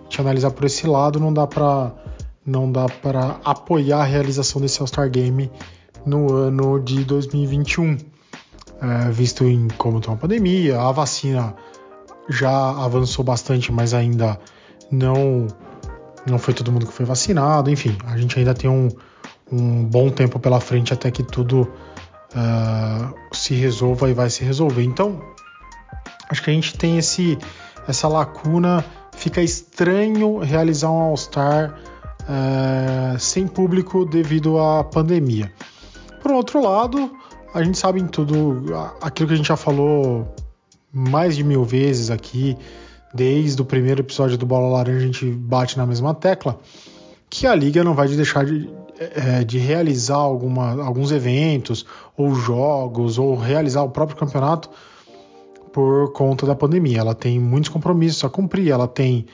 Se 0.08 0.20
analisar 0.20 0.52
por 0.52 0.64
esse 0.64 0.86
lado, 0.86 1.18
não 1.18 1.32
dá 1.32 1.46
para 1.46 1.92
não 2.46 2.70
dá 2.70 2.86
para 2.86 3.38
apoiar 3.44 4.00
a 4.00 4.04
realização 4.04 4.60
desse 4.60 4.80
All-Star 4.80 5.10
Game 5.10 5.50
no 6.06 6.32
ano 6.32 6.80
de 6.80 7.04
2021, 7.04 7.98
é, 8.80 9.10
visto 9.10 9.44
em 9.44 9.68
como 9.76 9.98
está 9.98 10.12
a 10.12 10.16
pandemia, 10.16 10.80
a 10.80 10.90
vacina 10.90 11.54
já 12.28 12.70
avançou 12.70 13.24
bastante, 13.24 13.70
mas 13.70 13.92
ainda 13.92 14.38
não 14.90 15.46
não 16.26 16.38
foi 16.38 16.54
todo 16.54 16.70
mundo 16.70 16.86
que 16.86 16.92
foi 16.92 17.04
vacinado, 17.06 17.70
enfim, 17.70 17.96
a 18.06 18.16
gente 18.16 18.38
ainda 18.38 18.54
tem 18.54 18.68
um, 18.68 18.88
um 19.50 19.84
bom 19.84 20.10
tempo 20.10 20.38
pela 20.38 20.60
frente 20.60 20.92
até 20.92 21.10
que 21.10 21.22
tudo 21.22 21.68
uh, 22.34 23.14
se 23.32 23.54
resolva 23.54 24.10
e 24.10 24.14
vai 24.14 24.30
se 24.30 24.44
resolver. 24.44 24.82
Então, 24.82 25.20
acho 26.28 26.42
que 26.42 26.50
a 26.50 26.52
gente 26.52 26.76
tem 26.76 26.98
esse, 26.98 27.38
essa 27.86 28.08
lacuna. 28.08 28.84
Fica 29.12 29.42
estranho 29.42 30.38
realizar 30.38 30.90
um 30.90 31.00
All-Star 31.00 31.78
uh, 32.22 33.18
sem 33.18 33.46
público 33.46 34.04
devido 34.04 34.58
à 34.58 34.84
pandemia. 34.84 35.52
Por 36.22 36.32
outro 36.32 36.62
lado, 36.62 37.10
a 37.52 37.62
gente 37.62 37.78
sabe 37.78 38.00
em 38.00 38.06
tudo 38.06 38.64
aquilo 39.00 39.28
que 39.28 39.34
a 39.34 39.36
gente 39.36 39.48
já 39.48 39.56
falou 39.56 40.34
mais 40.92 41.36
de 41.36 41.44
mil 41.44 41.64
vezes 41.64 42.10
aqui, 42.10 42.56
desde 43.14 43.60
o 43.60 43.64
primeiro 43.64 44.00
episódio 44.00 44.36
do 44.36 44.46
Bola 44.46 44.68
Laranja, 44.68 44.98
a 44.98 45.06
gente 45.06 45.26
bate 45.26 45.76
na 45.76 45.86
mesma 45.86 46.14
tecla, 46.14 46.58
que 47.28 47.46
a 47.46 47.54
liga 47.54 47.84
não 47.84 47.94
vai 47.94 48.08
deixar 48.08 48.44
de, 48.44 48.68
é, 49.00 49.42
de 49.42 49.58
realizar 49.58 50.16
alguma, 50.16 50.82
alguns 50.84 51.10
eventos 51.10 51.86
ou 52.14 52.34
jogos 52.34 53.18
ou 53.18 53.34
realizar 53.34 53.82
o 53.82 53.88
próprio 53.88 54.18
campeonato 54.18 54.68
por 55.72 56.12
conta 56.12 56.44
da 56.44 56.54
pandemia. 56.54 56.98
Ela 56.98 57.14
tem 57.14 57.40
muitos 57.40 57.70
compromissos 57.70 58.22
a 58.24 58.28
cumprir, 58.28 58.70
ela 58.70 58.86
tem 58.86 59.24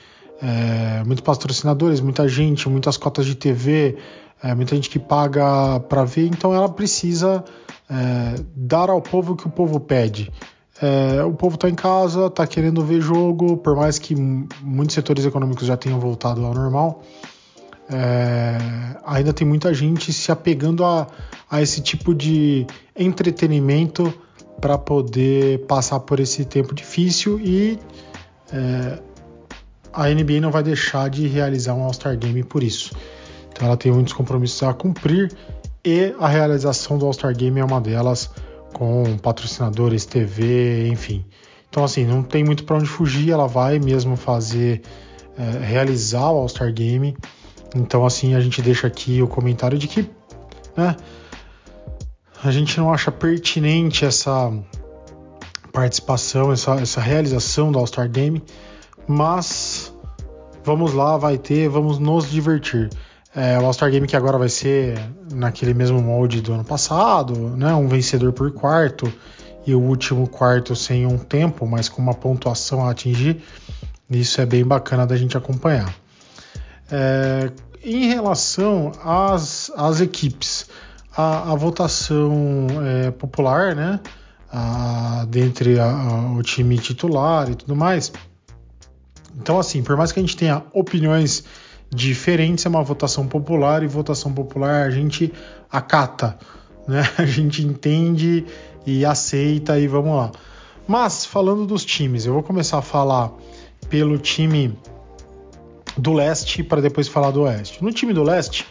é, 0.41 1.03
muitos 1.03 1.21
patrocinadores, 1.21 1.99
muita 1.99 2.27
gente, 2.29 2.69
muitas 2.69 2.95
cotas 2.95 3.25
de 3.25 3.35
TV, 3.35 3.97
é, 4.41 4.55
muita 4.55 4.73
gente 4.73 4.89
que 4.89 4.99
paga 4.99 5.81
para 5.81 6.05
ver, 6.05 6.27
então 6.27 6.53
ela 6.53 6.69
precisa 6.69 7.43
é, 7.89 8.41
dar 8.55 8.89
ao 8.89 9.01
povo 9.01 9.33
o 9.33 9.35
que 9.35 9.47
o 9.47 9.49
povo 9.49 9.81
pede. 9.81 10.31
É, 10.79 11.23
o 11.23 11.33
povo 11.33 11.55
está 11.55 11.67
em 11.67 11.75
casa, 11.75 12.27
está 12.27 12.47
querendo 12.47 12.85
ver 12.85 13.01
jogo, 13.01 13.57
por 13.57 13.75
mais 13.75 13.99
que 13.99 14.15
muitos 14.15 14.93
setores 14.93 15.25
econômicos 15.25 15.65
já 15.65 15.75
tenham 15.75 15.99
voltado 15.99 16.45
ao 16.45 16.53
normal 16.53 17.03
é, 17.89 18.57
ainda 19.05 19.31
tem 19.31 19.47
muita 19.47 19.73
gente 19.73 20.11
se 20.11 20.31
apegando 20.31 20.83
a, 20.83 21.07
a 21.49 21.61
esse 21.61 21.81
tipo 21.81 22.13
de 22.13 22.67
entretenimento 22.95 24.13
para 24.59 24.77
poder 24.77 25.65
passar 25.67 25.99
por 26.01 26.19
esse 26.19 26.43
tempo 26.43 26.73
difícil 26.73 27.39
e 27.39 27.79
é, 28.51 28.99
a 29.93 30.09
NBA 30.09 30.41
não 30.41 30.51
vai 30.51 30.63
deixar 30.63 31.09
de 31.09 31.27
realizar 31.27 31.73
um 31.75 31.83
All-Star 31.83 32.17
Game 32.17 32.43
por 32.43 32.61
isso. 32.61 32.93
Então 33.51 33.67
ela 33.67 33.77
tem 33.77 33.91
muitos 33.91 34.13
compromissos 34.13 34.61
a 34.63 34.73
cumprir 34.73 35.31
e 35.83 36.13
a 36.19 36.27
realização 36.27 36.97
do 36.97 37.05
All-Star 37.05 37.35
Game 37.35 37.59
é 37.59 37.63
uma 37.63 37.79
delas 37.79 38.29
com 38.73 39.17
patrocinadores, 39.17 40.05
TV, 40.05 40.87
enfim. 40.89 41.25
Então 41.69 41.83
assim, 41.83 42.05
não 42.05 42.21
tem 42.21 42.43
muito 42.43 42.63
para 42.65 42.75
onde 42.75 42.87
fugir, 42.87 43.31
ela 43.31 43.47
vai 43.47 43.79
mesmo 43.79 44.17
fazer 44.17 44.81
é, 45.37 45.63
realizar 45.63 46.31
o 46.31 46.37
All-Star 46.37 46.73
Game 46.73 47.15
então, 47.75 48.05
assim, 48.05 48.35
a 48.35 48.39
gente 48.39 48.61
deixa 48.61 48.87
aqui 48.87 49.21
o 49.21 49.27
comentário 49.27 49.77
de 49.77 49.87
que 49.87 50.09
né, 50.75 50.95
a 52.43 52.51
gente 52.51 52.77
não 52.77 52.93
acha 52.93 53.11
pertinente 53.11 54.05
essa 54.05 54.51
participação, 55.71 56.51
essa, 56.51 56.75
essa 56.75 57.01
realização 57.01 57.71
do 57.71 57.79
All-Star 57.79 58.09
Game, 58.09 58.41
mas 59.07 59.93
vamos 60.63 60.93
lá, 60.93 61.17
vai 61.17 61.37
ter, 61.37 61.69
vamos 61.69 61.99
nos 61.99 62.29
divertir. 62.29 62.89
É, 63.35 63.59
o 63.59 63.65
All-Star 63.65 63.91
Game 63.91 64.07
que 64.07 64.15
agora 64.15 64.37
vai 64.37 64.49
ser 64.49 64.99
naquele 65.31 65.73
mesmo 65.73 66.01
molde 66.01 66.41
do 66.41 66.53
ano 66.53 66.63
passado, 66.63 67.35
né, 67.55 67.73
um 67.73 67.87
vencedor 67.87 68.33
por 68.33 68.51
quarto 68.51 69.11
e 69.65 69.75
o 69.75 69.81
último 69.81 70.27
quarto 70.27 70.75
sem 70.75 71.05
um 71.05 71.17
tempo, 71.17 71.67
mas 71.67 71.89
com 71.89 72.01
uma 72.01 72.13
pontuação 72.13 72.85
a 72.85 72.91
atingir. 72.91 73.43
Isso 74.09 74.39
é 74.39 74.45
bem 74.45 74.63
bacana 74.63 75.05
da 75.05 75.17
gente 75.17 75.35
acompanhar. 75.35 75.93
É, 76.91 77.51
em 77.83 78.07
relação 78.07 78.91
às, 79.03 79.71
às 79.75 80.01
equipes, 80.01 80.69
a, 81.15 81.51
a 81.51 81.55
votação 81.55 82.67
é, 82.83 83.11
popular, 83.11 83.75
né? 83.75 83.99
A, 84.51 85.25
dentre 85.27 85.79
a, 85.79 86.33
o 86.37 86.41
time 86.41 86.77
titular 86.77 87.49
e 87.49 87.55
tudo 87.55 87.75
mais. 87.75 88.11
Então, 89.37 89.59
assim, 89.59 89.83
por 89.83 89.95
mais 89.95 90.11
que 90.11 90.19
a 90.19 90.23
gente 90.23 90.37
tenha 90.37 90.63
opiniões 90.73 91.43
diferentes, 91.89 92.65
é 92.65 92.69
uma 92.69 92.83
votação 92.83 93.27
popular 93.27 93.83
e 93.83 93.87
votação 93.87 94.33
popular 94.33 94.87
a 94.87 94.91
gente 94.91 95.33
acata, 95.71 96.37
né? 96.87 97.03
A 97.17 97.25
gente 97.25 97.61
entende 97.63 98.45
e 98.85 99.05
aceita 99.05 99.79
e 99.79 99.87
vamos 99.87 100.15
lá. 100.15 100.31
Mas 100.87 101.25
falando 101.25 101.65
dos 101.65 101.83
times, 101.83 102.25
eu 102.25 102.33
vou 102.33 102.43
começar 102.43 102.77
a 102.77 102.81
falar 102.81 103.31
pelo 103.89 104.17
time 104.17 104.77
do 105.97 106.13
leste 106.13 106.63
para 106.63 106.81
depois 106.81 107.07
falar 107.07 107.31
do 107.31 107.41
oeste. 107.41 107.83
No 107.83 107.91
time 107.91 108.13
do 108.13 108.23
leste, 108.23 108.65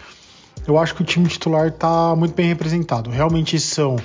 eu 0.66 0.78
acho 0.78 0.94
que 0.94 1.02
o 1.02 1.04
time 1.04 1.26
titular 1.28 1.68
está 1.68 2.14
muito 2.16 2.34
bem 2.34 2.46
representado. 2.46 3.10
Realmente 3.10 3.58
são 3.58 3.96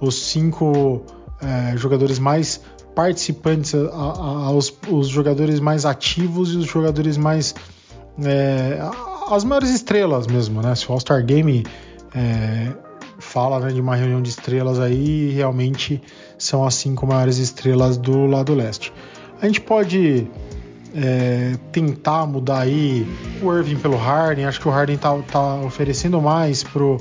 os 0.00 0.14
cinco 0.26 1.04
é, 1.40 1.76
jogadores 1.76 2.18
mais 2.18 2.60
participantes, 2.94 3.74
a, 3.74 3.78
a, 3.88 4.50
os, 4.52 4.72
os, 4.88 5.08
jogadores 5.08 5.60
mais 5.60 5.84
ativos 5.84 6.52
e 6.52 6.56
os 6.56 6.66
jogadores 6.66 7.16
mais. 7.16 7.54
É, 8.24 8.78
as 9.30 9.44
maiores 9.44 9.70
estrelas 9.70 10.26
mesmo, 10.26 10.62
né? 10.62 10.74
Se 10.74 10.88
o 10.88 10.92
All-Star 10.92 11.24
Game 11.24 11.66
é, 12.14 12.72
fala 13.18 13.60
né, 13.60 13.72
de 13.72 13.80
uma 13.80 13.96
reunião 13.96 14.22
de 14.22 14.30
estrelas 14.30 14.78
aí, 14.78 15.30
realmente 15.30 16.00
são 16.38 16.64
as 16.64 16.74
cinco 16.74 17.06
maiores 17.06 17.38
estrelas 17.38 17.96
do 17.96 18.26
lado 18.26 18.54
leste. 18.54 18.92
A 19.40 19.46
gente 19.46 19.60
pode 19.60 20.26
é, 20.96 21.56
tentar 21.70 22.26
mudar 22.26 22.60
aí 22.60 23.06
o 23.42 23.52
Irving 23.52 23.76
pelo 23.76 23.96
Harden. 23.96 24.46
Acho 24.46 24.60
que 24.60 24.68
o 24.68 24.70
Harden 24.70 24.96
tá, 24.96 25.16
tá 25.30 25.56
oferecendo 25.56 26.20
mais 26.20 26.64
pro, 26.64 26.96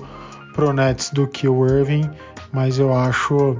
pro 0.53 0.73
Nets 0.73 1.11
do 1.11 1.25
que 1.27 1.47
o 1.47 1.65
Irving, 1.65 2.09
mas 2.51 2.77
eu 2.77 2.93
acho 2.93 3.57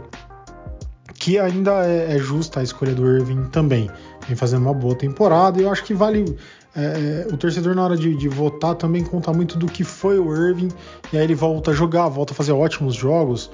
que 1.14 1.40
ainda 1.40 1.86
é, 1.86 2.16
é 2.16 2.20
justa 2.20 2.60
a 2.60 2.64
escolha 2.64 2.94
do 2.94 3.08
Irving 3.08 3.46
também. 3.46 3.90
Vem 4.28 4.36
fazendo 4.36 4.64
uma 4.64 4.74
boa 4.74 4.96
temporada 4.96 5.60
e 5.60 5.64
eu 5.64 5.72
acho 5.72 5.84
que 5.84 5.94
vale. 5.94 6.38
É, 6.78 7.26
é, 7.30 7.34
o 7.34 7.38
torcedor, 7.38 7.74
na 7.74 7.86
hora 7.86 7.96
de, 7.96 8.14
de, 8.18 8.28
votar, 8.28 8.76
também 8.76 9.02
conta 9.02 9.32
muito 9.32 9.58
do 9.58 9.66
que 9.66 9.86
foi 9.86 10.20
o 10.20 10.36
Irving, 10.36 10.68
e 11.14 11.18
aí 11.18 11.24
ele 11.24 11.34
volta 11.34 11.72
a 11.72 11.74
jogar, 11.74 12.10
volta 12.10 12.34
a 12.34 12.36
fazer 12.36 12.52
ótimos 12.52 12.94
jogos. 12.94 13.50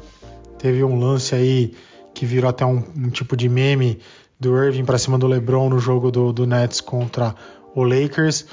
Teve 0.57 0.83
um 0.83 0.99
lance 0.99 1.35
aí 1.35 1.75
que 2.15 2.25
virou 2.25 2.49
até 2.49 2.65
um, 2.65 2.83
um 2.97 3.09
tipo 3.09 3.37
de 3.37 3.47
meme 3.47 3.99
do 4.41 4.57
Irving 4.57 4.83
para 4.83 4.97
cima 4.97 5.19
do 5.19 5.27
LeBron 5.27 5.69
no 5.69 5.77
jogo 5.77 6.09
do, 6.09 6.33
do 6.33 6.47
Nets 6.47 6.81
contra 6.81 7.35
o 7.75 7.83
Lakers, 7.83 8.47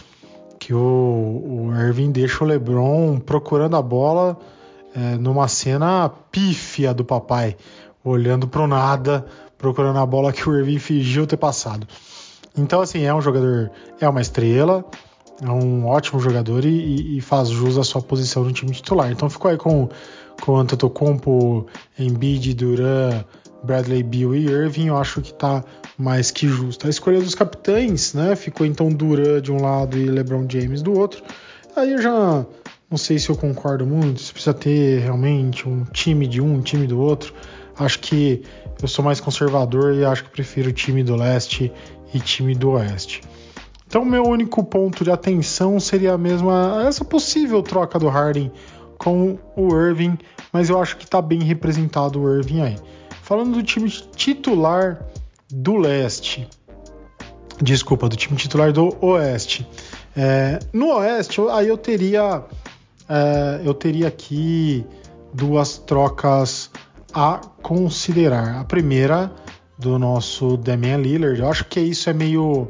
que 0.59 0.75
o, 0.75 0.79
o 0.79 1.73
Irving 1.75 2.13
deixa 2.13 2.45
o 2.45 2.47
LeBron 2.47 3.19
procurando 3.19 3.75
a 3.75 3.81
bola 3.81 4.39
é, 4.95 5.17
numa 5.17 5.49
cena 5.49 6.11
pífia 6.31 6.93
do 6.93 7.07
papai 7.07 7.57
olhando 8.05 8.47
para 8.47 8.61
o 8.61 8.67
nada, 8.67 9.25
procurando 9.57 9.99
a 9.99 10.05
bola 10.05 10.31
que 10.31 10.47
o 10.47 10.55
Irving 10.55 10.79
fingiu 10.79 11.27
ter 11.27 11.39
passado. 11.39 11.89
Então, 12.57 12.83
assim, 12.83 13.05
é 13.05 13.15
um 13.15 13.23
jogador, 13.23 13.71
é 13.99 14.07
uma 14.07 14.21
estrela, 14.21 14.85
é 15.43 15.51
um 15.51 15.87
ótimo 15.87 16.21
jogador 16.21 16.67
e, 16.67 17.17
e 17.17 17.21
faz 17.23 17.49
jus 17.49 17.79
à 17.79 17.83
sua 17.83 18.03
posição 18.03 18.45
no 18.45 18.53
time 18.53 18.73
titular. 18.73 19.11
Então 19.11 19.31
ficou 19.31 19.51
aí 19.51 19.57
com, 19.57 19.89
com 20.43 20.57
Antetokounmpo, 20.57 21.67
Embiid, 21.99 22.53
Duran, 22.55 23.25
Bradley 23.63 24.03
Beal 24.03 24.35
e 24.35 24.47
Irving, 24.47 24.87
eu 24.87 24.97
acho 24.97 25.21
que 25.21 25.31
está 25.31 25.65
mais 25.97 26.31
que 26.31 26.47
justo. 26.47 26.87
A 26.87 26.91
escolha 26.91 27.21
dos 27.21 27.35
capitães, 27.35 28.15
né? 28.15 28.37
Ficou 28.37 28.67
então 28.67 28.89
Duran 28.89 29.41
de 29.41 29.51
um 29.51 29.61
lado 29.61 29.99
e 29.99 30.05
LeBron 30.05 30.47
James 30.49 30.83
do 30.83 30.99
outro. 30.99 31.23
Aí 31.77 31.93
eu 31.93 32.01
já 32.01 32.47
não 32.91 32.97
sei 32.97 33.19
se 33.19 33.29
eu 33.29 33.37
concordo 33.37 33.87
muito, 33.87 34.21
se 34.21 34.33
precisa 34.33 34.55
ter 34.55 35.01
realmente 35.01 35.69
um 35.69 35.85
time 35.85 36.27
de 36.27 36.41
um, 36.41 36.55
um 36.55 36.61
time 36.63 36.87
do 36.87 36.99
outro. 36.99 37.35
Acho 37.79 37.99
que 37.99 38.43
eu 38.81 38.89
sou 38.89 39.05
mais 39.05 39.21
conservador 39.21 39.95
e 39.95 40.05
acho 40.05 40.25
que 40.25 40.31
prefiro 40.31 40.73
time 40.73 41.03
do 41.03 41.15
leste 41.15 41.73
e 42.15 42.21
time 42.21 42.55
do 42.55 42.71
oeste. 42.71 43.21
Então, 43.87 44.05
meu 44.05 44.23
único 44.23 44.63
ponto 44.65 45.03
de 45.03 45.11
atenção 45.11 45.81
seria 45.81 46.13
a 46.13 46.19
mesma 46.19 46.85
essa 46.87 47.05
possível 47.05 47.63
troca 47.63 47.99
do 47.99 48.09
Harden 48.09 48.53
com 48.99 49.39
o 49.57 49.75
Irving, 49.75 50.19
mas 50.53 50.69
eu 50.69 50.81
acho 50.81 50.97
que 50.97 51.05
está 51.05 51.23
bem 51.23 51.43
representado 51.43 52.21
o 52.21 52.37
Irving 52.37 52.61
aí. 52.63 52.77
Falando 53.29 53.57
do 53.57 53.63
time 53.63 53.91
titular 53.91 55.05
do 55.51 55.77
leste, 55.77 56.49
desculpa, 57.61 58.09
do 58.09 58.17
time 58.17 58.39
titular 58.39 58.73
do 58.73 58.97
oeste. 59.05 59.69
É, 60.17 60.59
no 60.73 60.95
oeste, 60.95 61.39
aí 61.51 61.69
eu 61.69 61.77
teria 61.77 62.43
é, 63.07 63.61
eu 63.63 63.75
teria 63.75 64.09
aqui 64.09 64.83
duas 65.35 65.77
trocas 65.77 66.71
a 67.13 67.39
considerar. 67.61 68.61
A 68.61 68.65
primeira 68.65 69.31
do 69.79 69.99
nosso 69.99 70.57
Damian 70.57 70.97
Lillard, 70.97 71.39
eu 71.39 71.51
acho 71.51 71.67
que 71.67 71.81
isso 71.81 72.09
é 72.09 72.15
meio, 72.15 72.69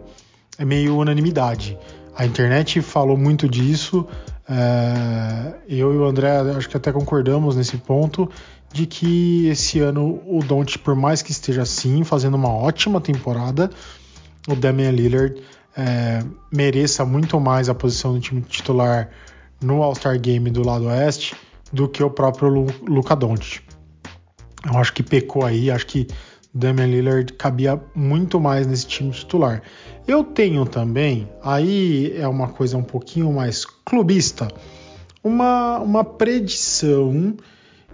é 0.59 0.65
meio 0.65 0.97
unanimidade. 0.97 1.79
A 2.17 2.27
internet 2.27 2.83
falou 2.83 3.17
muito 3.17 3.49
disso. 3.49 4.05
É, 4.51 5.55
eu 5.69 5.95
e 5.95 5.99
o 5.99 6.05
André 6.05 6.37
acho 6.57 6.69
que 6.69 6.77
até 6.77 6.91
concordamos 6.91 7.55
nesse 7.55 7.77
ponto 7.77 8.29
de 8.73 8.87
que 8.87 9.47
esse 9.47 9.81
ano 9.81 10.21
o 10.27 10.43
Don't, 10.45 10.79
por 10.79 10.95
mais 10.95 11.23
que 11.23 11.33
esteja 11.33 11.63
assim, 11.63 12.05
fazendo 12.05 12.37
uma 12.37 12.51
ótima 12.51 13.01
temporada, 13.01 13.71
o 14.49 14.55
Damian 14.55 14.91
Lillard 14.91 15.41
é, 15.77 16.23
mereça 16.53 17.05
muito 17.05 17.39
mais 17.41 17.69
a 17.69 17.75
posição 17.75 18.15
do 18.15 18.21
time 18.21 18.43
titular 18.43 19.11
no 19.61 19.83
All-Star 19.83 20.19
Game 20.21 20.51
do 20.51 20.65
lado 20.65 20.87
oeste 20.87 21.35
do 21.73 21.89
que 21.89 22.03
o 22.03 22.11
próprio 22.11 22.67
Luca 22.87 23.15
Doncic. 23.15 23.63
Eu 24.67 24.79
acho 24.79 24.93
que 24.93 25.03
pecou 25.03 25.45
aí, 25.45 25.71
acho 25.71 25.87
que 25.87 26.07
Damian 26.53 26.87
Lillard 26.87 27.33
cabia 27.35 27.81
muito 27.95 28.41
mais 28.41 28.67
nesse 28.67 28.87
time 28.87 29.11
titular. 29.11 29.63
Eu 30.07 30.25
tenho 30.25 30.65
também, 30.67 31.29
aí 31.43 32.15
é 32.17 32.27
uma 32.27 32.49
coisa 32.49 32.77
um 32.77 32.83
pouquinho 32.83 33.33
mais 33.33 33.65
clubista, 33.65 34.49
uma, 35.23 35.79
uma 35.79 36.05
predição 36.05 37.37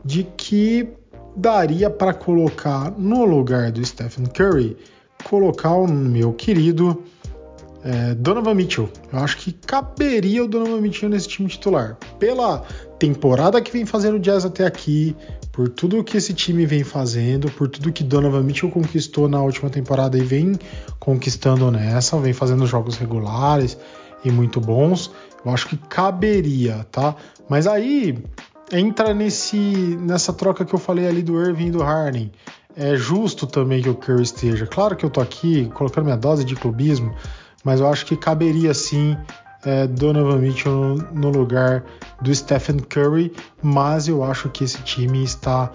de 0.05 0.25
que 0.37 0.89
daria 1.37 1.91
para 1.91 2.13
colocar 2.15 2.93
no 2.97 3.25
lugar 3.25 3.73
do 3.73 3.85
Stephen 3.85 4.27
Curry, 4.27 4.77
colocar 5.25 5.73
o 5.73 5.87
meu 5.87 6.33
querido 6.33 7.03
é, 7.83 8.15
Donovan 8.15 8.55
Mitchell. 8.55 8.89
Eu 9.13 9.19
acho 9.19 9.37
que 9.39 9.53
caberia 9.53 10.45
o 10.45 10.49
Donovan 10.49 10.81
Mitchell 10.81 11.09
nesse 11.09 11.29
time 11.29 11.49
titular. 11.49 11.97
Pela 12.19 12.63
temporada 12.99 13.61
que 13.61 13.71
vem 13.73 13.85
fazendo 13.85 14.17
o 14.17 14.21
Jazz 14.21 14.45
até 14.45 14.65
aqui, 14.67 15.15
por 15.53 15.69
tudo 15.69 16.03
que 16.03 16.17
esse 16.17 16.33
time 16.33 16.65
vem 16.65 16.83
fazendo, 16.83 17.51
por 17.51 17.69
tudo 17.69 17.93
que 17.93 18.03
Donovan 18.03 18.43
Mitchell 18.43 18.71
conquistou 18.71 19.29
na 19.29 19.43
última 19.43 19.69
temporada 19.69 20.17
e 20.17 20.23
vem 20.23 20.59
conquistando 20.99 21.71
nessa, 21.71 22.19
vem 22.19 22.33
fazendo 22.33 22.67
jogos 22.67 22.97
regulares 22.97 23.77
e 24.25 24.31
muito 24.31 24.61
bons, 24.61 25.11
eu 25.45 25.53
acho 25.53 25.69
que 25.69 25.77
caberia, 25.77 26.87
tá? 26.91 27.15
Mas 27.49 27.67
aí 27.67 28.19
entra 28.73 29.15
nesse 29.15 29.57
nessa 30.01 30.33
troca 30.33 30.65
que 30.65 30.75
eu 30.75 30.79
falei 30.79 31.07
ali 31.07 31.23
do 31.23 31.41
Irving 31.41 31.67
e 31.67 31.71
do 31.71 31.83
Harden. 31.83 32.31
É 32.77 32.97
justo 32.97 33.47
também 33.47 33.83
que 33.83 33.89
o 33.89 33.95
Curry 33.95 34.23
esteja. 34.23 34.67
Claro 34.67 34.97
que 34.97 35.05
eu 35.05 35.11
tô 35.11 35.21
aqui 35.21 35.71
colocando 35.75 36.07
minha 36.07 36.17
dose 36.17 36.45
de 36.45 36.57
clubismo, 36.57 37.15
mas 37.63 37.81
eu 37.81 37.89
acho 37.89 38.05
que 38.05 38.17
caberia 38.17 38.75
sim 38.75 39.17
é, 39.65 39.87
Donovan 39.87 40.39
Mitchell 40.39 40.97
no 41.13 41.31
lugar 41.31 41.85
do 42.21 42.35
Stephen 42.35 42.79
Curry, 42.79 43.33
mas 43.63 44.09
eu 44.09 44.25
acho 44.25 44.49
que 44.49 44.65
esse 44.65 44.83
time 44.83 45.23
está 45.23 45.71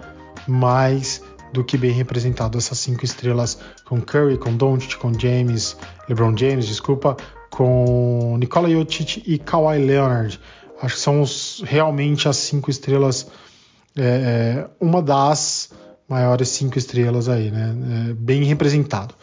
mais 0.46 1.22
do 1.52 1.64
que 1.64 1.76
bem 1.76 1.90
representado 1.90 2.58
essas 2.58 2.78
cinco 2.78 3.04
estrelas 3.04 3.58
com 3.84 4.00
Curry, 4.00 4.38
com 4.38 4.56
Doncic, 4.56 4.96
com 4.96 5.12
James, 5.18 5.76
LeBron 6.08 6.36
James, 6.36 6.66
desculpa, 6.66 7.16
com 7.50 8.36
Nikola 8.38 8.70
Jokic 8.70 9.22
e 9.26 9.38
Kawhi 9.38 9.78
Leonard. 9.84 10.40
Acho 10.80 10.94
que 10.94 11.00
são 11.00 11.20
os, 11.20 11.62
realmente 11.66 12.28
as 12.28 12.36
cinco 12.36 12.70
estrelas, 12.70 13.26
é, 13.96 14.02
é 14.02 14.66
uma 14.80 15.02
das 15.02 15.70
maiores 16.08 16.48
cinco 16.48 16.78
estrelas 16.78 17.28
aí, 17.28 17.50
né? 17.50 17.74
É, 18.10 18.12
bem 18.14 18.44
representado. 18.44 19.14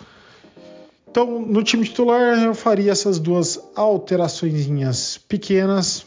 Então, 1.09 1.41
no 1.41 1.63
time 1.63 1.83
titular, 1.83 2.37
eu 2.37 2.53
faria 2.53 2.91
essas 2.91 3.17
duas 3.17 3.59
alterações 3.75 5.17
pequenas. 5.27 6.05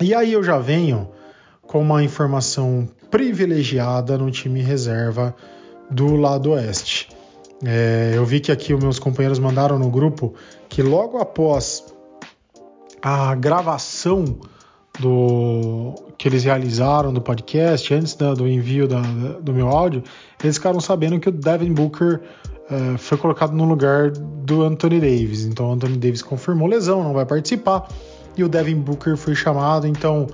E 0.00 0.14
aí 0.14 0.32
eu 0.32 0.42
já 0.42 0.58
venho 0.58 1.08
com 1.62 1.80
uma 1.80 2.02
informação 2.02 2.88
privilegiada 3.10 4.18
no 4.18 4.30
time 4.30 4.60
reserva 4.60 5.34
do 5.88 6.16
lado 6.16 6.50
oeste. 6.50 7.08
É, 7.64 8.12
eu 8.14 8.24
vi 8.24 8.40
que 8.40 8.50
aqui 8.50 8.74
os 8.74 8.82
meus 8.82 8.98
companheiros 8.98 9.38
mandaram 9.38 9.78
no 9.78 9.88
grupo 9.88 10.34
que 10.68 10.82
logo 10.82 11.18
após 11.18 11.91
a 13.02 13.34
gravação 13.34 14.24
do 15.00 15.94
que 16.16 16.28
eles 16.28 16.44
realizaram 16.44 17.12
do 17.12 17.20
podcast, 17.20 17.92
antes 17.92 18.14
da, 18.14 18.34
do 18.34 18.46
envio 18.46 18.86
da, 18.86 19.00
do 19.40 19.52
meu 19.52 19.68
áudio, 19.68 20.04
eles 20.42 20.56
ficaram 20.56 20.80
sabendo 20.80 21.18
que 21.18 21.28
o 21.28 21.32
Devin 21.32 21.72
Booker 21.72 22.20
uh, 22.70 22.98
foi 22.98 23.18
colocado 23.18 23.52
no 23.52 23.64
lugar 23.64 24.10
do 24.10 24.62
Anthony 24.62 25.00
Davis. 25.00 25.44
Então 25.44 25.70
o 25.70 25.72
Anthony 25.72 25.96
Davis 25.96 26.22
confirmou 26.22 26.68
lesão, 26.68 27.02
não 27.02 27.12
vai 27.12 27.26
participar. 27.26 27.88
E 28.36 28.44
o 28.44 28.48
Devin 28.48 28.76
Booker 28.76 29.16
foi 29.16 29.34
chamado. 29.34 29.86
Então 29.86 30.26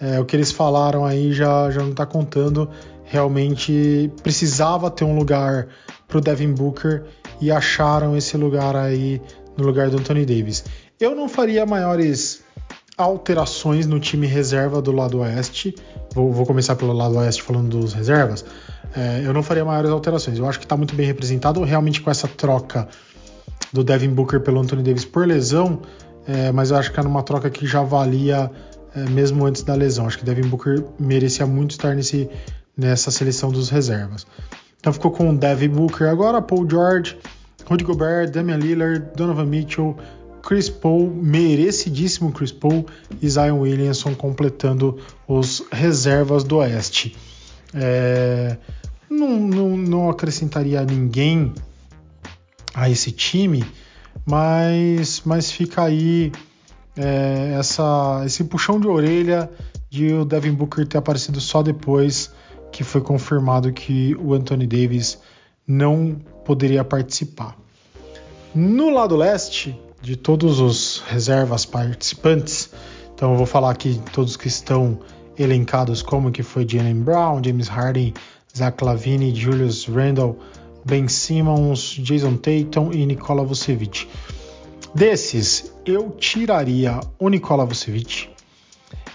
uh, 0.00 0.20
o 0.20 0.24
que 0.24 0.36
eles 0.36 0.52
falaram 0.52 1.04
aí 1.04 1.32
já, 1.32 1.70
já 1.70 1.80
não 1.80 1.90
está 1.90 2.06
contando. 2.06 2.68
Realmente 3.04 4.12
precisava 4.22 4.90
ter 4.90 5.04
um 5.04 5.16
lugar 5.16 5.66
para 6.06 6.18
o 6.18 6.20
Devin 6.20 6.52
Booker 6.52 7.04
e 7.40 7.50
acharam 7.50 8.16
esse 8.16 8.36
lugar 8.36 8.76
aí 8.76 9.20
no 9.56 9.64
lugar 9.64 9.90
do 9.90 9.98
Anthony 9.98 10.24
Davis. 10.24 10.64
Eu 11.00 11.14
não 11.14 11.28
faria 11.28 11.66
maiores 11.66 12.42
alterações 12.96 13.86
no 13.86 13.98
time 13.98 14.26
reserva 14.26 14.80
do 14.80 14.92
lado 14.92 15.18
oeste. 15.18 15.74
Vou, 16.14 16.32
vou 16.32 16.46
começar 16.46 16.76
pelo 16.76 16.92
lado 16.92 17.16
oeste 17.18 17.42
falando 17.42 17.68
dos 17.68 17.92
reservas. 17.92 18.44
É, 18.96 19.22
eu 19.24 19.32
não 19.32 19.42
faria 19.42 19.64
maiores 19.64 19.90
alterações. 19.90 20.38
Eu 20.38 20.46
acho 20.46 20.58
que 20.58 20.64
está 20.64 20.76
muito 20.76 20.94
bem 20.94 21.06
representado 21.06 21.62
realmente 21.64 22.00
com 22.00 22.10
essa 22.10 22.28
troca 22.28 22.88
do 23.72 23.82
Devin 23.82 24.10
Booker 24.10 24.40
pelo 24.40 24.60
Anthony 24.60 24.82
Davis 24.82 25.04
por 25.04 25.26
lesão, 25.26 25.82
é, 26.28 26.52
mas 26.52 26.70
eu 26.70 26.76
acho 26.76 26.92
que 26.92 27.00
era 27.00 27.08
uma 27.08 27.24
troca 27.24 27.50
que 27.50 27.66
já 27.66 27.82
valia 27.82 28.48
é, 28.94 29.00
mesmo 29.10 29.44
antes 29.44 29.62
da 29.62 29.74
lesão. 29.74 30.06
Acho 30.06 30.18
que 30.18 30.24
Devin 30.24 30.48
Booker 30.48 30.84
merecia 30.98 31.44
muito 31.44 31.72
estar 31.72 31.94
nesse 31.94 32.30
nessa 32.76 33.10
seleção 33.10 33.50
dos 33.50 33.70
reservas. 33.70 34.26
Então 34.78 34.92
ficou 34.92 35.10
com 35.10 35.30
o 35.30 35.36
Devin 35.36 35.68
Booker 35.68 36.08
agora, 36.08 36.42
Paul 36.42 36.68
George, 36.68 37.16
Rudy 37.66 37.84
Gobert, 37.84 38.30
Damian 38.30 38.56
Lillard, 38.56 39.06
Donovan 39.16 39.46
Mitchell, 39.46 39.96
Chris 40.44 40.68
Paul, 40.68 41.10
merecidíssimo 41.10 42.30
Chris 42.30 42.52
Paul 42.52 42.84
e 43.20 43.28
Zion 43.28 43.60
Williamson 43.60 44.14
completando 44.14 44.98
os 45.26 45.64
reservas 45.72 46.44
do 46.44 46.58
Oeste. 46.58 47.16
É, 47.72 48.58
não, 49.08 49.40
não, 49.40 49.76
não 49.76 50.10
acrescentaria 50.10 50.84
ninguém 50.84 51.52
a 52.74 52.90
esse 52.90 53.10
time, 53.10 53.64
mas, 54.26 55.22
mas 55.24 55.50
fica 55.50 55.84
aí 55.84 56.30
é, 56.96 57.56
essa, 57.58 58.22
esse 58.26 58.44
puxão 58.44 58.78
de 58.78 58.86
orelha 58.86 59.50
de 59.88 60.12
o 60.12 60.24
Devin 60.26 60.52
Booker 60.52 60.86
ter 60.86 60.98
aparecido 60.98 61.40
só 61.40 61.62
depois 61.62 62.30
que 62.70 62.84
foi 62.84 63.00
confirmado 63.00 63.72
que 63.72 64.14
o 64.16 64.34
Anthony 64.34 64.66
Davis 64.66 65.18
não 65.66 66.16
poderia 66.44 66.84
participar. 66.84 67.56
No 68.54 68.90
lado 68.90 69.16
leste, 69.16 69.76
de 70.04 70.16
todos 70.16 70.60
os 70.60 71.02
reservas 71.06 71.64
participantes, 71.64 72.70
então 73.14 73.30
eu 73.30 73.38
vou 73.38 73.46
falar 73.46 73.70
aqui 73.70 73.98
todos 74.12 74.36
que 74.36 74.48
estão 74.48 74.98
elencados 75.38 76.02
como 76.02 76.30
que 76.30 76.42
foi 76.42 76.68
Jalen 76.68 77.00
Brown, 77.00 77.42
James 77.42 77.68
Harden, 77.68 78.12
Zach 78.54 78.84
Lavine, 78.84 79.34
Julius 79.34 79.86
Randle, 79.86 80.38
Ben 80.84 81.08
Simmons, 81.08 81.96
Jason 81.98 82.36
Tatum 82.36 82.92
e 82.92 83.06
Nikola 83.06 83.42
Vucevic. 83.44 84.06
Desses, 84.94 85.72
eu 85.86 86.10
tiraria 86.10 87.00
o 87.18 87.30
Nikola 87.30 87.64
Vucevic 87.64 88.28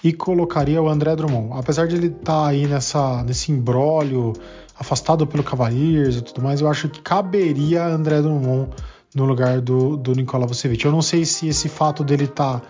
e 0.03 0.11
colocaria 0.11 0.81
o 0.81 0.89
André 0.89 1.15
Drummond. 1.15 1.51
Apesar 1.53 1.87
de 1.87 1.97
ele 1.97 2.07
estar 2.07 2.23
tá 2.23 2.47
aí 2.47 2.65
nessa, 2.65 3.23
nesse 3.23 3.51
imbróglio, 3.51 4.33
afastado 4.75 5.27
pelo 5.27 5.43
Cavaliers 5.43 6.15
e 6.15 6.21
tudo 6.23 6.41
mais, 6.41 6.61
eu 6.61 6.67
acho 6.67 6.89
que 6.89 6.99
caberia 6.99 7.85
André 7.85 8.23
Drummond 8.23 8.71
no 9.13 9.25
lugar 9.25 9.61
do, 9.61 9.97
do 9.97 10.13
Nikola 10.13 10.45
Vucevic. 10.45 10.85
Eu 10.85 10.91
não 10.91 11.01
sei 11.01 11.25
se 11.25 11.47
esse 11.47 11.67
fato 11.67 12.03
dele 12.03 12.25
estar 12.25 12.59
tá, 12.59 12.67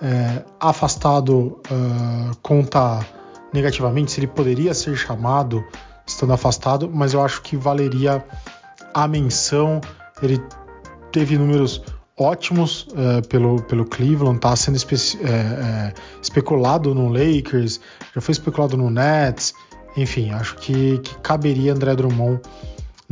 é, 0.00 0.44
afastado 0.60 1.60
uh, 1.70 2.36
conta 2.42 3.04
negativamente, 3.52 4.12
se 4.12 4.20
ele 4.20 4.26
poderia 4.26 4.74
ser 4.74 4.96
chamado 4.96 5.64
estando 6.06 6.32
afastado, 6.32 6.90
mas 6.92 7.14
eu 7.14 7.22
acho 7.22 7.42
que 7.42 7.56
valeria 7.56 8.24
a 8.94 9.06
menção. 9.06 9.80
Ele 10.22 10.42
teve 11.10 11.36
números 11.36 11.82
ótimos 12.16 12.86
uh, 12.92 13.26
pelo, 13.28 13.62
pelo 13.62 13.84
Cleveland, 13.84 14.36
está 14.36 14.54
sendo 14.56 14.76
espe 14.76 14.94
é, 14.94 15.28
é, 15.28 15.94
especulado 16.20 16.94
no 16.94 17.08
Lakers, 17.08 17.80
já 18.14 18.20
foi 18.20 18.32
especulado 18.32 18.76
no 18.76 18.90
Nets, 18.90 19.54
enfim, 19.96 20.30
acho 20.30 20.56
que, 20.56 20.98
que 20.98 21.14
caberia 21.16 21.72
André 21.72 21.94
Drummond 21.94 22.40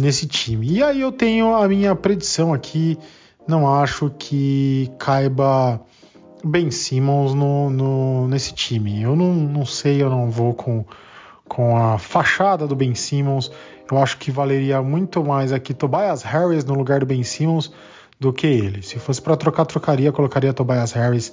nesse 0.01 0.27
time. 0.27 0.67
E 0.67 0.83
aí 0.83 1.01
eu 1.03 1.13
tenho 1.13 1.55
a 1.55 1.69
minha 1.69 1.95
predição 1.95 2.55
aqui, 2.55 2.99
não 3.47 3.73
acho 3.73 4.11
que 4.19 4.91
caiba 4.99 5.81
Ben 6.43 6.71
Simmons 6.71 7.35
no, 7.35 7.69
no, 7.69 8.29
nesse 8.29 8.55
time. 8.55 9.03
Eu 9.03 9.15
não, 9.15 9.33
não 9.33 9.67
sei, 9.67 10.03
eu 10.03 10.09
não 10.09 10.31
vou 10.31 10.55
com 10.55 10.85
com 11.51 11.77
a 11.77 11.99
fachada 11.99 12.65
do 12.65 12.77
Ben 12.77 12.95
Simmons. 12.95 13.51
Eu 13.91 13.99
acho 13.99 14.19
que 14.19 14.31
valeria 14.31 14.81
muito 14.81 15.25
mais 15.25 15.53
aqui 15.53 15.75
Tobias 15.75 16.23
Harris 16.23 16.65
no 16.65 16.75
lugar 16.75 17.01
do 17.01 17.07
Ben 17.07 17.25
Simmons 17.25 17.73
do 18.21 18.33
que 18.33 18.47
ele. 18.47 18.83
Se 18.83 19.01
fosse 19.01 19.21
para 19.21 19.37
trocar, 19.37 19.67
trocaria, 19.67 20.13
colocaria 20.13 20.53
Tobias 20.53 20.93
Harris, 20.93 21.33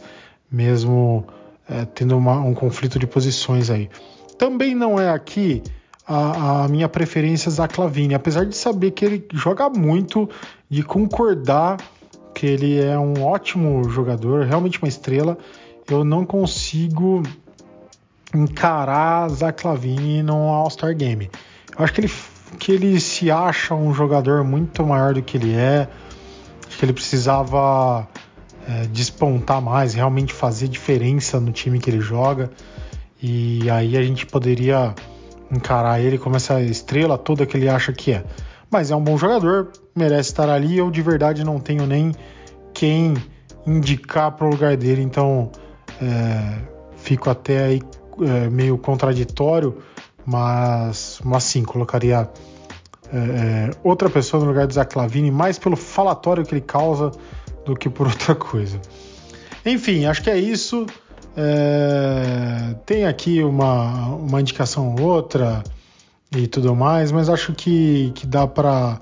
mesmo 0.51 1.23
é, 1.69 1.85
tendo 1.85 2.17
uma, 2.17 2.39
um 2.39 2.55
conflito 2.55 2.97
de 2.97 3.05
posições 3.05 3.69
aí. 3.69 3.91
Também 4.39 4.73
não 4.73 4.99
é 4.99 5.11
aqui 5.11 5.61
a, 6.07 6.63
a, 6.63 6.67
minha 6.67 6.87
preferência 6.87 7.51
Zach 7.51 7.77
Lavine, 7.79 8.13
apesar 8.13 8.45
de 8.45 8.55
saber 8.55 8.91
que 8.91 9.03
ele 9.03 9.27
joga 9.33 9.69
muito, 9.69 10.29
de 10.69 10.81
concordar 10.81 11.77
que 12.33 12.45
ele 12.45 12.79
é 12.81 12.97
um 12.97 13.23
ótimo 13.23 13.89
jogador, 13.89 14.45
realmente 14.45 14.81
uma 14.81 14.87
estrela, 14.87 15.37
eu 15.89 16.03
não 16.03 16.25
consigo 16.25 17.23
encarar 18.33 19.29
Zach 19.29 19.65
Lavine 19.65 20.23
no 20.23 20.47
All-Star 20.49 20.95
Game. 20.95 21.29
Eu 21.77 21.83
acho 21.83 21.93
que 21.93 22.01
ele, 22.01 22.11
que 22.59 22.71
ele 22.71 22.99
se 22.99 23.31
acha 23.31 23.73
um 23.73 23.93
jogador 23.93 24.43
muito 24.43 24.85
maior 24.85 25.13
do 25.13 25.21
que 25.21 25.37
ele 25.37 25.53
é. 25.53 25.87
Que 26.77 26.85
ele 26.85 26.93
precisava 26.93 28.07
é, 28.67 28.85
despontar 28.87 29.61
mais, 29.61 29.93
realmente 29.93 30.33
fazer 30.33 30.67
diferença 30.67 31.39
no 31.39 31.51
time 31.51 31.79
que 31.79 31.89
ele 31.89 32.01
joga. 32.01 32.51
E 33.21 33.69
aí 33.71 33.97
a 33.97 34.03
gente 34.03 34.25
poderia 34.25 34.93
encarar 35.51 35.99
ele 35.99 36.17
como 36.17 36.35
essa 36.35 36.61
estrela 36.61 37.17
toda 37.17 37.45
que 37.45 37.57
ele 37.57 37.69
acha 37.69 37.91
que 37.93 38.13
é. 38.13 38.23
Mas 38.69 38.91
é 38.91 38.95
um 38.95 39.03
bom 39.03 39.17
jogador, 39.17 39.71
merece 39.95 40.29
estar 40.29 40.49
ali. 40.49 40.77
Eu 40.77 40.91
de 40.91 41.01
verdade 41.01 41.43
não 41.43 41.59
tenho 41.59 41.85
nem 41.85 42.13
quem 42.73 43.15
indicar 43.65 44.31
para 44.31 44.45
o 44.45 44.49
lugar 44.49 44.75
dele, 44.77 45.01
então 45.01 45.51
é, 46.01 46.59
fico 46.97 47.29
até 47.29 47.65
aí 47.65 47.81
é, 48.21 48.49
meio 48.49 48.77
contraditório, 48.77 49.77
mas, 50.25 51.19
mas 51.23 51.43
sim, 51.43 51.63
colocaria 51.63 52.29
é, 53.11 53.17
é, 53.17 53.69
outra 53.83 54.09
pessoa 54.09 54.41
no 54.41 54.49
lugar 54.49 54.67
do 54.67 54.73
Zach 54.73 54.97
Lavine, 54.97 55.31
mais 55.31 55.57
pelo 55.57 55.75
falatório 55.75 56.45
que 56.45 56.53
ele 56.53 56.61
causa 56.61 57.11
do 57.65 57.75
que 57.75 57.89
por 57.89 58.07
outra 58.07 58.35
coisa. 58.35 58.79
Enfim, 59.65 60.05
acho 60.05 60.23
que 60.23 60.29
é 60.29 60.37
isso. 60.37 60.85
É, 61.39 62.73
tem 62.83 63.05
aqui 63.05 63.43
uma, 63.43 64.07
uma 64.15 64.41
indicação 64.41 64.95
ou 64.95 65.01
outra 65.01 65.63
e 66.35 66.47
tudo 66.47 66.75
mais, 66.75 67.11
mas 67.11 67.29
acho 67.29 67.53
que, 67.53 68.11
que 68.15 68.25
dá 68.25 68.47
para 68.47 68.99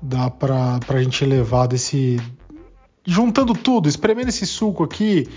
dá 0.00 0.30
para 0.30 0.78
a 0.88 1.02
gente 1.02 1.22
levar 1.26 1.66
desse 1.66 2.18
juntando 3.04 3.52
tudo, 3.52 3.88
espremendo 3.90 4.28
esse 4.30 4.46
suco 4.46 4.84
aqui, 4.84 5.28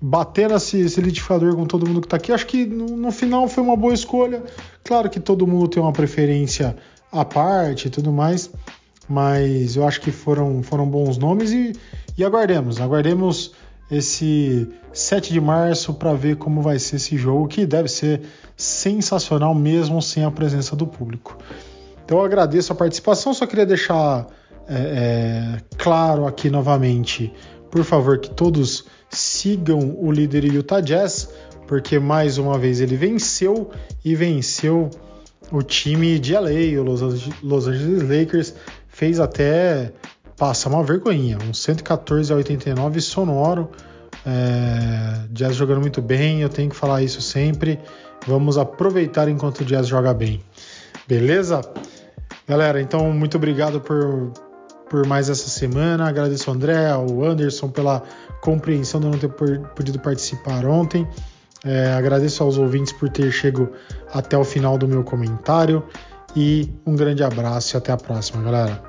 bater 0.00 0.52
esse, 0.52 0.80
esse 0.80 1.00
liquidificador 1.00 1.56
com 1.56 1.66
todo 1.66 1.86
mundo 1.86 2.00
que 2.00 2.06
está 2.06 2.16
aqui, 2.16 2.32
acho 2.32 2.46
que 2.46 2.64
no, 2.64 2.96
no, 2.96 3.10
final 3.10 3.48
foi 3.48 3.64
uma 3.64 3.76
boa 3.76 3.92
escolha. 3.92 4.44
Claro 4.84 5.10
que 5.10 5.18
todo 5.18 5.46
mundo 5.48 5.66
tem 5.66 5.82
uma 5.82 5.92
preferência 5.92 6.76
à 7.10 7.24
parte 7.24 7.88
e 7.88 7.90
tudo 7.90 8.12
mais, 8.12 8.50
mas 9.08 9.74
eu 9.74 9.86
acho 9.86 10.00
que 10.00 10.12
foram, 10.12 10.62
foram 10.62 10.86
bons 10.86 11.18
nomes 11.18 11.50
e, 11.50 11.72
e 12.16 12.24
aguardemos, 12.24 12.80
aguardemos 12.80 13.52
esse 13.90 14.68
7 14.92 15.32
de 15.32 15.40
março 15.40 15.94
para 15.94 16.12
ver 16.14 16.36
como 16.36 16.60
vai 16.60 16.78
ser 16.78 16.96
esse 16.96 17.16
jogo, 17.16 17.48
que 17.48 17.66
deve 17.66 17.88
ser 17.88 18.22
sensacional 18.56 19.54
mesmo 19.54 20.02
sem 20.02 20.24
a 20.24 20.30
presença 20.30 20.76
do 20.76 20.86
público. 20.86 21.36
Então 22.04 22.18
eu 22.18 22.24
agradeço 22.24 22.72
a 22.72 22.76
participação, 22.76 23.32
só 23.34 23.46
queria 23.46 23.66
deixar 23.66 24.26
é, 24.68 24.74
é, 24.74 25.76
claro 25.76 26.26
aqui 26.26 26.50
novamente, 26.50 27.32
por 27.70 27.84
favor, 27.84 28.18
que 28.18 28.30
todos 28.30 28.84
sigam 29.10 29.96
o 29.98 30.10
líder 30.10 30.44
Utah 30.44 30.80
Jazz, 30.80 31.30
porque 31.66 31.98
mais 31.98 32.38
uma 32.38 32.58
vez 32.58 32.80
ele 32.80 32.96
venceu 32.96 33.70
e 34.04 34.14
venceu 34.14 34.90
o 35.50 35.62
time 35.62 36.18
de 36.18 36.34
LA, 36.34 36.80
o 36.80 36.82
Los 37.42 37.68
Angeles 37.68 38.02
Lakers, 38.02 38.54
fez 38.88 39.20
até 39.20 39.92
passar 40.38 40.70
uma 40.70 40.84
vergonhinha, 40.84 41.36
um 41.42 41.52
114 41.52 42.32
a 42.32 42.36
89 42.36 43.00
sonoro. 43.00 43.70
É, 44.24 45.26
jazz 45.30 45.56
jogando 45.56 45.80
muito 45.80 46.00
bem, 46.00 46.40
eu 46.40 46.48
tenho 46.48 46.70
que 46.70 46.76
falar 46.76 47.02
isso 47.02 47.20
sempre. 47.20 47.78
Vamos 48.26 48.56
aproveitar 48.56 49.28
enquanto 49.28 49.60
o 49.60 49.64
Jazz 49.64 49.86
joga 49.86 50.12
bem. 50.14 50.42
Beleza? 51.06 51.60
Galera, 52.46 52.80
então 52.80 53.10
muito 53.12 53.36
obrigado 53.36 53.80
por, 53.80 54.32
por 54.88 55.06
mais 55.06 55.28
essa 55.28 55.48
semana. 55.48 56.08
Agradeço 56.08 56.50
ao 56.50 56.56
André, 56.56 56.90
ao 56.90 57.24
Anderson 57.24 57.70
pela 57.70 58.02
compreensão 58.40 59.00
de 59.00 59.06
não 59.06 59.18
ter 59.18 59.28
podido 59.74 59.98
participar 59.98 60.64
ontem. 60.66 61.06
É, 61.64 61.92
agradeço 61.92 62.42
aos 62.42 62.56
ouvintes 62.56 62.92
por 62.92 63.08
ter 63.08 63.32
chegado 63.32 63.70
até 64.12 64.36
o 64.36 64.44
final 64.44 64.78
do 64.78 64.86
meu 64.86 65.02
comentário 65.02 65.82
e 66.36 66.72
um 66.86 66.94
grande 66.94 67.24
abraço 67.24 67.74
e 67.74 67.78
até 67.78 67.90
a 67.90 67.96
próxima, 67.96 68.42
galera. 68.42 68.87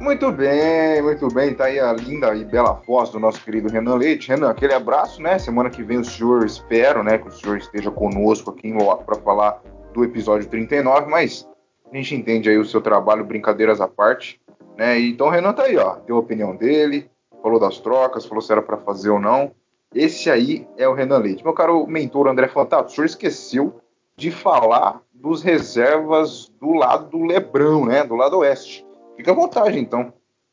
Muito 0.00 0.30
bem, 0.30 1.02
muito 1.02 1.26
bem. 1.28 1.54
Tá 1.54 1.64
aí 1.64 1.80
a 1.80 1.92
linda 1.92 2.34
e 2.34 2.44
bela 2.44 2.74
voz 2.86 3.08
do 3.10 3.18
nosso 3.18 3.42
querido 3.42 3.68
Renan 3.68 3.94
Leite. 3.94 4.28
Renan, 4.28 4.50
aquele 4.50 4.74
abraço, 4.74 5.22
né? 5.22 5.38
Semana 5.38 5.70
que 5.70 5.82
vem 5.82 5.98
o 5.98 6.04
senhor, 6.04 6.44
espero, 6.44 7.02
né, 7.02 7.18
que 7.18 7.28
o 7.28 7.32
senhor 7.32 7.56
esteja 7.56 7.90
conosco 7.90 8.50
aqui 8.50 8.68
em 8.68 8.76
loco 8.76 9.04
para 9.04 9.16
falar 9.16 9.60
do 9.94 10.04
episódio 10.04 10.48
39, 10.48 11.10
mas 11.10 11.48
a 11.90 11.96
gente 11.96 12.14
entende 12.14 12.50
aí 12.50 12.58
o 12.58 12.64
seu 12.64 12.82
trabalho, 12.82 13.24
brincadeiras 13.24 13.80
à 13.80 13.88
parte, 13.88 14.40
né? 14.76 15.00
Então 15.00 15.28
o 15.28 15.30
Renan 15.30 15.54
tá 15.54 15.62
aí, 15.62 15.76
ó, 15.78 15.96
deu 16.06 16.16
a 16.16 16.20
opinião 16.20 16.54
dele, 16.54 17.10
falou 17.42 17.58
das 17.58 17.78
trocas, 17.78 18.26
falou 18.26 18.42
se 18.42 18.52
era 18.52 18.60
para 18.60 18.76
fazer 18.76 19.08
ou 19.08 19.18
não. 19.18 19.52
Esse 19.94 20.30
aí 20.30 20.68
é 20.76 20.86
o 20.86 20.92
Renan 20.92 21.18
Leite. 21.18 21.42
Meu 21.42 21.54
caro 21.54 21.86
mentor 21.86 22.28
André 22.28 22.48
Fantato, 22.48 22.90
o 22.90 22.94
senhor 22.94 23.06
esqueceu 23.06 23.80
de 24.14 24.30
falar 24.30 25.00
dos 25.14 25.42
reservas 25.42 26.52
do 26.60 26.74
lado 26.74 27.08
do 27.08 27.24
Lebrão, 27.24 27.86
né? 27.86 28.04
Do 28.04 28.14
lado 28.14 28.38
oeste. 28.38 28.85
Fica 29.16 29.32
à 29.32 29.34
vontade, 29.34 29.78
então. 29.78 30.12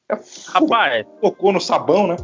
É, 0.10 0.18
Rapaz. 0.48 1.06
Tocou 1.22 1.52
no 1.52 1.62
sabão, 1.62 2.08
né? 2.08 2.16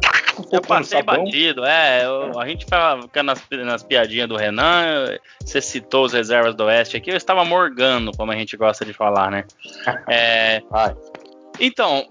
eu 0.50 0.60
passei 0.60 1.02
batido, 1.02 1.64
é. 1.64 2.04
Eu, 2.04 2.38
a 2.38 2.46
gente 2.46 2.64
fica 2.64 3.22
nas, 3.22 3.42
nas 3.50 3.82
piadinhas 3.82 4.28
do 4.28 4.36
Renan. 4.36 5.18
Você 5.40 5.60
citou 5.60 6.04
os 6.04 6.12
reservas 6.12 6.54
do 6.54 6.64
Oeste 6.64 6.96
aqui. 6.96 7.10
Eu 7.10 7.16
estava 7.16 7.44
morgando, 7.44 8.12
como 8.16 8.32
a 8.32 8.36
gente 8.36 8.56
gosta 8.56 8.84
de 8.84 8.92
falar, 8.92 9.30
né? 9.30 9.44
É, 10.08 10.62
então, 11.58 12.06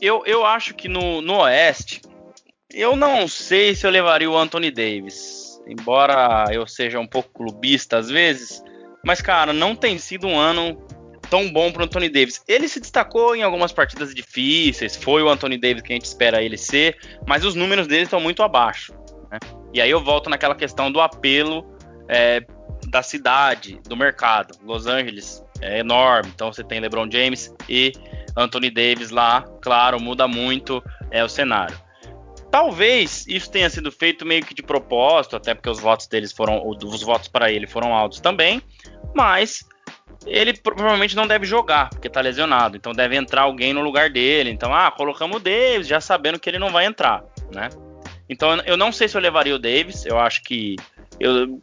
eu, 0.00 0.22
eu 0.26 0.44
acho 0.44 0.74
que 0.74 0.88
no, 0.88 1.20
no 1.20 1.40
Oeste, 1.40 2.02
eu 2.72 2.96
não 2.96 3.26
sei 3.26 3.74
se 3.74 3.86
eu 3.86 3.90
levaria 3.90 4.30
o 4.30 4.36
Anthony 4.36 4.70
Davis. 4.70 5.60
Embora 5.66 6.46
eu 6.50 6.66
seja 6.66 6.98
um 6.98 7.06
pouco 7.06 7.30
clubista 7.30 7.98
às 7.98 8.08
vezes. 8.08 8.62
Mas, 9.04 9.20
cara, 9.20 9.52
não 9.52 9.74
tem 9.74 9.98
sido 9.98 10.26
um 10.26 10.38
ano 10.38 10.80
tão 11.32 11.50
bom 11.50 11.72
para 11.72 11.80
o 11.80 11.84
Anthony 11.86 12.10
Davis. 12.10 12.44
Ele 12.46 12.68
se 12.68 12.78
destacou 12.78 13.34
em 13.34 13.42
algumas 13.42 13.72
partidas 13.72 14.14
difíceis, 14.14 14.94
foi 14.94 15.22
o 15.22 15.30
Anthony 15.30 15.56
Davis 15.56 15.80
que 15.80 15.90
a 15.90 15.96
gente 15.96 16.04
espera 16.04 16.42
ele 16.42 16.58
ser, 16.58 16.98
mas 17.26 17.42
os 17.42 17.54
números 17.54 17.86
dele 17.86 18.02
estão 18.02 18.20
muito 18.20 18.42
abaixo. 18.42 18.92
Né? 19.30 19.38
E 19.72 19.80
aí 19.80 19.90
eu 19.90 20.04
volto 20.04 20.28
naquela 20.28 20.54
questão 20.54 20.92
do 20.92 21.00
apelo 21.00 21.74
é, 22.06 22.44
da 22.88 23.02
cidade, 23.02 23.80
do 23.88 23.96
mercado. 23.96 24.58
Los 24.62 24.86
Angeles 24.86 25.42
é 25.62 25.78
enorme, 25.78 26.30
então 26.34 26.52
você 26.52 26.62
tem 26.62 26.80
LeBron 26.80 27.10
James 27.10 27.50
e 27.66 27.92
Anthony 28.36 28.68
Davis 28.68 29.08
lá, 29.08 29.40
claro, 29.62 29.98
muda 29.98 30.28
muito 30.28 30.84
é, 31.10 31.24
o 31.24 31.30
cenário. 31.30 31.80
Talvez 32.50 33.24
isso 33.26 33.50
tenha 33.50 33.70
sido 33.70 33.90
feito 33.90 34.26
meio 34.26 34.44
que 34.44 34.52
de 34.52 34.62
propósito, 34.62 35.34
até 35.34 35.54
porque 35.54 35.70
os 35.70 35.80
votos 35.80 36.06
deles 36.08 36.30
foram, 36.30 36.62
os 36.62 37.02
votos 37.02 37.26
para 37.26 37.50
ele 37.50 37.66
foram 37.66 37.94
altos 37.94 38.20
também, 38.20 38.60
mas 39.14 39.64
ele 40.26 40.52
provavelmente 40.54 41.16
não 41.16 41.26
deve 41.26 41.46
jogar, 41.46 41.90
porque 41.90 42.08
tá 42.08 42.20
lesionado. 42.20 42.76
Então 42.76 42.92
deve 42.92 43.16
entrar 43.16 43.42
alguém 43.42 43.72
no 43.72 43.82
lugar 43.82 44.10
dele. 44.10 44.50
Então, 44.50 44.74
ah, 44.74 44.90
colocamos 44.90 45.36
o 45.36 45.40
Davis, 45.40 45.86
já 45.86 46.00
sabendo 46.00 46.38
que 46.38 46.48
ele 46.48 46.58
não 46.58 46.70
vai 46.70 46.86
entrar, 46.86 47.24
né? 47.52 47.68
Então 48.28 48.56
eu 48.64 48.76
não 48.76 48.92
sei 48.92 49.08
se 49.08 49.16
eu 49.16 49.20
levaria 49.20 49.54
o 49.54 49.58
Davis. 49.58 50.06
Eu 50.06 50.18
acho 50.18 50.42
que 50.42 50.76
eu 51.18 51.60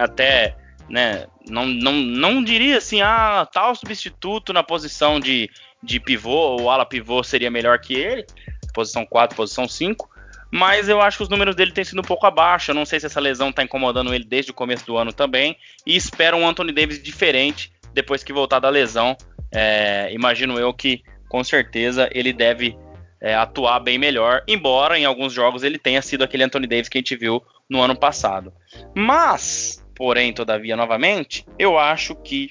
até, 0.00 0.56
né, 0.88 1.26
não, 1.48 1.66
não, 1.66 1.92
não 1.92 2.44
diria 2.44 2.78
assim, 2.78 3.00
ah, 3.00 3.46
tal 3.52 3.74
substituto 3.74 4.52
na 4.52 4.62
posição 4.62 5.20
de, 5.20 5.50
de 5.82 6.00
pivô 6.00 6.56
ou 6.58 6.70
ala 6.70 6.86
pivô 6.86 7.22
seria 7.22 7.50
melhor 7.50 7.78
que 7.78 7.94
ele. 7.94 8.26
Posição 8.72 9.06
4, 9.06 9.36
posição 9.36 9.68
5 9.68 10.13
mas 10.54 10.88
eu 10.88 11.00
acho 11.00 11.16
que 11.16 11.24
os 11.24 11.28
números 11.28 11.56
dele 11.56 11.72
têm 11.72 11.82
sido 11.82 11.98
um 11.98 12.04
pouco 12.04 12.26
abaixo. 12.26 12.70
Eu 12.70 12.76
não 12.76 12.84
sei 12.84 13.00
se 13.00 13.06
essa 13.06 13.18
lesão 13.18 13.50
está 13.50 13.64
incomodando 13.64 14.14
ele 14.14 14.22
desde 14.22 14.52
o 14.52 14.54
começo 14.54 14.86
do 14.86 14.96
ano 14.96 15.12
também. 15.12 15.56
E 15.84 15.96
espero 15.96 16.36
um 16.36 16.46
Anthony 16.46 16.70
Davis 16.70 17.02
diferente 17.02 17.72
depois 17.92 18.22
que 18.22 18.32
voltar 18.32 18.60
da 18.60 18.68
lesão. 18.68 19.16
É, 19.50 20.12
imagino 20.12 20.56
eu 20.56 20.72
que 20.72 21.02
com 21.28 21.42
certeza 21.42 22.08
ele 22.12 22.32
deve 22.32 22.78
é, 23.20 23.34
atuar 23.34 23.80
bem 23.80 23.98
melhor, 23.98 24.44
embora 24.46 24.96
em 24.96 25.04
alguns 25.04 25.32
jogos 25.32 25.64
ele 25.64 25.76
tenha 25.76 26.00
sido 26.00 26.22
aquele 26.22 26.44
Anthony 26.44 26.68
Davis 26.68 26.88
que 26.88 26.98
a 26.98 27.00
gente 27.00 27.16
viu 27.16 27.42
no 27.68 27.82
ano 27.82 27.96
passado. 27.96 28.52
Mas, 28.94 29.84
porém, 29.96 30.32
todavia, 30.32 30.76
novamente, 30.76 31.44
eu 31.58 31.76
acho 31.76 32.14
que 32.14 32.48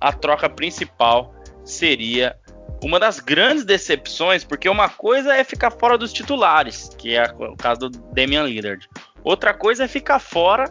a 0.00 0.12
troca 0.12 0.50
principal 0.50 1.32
seria 1.64 2.36
uma 2.82 3.00
das 3.00 3.20
grandes 3.20 3.64
decepções, 3.64 4.44
porque 4.44 4.68
uma 4.68 4.88
coisa 4.88 5.34
é 5.34 5.42
ficar 5.42 5.70
fora 5.70 5.96
dos 5.96 6.12
titulares, 6.12 6.90
que 6.98 7.16
é 7.16 7.24
o 7.38 7.56
caso 7.56 7.88
do 7.88 7.98
Damian 8.12 8.44
Lillard. 8.44 8.88
Outra 9.24 9.54
coisa 9.54 9.84
é 9.84 9.88
ficar 9.88 10.18
fora 10.18 10.66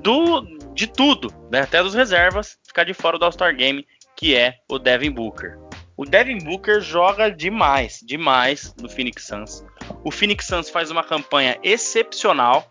do 0.00 0.42
de 0.74 0.86
tudo, 0.88 1.32
né? 1.50 1.60
até 1.60 1.82
dos 1.82 1.94
reservas, 1.94 2.58
ficar 2.66 2.84
de 2.84 2.92
fora 2.92 3.18
do 3.18 3.24
All-Star 3.24 3.54
Game, 3.54 3.86
que 4.16 4.34
é 4.34 4.58
o 4.68 4.78
Devin 4.78 5.10
Booker. 5.10 5.56
O 5.96 6.04
Devin 6.04 6.38
Booker 6.38 6.80
joga 6.80 7.30
demais, 7.30 8.00
demais 8.04 8.74
no 8.80 8.88
Phoenix 8.88 9.26
Suns. 9.26 9.64
O 10.02 10.10
Phoenix 10.10 10.46
Suns 10.46 10.68
faz 10.68 10.90
uma 10.90 11.04
campanha 11.04 11.56
excepcional. 11.62 12.66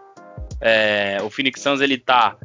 É, 0.60 1.18
o 1.24 1.30
Phoenix 1.30 1.62
Suns 1.62 1.80
ele 1.80 1.98
tá 1.98 2.36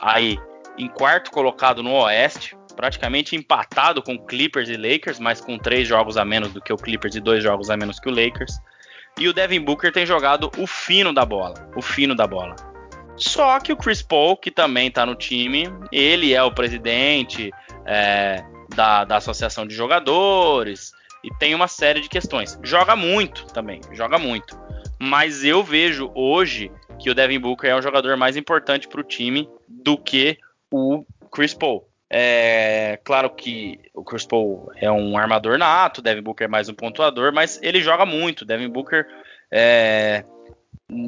aí 0.00 0.38
em 0.78 0.88
quarto 0.88 1.30
colocado 1.32 1.82
no 1.82 1.92
Oeste, 1.92 2.56
praticamente 2.80 3.36
empatado 3.36 4.02
com 4.02 4.18
Clippers 4.18 4.70
e 4.70 4.76
Lakers, 4.76 5.18
mas 5.18 5.38
com 5.38 5.58
três 5.58 5.86
jogos 5.86 6.16
a 6.16 6.24
menos 6.24 6.50
do 6.50 6.62
que 6.62 6.72
o 6.72 6.78
Clippers 6.78 7.14
e 7.14 7.20
dois 7.20 7.42
jogos 7.42 7.68
a 7.68 7.76
menos 7.76 8.00
que 8.00 8.08
o 8.08 8.10
Lakers. 8.10 8.58
E 9.18 9.28
o 9.28 9.34
Devin 9.34 9.60
Booker 9.60 9.92
tem 9.92 10.06
jogado 10.06 10.50
o 10.56 10.66
fino 10.66 11.12
da 11.12 11.26
bola, 11.26 11.70
o 11.76 11.82
fino 11.82 12.14
da 12.14 12.26
bola. 12.26 12.56
Só 13.18 13.60
que 13.60 13.70
o 13.70 13.76
Chris 13.76 14.00
Paul, 14.00 14.34
que 14.34 14.50
também 14.50 14.88
está 14.88 15.04
no 15.04 15.14
time, 15.14 15.68
ele 15.92 16.32
é 16.32 16.42
o 16.42 16.54
presidente 16.54 17.52
é, 17.84 18.42
da, 18.74 19.04
da 19.04 19.16
associação 19.18 19.66
de 19.66 19.74
jogadores 19.74 20.90
e 21.22 21.28
tem 21.38 21.54
uma 21.54 21.68
série 21.68 22.00
de 22.00 22.08
questões. 22.08 22.58
Joga 22.62 22.96
muito 22.96 23.44
também, 23.52 23.82
joga 23.92 24.16
muito. 24.16 24.58
Mas 24.98 25.44
eu 25.44 25.62
vejo 25.62 26.10
hoje 26.14 26.72
que 26.98 27.10
o 27.10 27.14
Devin 27.14 27.40
Booker 27.40 27.68
é 27.68 27.76
um 27.76 27.82
jogador 27.82 28.16
mais 28.16 28.38
importante 28.38 28.88
para 28.88 29.02
o 29.02 29.04
time 29.04 29.46
do 29.68 29.98
que 29.98 30.38
o 30.70 31.04
Chris 31.30 31.52
Paul. 31.52 31.89
É 32.12 32.98
claro 33.04 33.30
que 33.30 33.78
o 33.94 34.02
Chris 34.02 34.26
Paul 34.26 34.72
é 34.74 34.90
um 34.90 35.16
armador 35.16 35.56
nato, 35.56 36.02
Devin 36.02 36.22
Booker 36.22 36.46
é 36.46 36.48
mais 36.48 36.68
um 36.68 36.74
pontuador, 36.74 37.32
mas 37.32 37.60
ele 37.62 37.80
joga 37.80 38.04
muito. 38.04 38.44
Devin 38.44 38.68
Booker 38.68 39.06
é, 39.48 40.24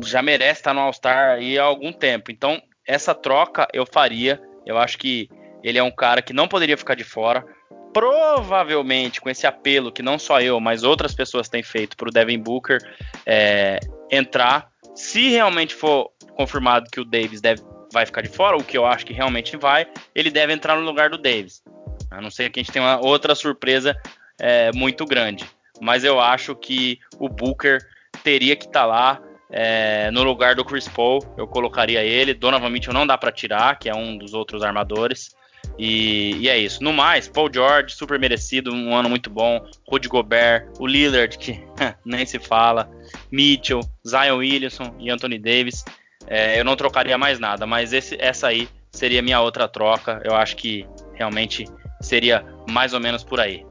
já 0.05 0.23
merece 0.23 0.61
estar 0.61 0.73
no 0.73 0.81
All-Star 0.81 1.41
há 1.41 1.63
algum 1.63 1.93
tempo. 1.93 2.31
Então, 2.31 2.63
essa 2.87 3.15
troca 3.15 3.67
eu 3.73 3.85
faria. 3.85 4.41
Eu 4.65 4.79
acho 4.79 4.97
que 4.97 5.29
ele 5.63 5.79
é 5.79 5.83
um 5.83 5.91
cara 5.91 6.23
que 6.23 6.33
não 6.33 6.47
poderia 6.47 6.77
ficar 6.77 6.95
de 6.95 7.05
fora. 7.05 7.45
Provavelmente, 7.93 9.21
com 9.21 9.29
esse 9.29 9.47
apelo 9.47 9.93
que 9.93 10.03
não 10.03 10.19
só 10.19 10.41
eu, 10.41 10.59
mas 10.61 10.85
outras 10.85 11.15
pessoas 11.15 11.49
têm 11.49 11.63
feito 11.63 11.97
para 11.97 12.09
o 12.09 12.13
Devin 12.13 12.39
Booker 12.39 12.79
é, 13.27 13.81
entrar. 14.11 14.71
Se 14.95 15.31
realmente 15.31 15.75
for 15.75 16.11
confirmado 16.37 16.89
que 16.91 17.01
o 17.01 17.05
Davis 17.05 17.41
deve 17.41 17.63
vai 17.93 18.07
ficar 18.07 18.23
de 18.23 18.29
fora, 18.29 18.57
o 18.57 18.65
que 18.65 18.77
eu 18.77 18.87
acho 18.87 19.05
que 19.05 19.13
realmente 19.13 19.57
vai, 19.57 19.87
ele 20.15 20.31
deve 20.31 20.53
entrar 20.53 20.77
no 20.77 20.85
lugar 20.85 21.11
do 21.11 21.19
Davis. 21.19 21.63
A 22.11 22.21
não 22.21 22.31
ser 22.31 22.51
que 22.51 22.61
a 22.61 22.63
gente 22.63 22.73
tenha 22.73 22.85
uma 22.85 23.05
outra 23.05 23.35
surpresa 23.35 23.97
é, 24.41 24.73
muito 24.73 25.05
grande. 25.05 25.45
Mas 25.81 26.05
eu 26.05 26.21
acho 26.21 26.55
que 26.55 26.99
o 27.19 27.29
Booker 27.29 27.79
teria 28.23 28.55
que 28.55 28.67
estar 28.67 28.81
tá 28.81 28.87
lá 28.87 29.23
é, 29.51 30.11
no 30.11 30.23
lugar 30.23 30.55
do 30.55 30.65
Chris 30.65 30.89
Paul. 30.89 31.21
Eu 31.37 31.47
colocaria 31.47 32.03
ele. 32.03 32.35
Donovan 32.35 32.71
Mitchell 32.71 32.95
não 32.95 33.07
dá 33.07 33.17
para 33.17 33.33
tirar, 33.33 33.79
que 33.79 33.89
é 33.89 33.95
um 33.95 34.17
dos 34.17 34.35
outros 34.35 34.63
armadores. 34.63 35.35
E, 35.79 36.37
e, 36.37 36.49
é 36.49 36.59
isso. 36.59 36.83
No 36.83 36.93
mais, 36.93 37.29
Paul 37.29 37.51
George, 37.53 37.95
super 37.95 38.19
merecido, 38.19 38.73
um 38.75 38.95
ano 38.95 39.09
muito 39.09 39.31
bom. 39.31 39.65
Rudy 39.89 40.09
Gobert, 40.09 40.69
o 40.79 40.87
Lillard, 40.87 41.39
que 41.39 41.63
nem 42.05 42.27
se 42.27 42.39
fala. 42.39 42.91
Mitchell, 43.31 43.81
Zion 44.07 44.39
Williamson 44.39 44.95
e 44.99 45.11
Anthony 45.11 45.39
Davis. 45.39 45.85
É, 46.27 46.59
eu 46.59 46.65
não 46.65 46.77
trocaria 46.77 47.17
mais 47.19 47.39
nada, 47.39 47.67
mas 47.67 47.93
esse, 47.93 48.17
essa 48.21 48.49
aí 48.49 48.69
seria 48.91 49.23
minha 49.23 49.41
outra 49.41 49.69
troca. 49.69 50.21
Eu 50.25 50.35
acho 50.35 50.57
que 50.57 50.87
realmente 51.15 51.67
seria 52.01 52.45
mais 52.71 52.93
ou 52.93 53.01
menos 53.01 53.25
por 53.25 53.41
aí. 53.41 53.65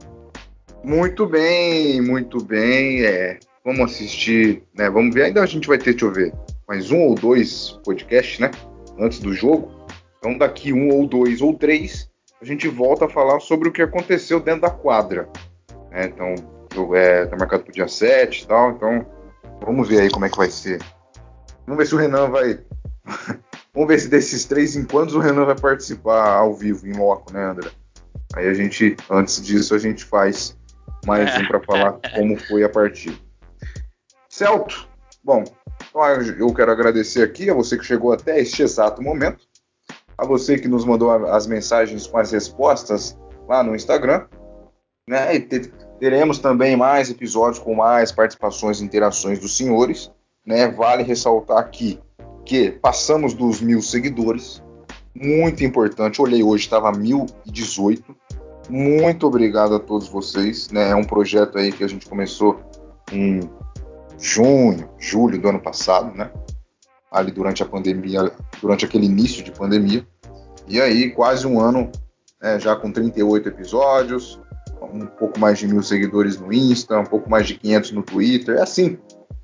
Muito 0.84 1.26
bem, 1.26 2.00
muito 2.00 2.42
bem. 2.42 3.04
É, 3.04 3.38
vamos 3.64 3.92
assistir, 3.92 4.62
né? 4.76 4.90
Vamos 4.90 5.14
ver. 5.14 5.24
Ainda 5.24 5.42
a 5.42 5.46
gente 5.46 5.68
vai 5.68 5.78
ter, 5.78 5.92
deixa 5.92 6.06
eu 6.06 6.12
ver, 6.12 6.32
mais 6.66 6.90
um 6.90 7.00
ou 7.00 7.14
dois 7.14 7.78
podcasts, 7.84 8.38
né? 8.38 8.50
Antes 8.98 9.20
do 9.20 9.32
jogo. 9.32 9.70
Então, 10.18 10.36
daqui 10.38 10.72
um 10.72 10.88
ou 10.90 11.06
dois 11.06 11.40
ou 11.40 11.54
três, 11.54 12.08
a 12.40 12.44
gente 12.44 12.68
volta 12.68 13.06
a 13.06 13.08
falar 13.08 13.40
sobre 13.40 13.68
o 13.68 13.72
que 13.72 13.82
aconteceu 13.82 14.40
dentro 14.40 14.62
da 14.62 14.70
quadra. 14.70 15.28
Né? 15.90 16.06
Então, 16.06 16.34
é, 16.94 17.26
tá 17.26 17.36
marcado 17.36 17.64
pro 17.64 17.72
dia 17.72 17.88
7 17.88 18.42
e 18.42 18.46
tal. 18.46 18.72
Então, 18.72 19.06
vamos 19.64 19.88
ver 19.88 20.00
aí 20.00 20.10
como 20.10 20.24
é 20.24 20.28
que 20.28 20.36
vai 20.36 20.50
ser 20.50 20.80
Vamos 21.66 21.78
ver 21.78 21.86
se 21.86 21.94
o 21.94 21.98
Renan 21.98 22.30
vai. 22.30 22.60
Vamos 23.74 23.88
ver 23.88 23.98
se 24.00 24.08
desses 24.08 24.44
três 24.44 24.76
enquanto 24.76 25.12
o 25.12 25.18
Renan 25.18 25.46
vai 25.46 25.58
participar 25.58 26.36
ao 26.36 26.54
vivo, 26.54 26.86
em 26.86 26.92
loco, 26.92 27.32
né, 27.32 27.44
André? 27.44 27.70
Aí 28.34 28.46
a 28.46 28.54
gente, 28.54 28.96
antes 29.10 29.42
disso, 29.42 29.74
a 29.74 29.78
gente 29.78 30.04
faz 30.04 30.56
mais 31.06 31.34
um 31.38 31.46
para 31.46 31.60
falar 31.60 31.98
como 32.14 32.36
foi 32.36 32.64
a 32.64 32.68
partida. 32.68 33.16
Celto, 34.28 34.88
bom, 35.22 35.44
então 35.92 36.02
eu 36.38 36.52
quero 36.54 36.72
agradecer 36.72 37.22
aqui 37.22 37.50
a 37.50 37.54
você 37.54 37.76
que 37.76 37.84
chegou 37.84 38.12
até 38.12 38.40
este 38.40 38.62
exato 38.62 39.02
momento, 39.02 39.44
a 40.16 40.24
você 40.24 40.58
que 40.58 40.68
nos 40.68 40.84
mandou 40.84 41.10
as 41.26 41.46
mensagens 41.46 42.06
com 42.06 42.18
as 42.18 42.32
respostas 42.32 43.16
lá 43.46 43.62
no 43.62 43.76
Instagram, 43.76 44.26
né? 45.08 45.34
E 45.34 45.40
teremos 46.00 46.38
também 46.38 46.76
mais 46.76 47.10
episódios 47.10 47.58
com 47.58 47.74
mais 47.74 48.10
participações 48.10 48.80
e 48.80 48.84
interações 48.84 49.38
dos 49.38 49.56
senhores. 49.56 50.10
Né? 50.44 50.68
Vale 50.68 51.02
ressaltar 51.02 51.58
aqui 51.58 51.98
que 52.44 52.70
passamos 52.70 53.34
dos 53.34 53.60
mil 53.60 53.80
seguidores, 53.80 54.62
muito 55.14 55.62
importante. 55.64 56.20
Olhei 56.20 56.42
hoje, 56.42 56.64
estava 56.64 56.90
1018. 56.92 58.16
Muito 58.68 59.26
obrigado 59.26 59.74
a 59.74 59.80
todos 59.80 60.08
vocês. 60.08 60.70
Né? 60.70 60.90
É 60.90 60.94
um 60.94 61.04
projeto 61.04 61.58
aí 61.58 61.70
que 61.70 61.84
a 61.84 61.88
gente 61.88 62.08
começou 62.08 62.60
em 63.12 63.40
junho, 64.18 64.88
julho 64.98 65.40
do 65.40 65.48
ano 65.48 65.60
passado, 65.60 66.16
né? 66.16 66.30
Ali 67.10 67.32
durante 67.32 67.62
a 67.62 67.66
pandemia, 67.66 68.32
durante 68.60 68.84
aquele 68.84 69.06
início 69.06 69.42
de 69.42 69.50
pandemia. 69.50 70.06
E 70.66 70.80
aí, 70.80 71.10
quase 71.10 71.46
um 71.46 71.60
ano, 71.60 71.90
né, 72.40 72.58
já 72.58 72.74
com 72.76 72.90
38 72.90 73.48
episódios, 73.48 74.40
um 74.80 75.06
pouco 75.06 75.38
mais 75.38 75.58
de 75.58 75.66
mil 75.66 75.82
seguidores 75.82 76.38
no 76.38 76.52
Insta, 76.52 76.98
um 76.98 77.04
pouco 77.04 77.28
mais 77.28 77.46
de 77.46 77.54
500 77.56 77.92
no 77.92 78.02
Twitter. 78.02 78.56
É 78.56 78.62
assim, 78.62 78.96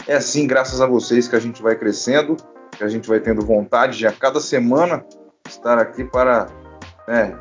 É 0.09 0.17
assim, 0.17 0.47
graças 0.47 0.81
a 0.81 0.87
vocês, 0.87 1.29
que 1.29 1.37
a 1.37 1.39
gente 1.39 1.63
vai 1.63 1.77
crescendo, 1.77 2.35
que 2.71 2.83
a 2.83 2.89
gente 2.89 3.07
vai 3.07 3.21
tendo 3.21 3.45
vontade 3.45 3.99
de 3.99 4.07
a 4.07 4.13
cada 4.13 4.41
semana 4.41 5.05
estar 5.47 5.79
aqui 5.79 6.03
para, 6.03 6.47
né, 7.07 7.39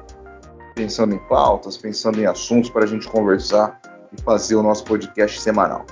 pensando 0.75 1.15
em 1.15 1.17
pautas, 1.29 1.77
pensando 1.77 2.19
em 2.19 2.25
assuntos 2.25 2.69
para 2.69 2.83
a 2.83 2.85
gente 2.85 3.07
conversar 3.07 3.79
e 4.11 4.21
fazer 4.21 4.55
o 4.55 4.61
nosso 4.61 4.83
podcast 4.83 5.39
semanal. 5.39 5.85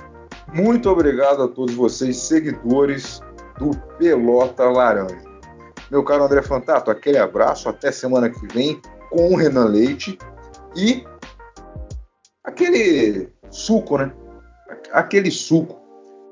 Muito 0.52 0.90
obrigado 0.90 1.44
a 1.44 1.48
todos 1.48 1.74
vocês, 1.74 2.18
seguidores 2.18 3.22
do 3.58 3.70
Pelota 3.98 4.64
Laranja. 4.64 5.16
Meu 5.90 6.04
caro 6.04 6.24
André 6.24 6.42
Fantato, 6.42 6.90
aquele 6.90 7.16
abraço, 7.16 7.70
até 7.70 7.90
semana 7.90 8.28
que 8.28 8.46
vem 8.52 8.78
com 9.08 9.32
o 9.32 9.36
Renan 9.36 9.64
Leite 9.64 10.18
e 10.76 11.06
aquele 12.44 13.32
suco, 13.48 13.96
né? 13.96 14.12
Aquele 14.92 15.30
suco. 15.30 15.85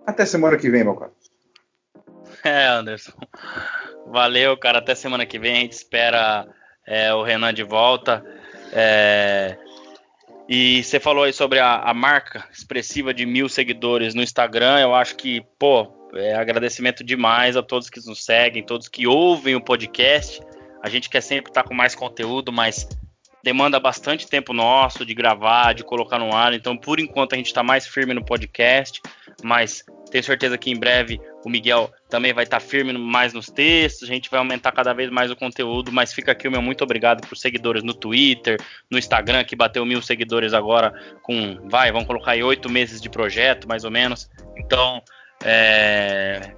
Até 0.06 0.26
semana 0.26 0.56
que 0.56 0.70
vem, 0.70 0.84
meu 0.84 0.94
caro. 0.94 1.12
É, 2.44 2.66
Anderson. 2.66 3.12
Valeu, 4.06 4.54
cara. 4.58 4.78
Até 4.78 4.94
semana 4.94 5.24
que 5.24 5.38
vem. 5.38 5.56
A 5.56 5.60
gente 5.60 5.72
espera 5.72 6.46
é, 6.86 7.14
o 7.14 7.22
Renan 7.22 7.54
de 7.54 7.62
volta. 7.62 8.22
É, 8.70 9.56
e 10.48 10.84
você 10.84 11.00
falou 11.00 11.24
aí 11.24 11.32
sobre 11.32 11.58
a, 11.58 11.76
a, 11.76 11.94
marca 11.94 12.44
expressiva 12.52 13.14
de 13.14 13.24
mil 13.24 13.48
seguidores 13.48 14.14
no 14.14 14.22
Instagram. 14.22 14.78
Eu 14.78 14.94
acho 14.94 15.16
que, 15.16 15.40
pô, 15.58 15.90
é 16.14 16.34
agradecimento 16.34 17.02
demais 17.02 17.56
a 17.56 17.62
todos 17.62 17.88
que 17.88 18.04
nos 18.06 18.24
seguem, 18.24 18.62
todos 18.62 18.88
que 18.88 19.06
ouvem 19.06 19.54
o 19.54 19.60
podcast. 19.60 20.42
A 20.82 20.88
gente 20.90 21.08
quer 21.08 21.22
sempre 21.22 21.50
estar 21.50 21.62
com 21.62 21.72
mais 21.72 21.94
conteúdo, 21.94 22.52
mas 22.52 22.86
demanda 23.44 23.78
bastante 23.78 24.26
tempo 24.26 24.54
nosso 24.54 25.04
de 25.04 25.12
gravar, 25.12 25.74
de 25.74 25.84
colocar 25.84 26.18
no 26.18 26.34
ar. 26.34 26.54
Então, 26.54 26.74
por 26.74 26.98
enquanto, 26.98 27.34
a 27.34 27.36
gente 27.36 27.48
está 27.48 27.62
mais 27.62 27.86
firme 27.86 28.14
no 28.14 28.24
podcast, 28.24 29.02
mas 29.42 29.84
tenho 30.10 30.24
certeza 30.24 30.56
que 30.56 30.70
em 30.70 30.78
breve 30.78 31.20
o 31.44 31.50
Miguel 31.50 31.92
também 32.08 32.32
vai 32.32 32.44
estar 32.44 32.58
tá 32.58 32.66
firme 32.66 32.94
mais 32.94 33.34
nos 33.34 33.50
textos, 33.50 34.08
a 34.08 34.12
gente 34.12 34.30
vai 34.30 34.38
aumentar 34.38 34.72
cada 34.72 34.94
vez 34.94 35.10
mais 35.10 35.30
o 35.30 35.36
conteúdo, 35.36 35.92
mas 35.92 36.14
fica 36.14 36.32
aqui 36.32 36.48
o 36.48 36.50
meu 36.50 36.62
muito 36.62 36.82
obrigado 36.82 37.20
para 37.20 37.34
os 37.34 37.40
seguidores 37.40 37.82
no 37.82 37.92
Twitter, 37.92 38.58
no 38.90 38.96
Instagram, 38.96 39.44
que 39.44 39.54
bateu 39.54 39.84
mil 39.84 40.00
seguidores 40.00 40.54
agora 40.54 40.94
com, 41.22 41.68
vai, 41.68 41.92
vamos 41.92 42.06
colocar 42.06 42.30
aí 42.30 42.42
oito 42.42 42.70
meses 42.70 42.98
de 42.98 43.10
projeto, 43.10 43.68
mais 43.68 43.84
ou 43.84 43.90
menos. 43.90 44.30
Então, 44.56 45.02
é, 45.44 46.54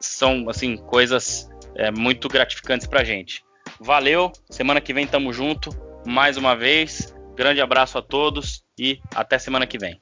são, 0.00 0.48
assim, 0.48 0.74
coisas 0.78 1.50
é, 1.76 1.90
muito 1.90 2.28
gratificantes 2.28 2.86
para 2.86 3.04
gente. 3.04 3.44
Valeu, 3.78 4.32
semana 4.48 4.80
que 4.80 4.94
vem 4.94 5.06
tamo 5.06 5.32
junto, 5.32 5.68
mais 6.06 6.36
uma 6.36 6.54
vez, 6.54 7.14
grande 7.34 7.60
abraço 7.60 7.98
a 7.98 8.02
todos 8.02 8.62
e 8.78 9.00
até 9.14 9.38
semana 9.38 9.66
que 9.66 9.78
vem. 9.78 10.00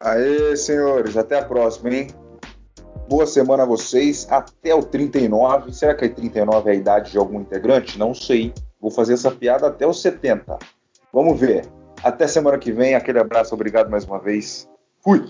Aê, 0.00 0.56
senhores, 0.56 1.16
até 1.16 1.38
a 1.38 1.44
próxima, 1.44 1.90
hein? 1.90 2.08
Boa 3.08 3.26
semana 3.26 3.62
a 3.62 3.66
vocês, 3.66 4.26
até 4.30 4.74
o 4.74 4.82
39. 4.82 5.72
Será 5.72 5.94
que 5.94 6.04
é 6.04 6.08
39 6.08 6.68
é 6.68 6.72
a 6.72 6.76
idade 6.76 7.12
de 7.12 7.18
algum 7.18 7.40
integrante? 7.40 7.98
Não 7.98 8.12
sei. 8.12 8.52
Vou 8.80 8.90
fazer 8.90 9.14
essa 9.14 9.30
piada 9.30 9.68
até 9.68 9.86
os 9.86 10.02
70. 10.02 10.58
Vamos 11.12 11.38
ver. 11.38 11.66
Até 12.02 12.26
semana 12.26 12.58
que 12.58 12.72
vem, 12.72 12.94
aquele 12.94 13.18
abraço, 13.18 13.54
obrigado 13.54 13.90
mais 13.90 14.04
uma 14.04 14.18
vez. 14.18 14.68
Fui! 15.02 15.24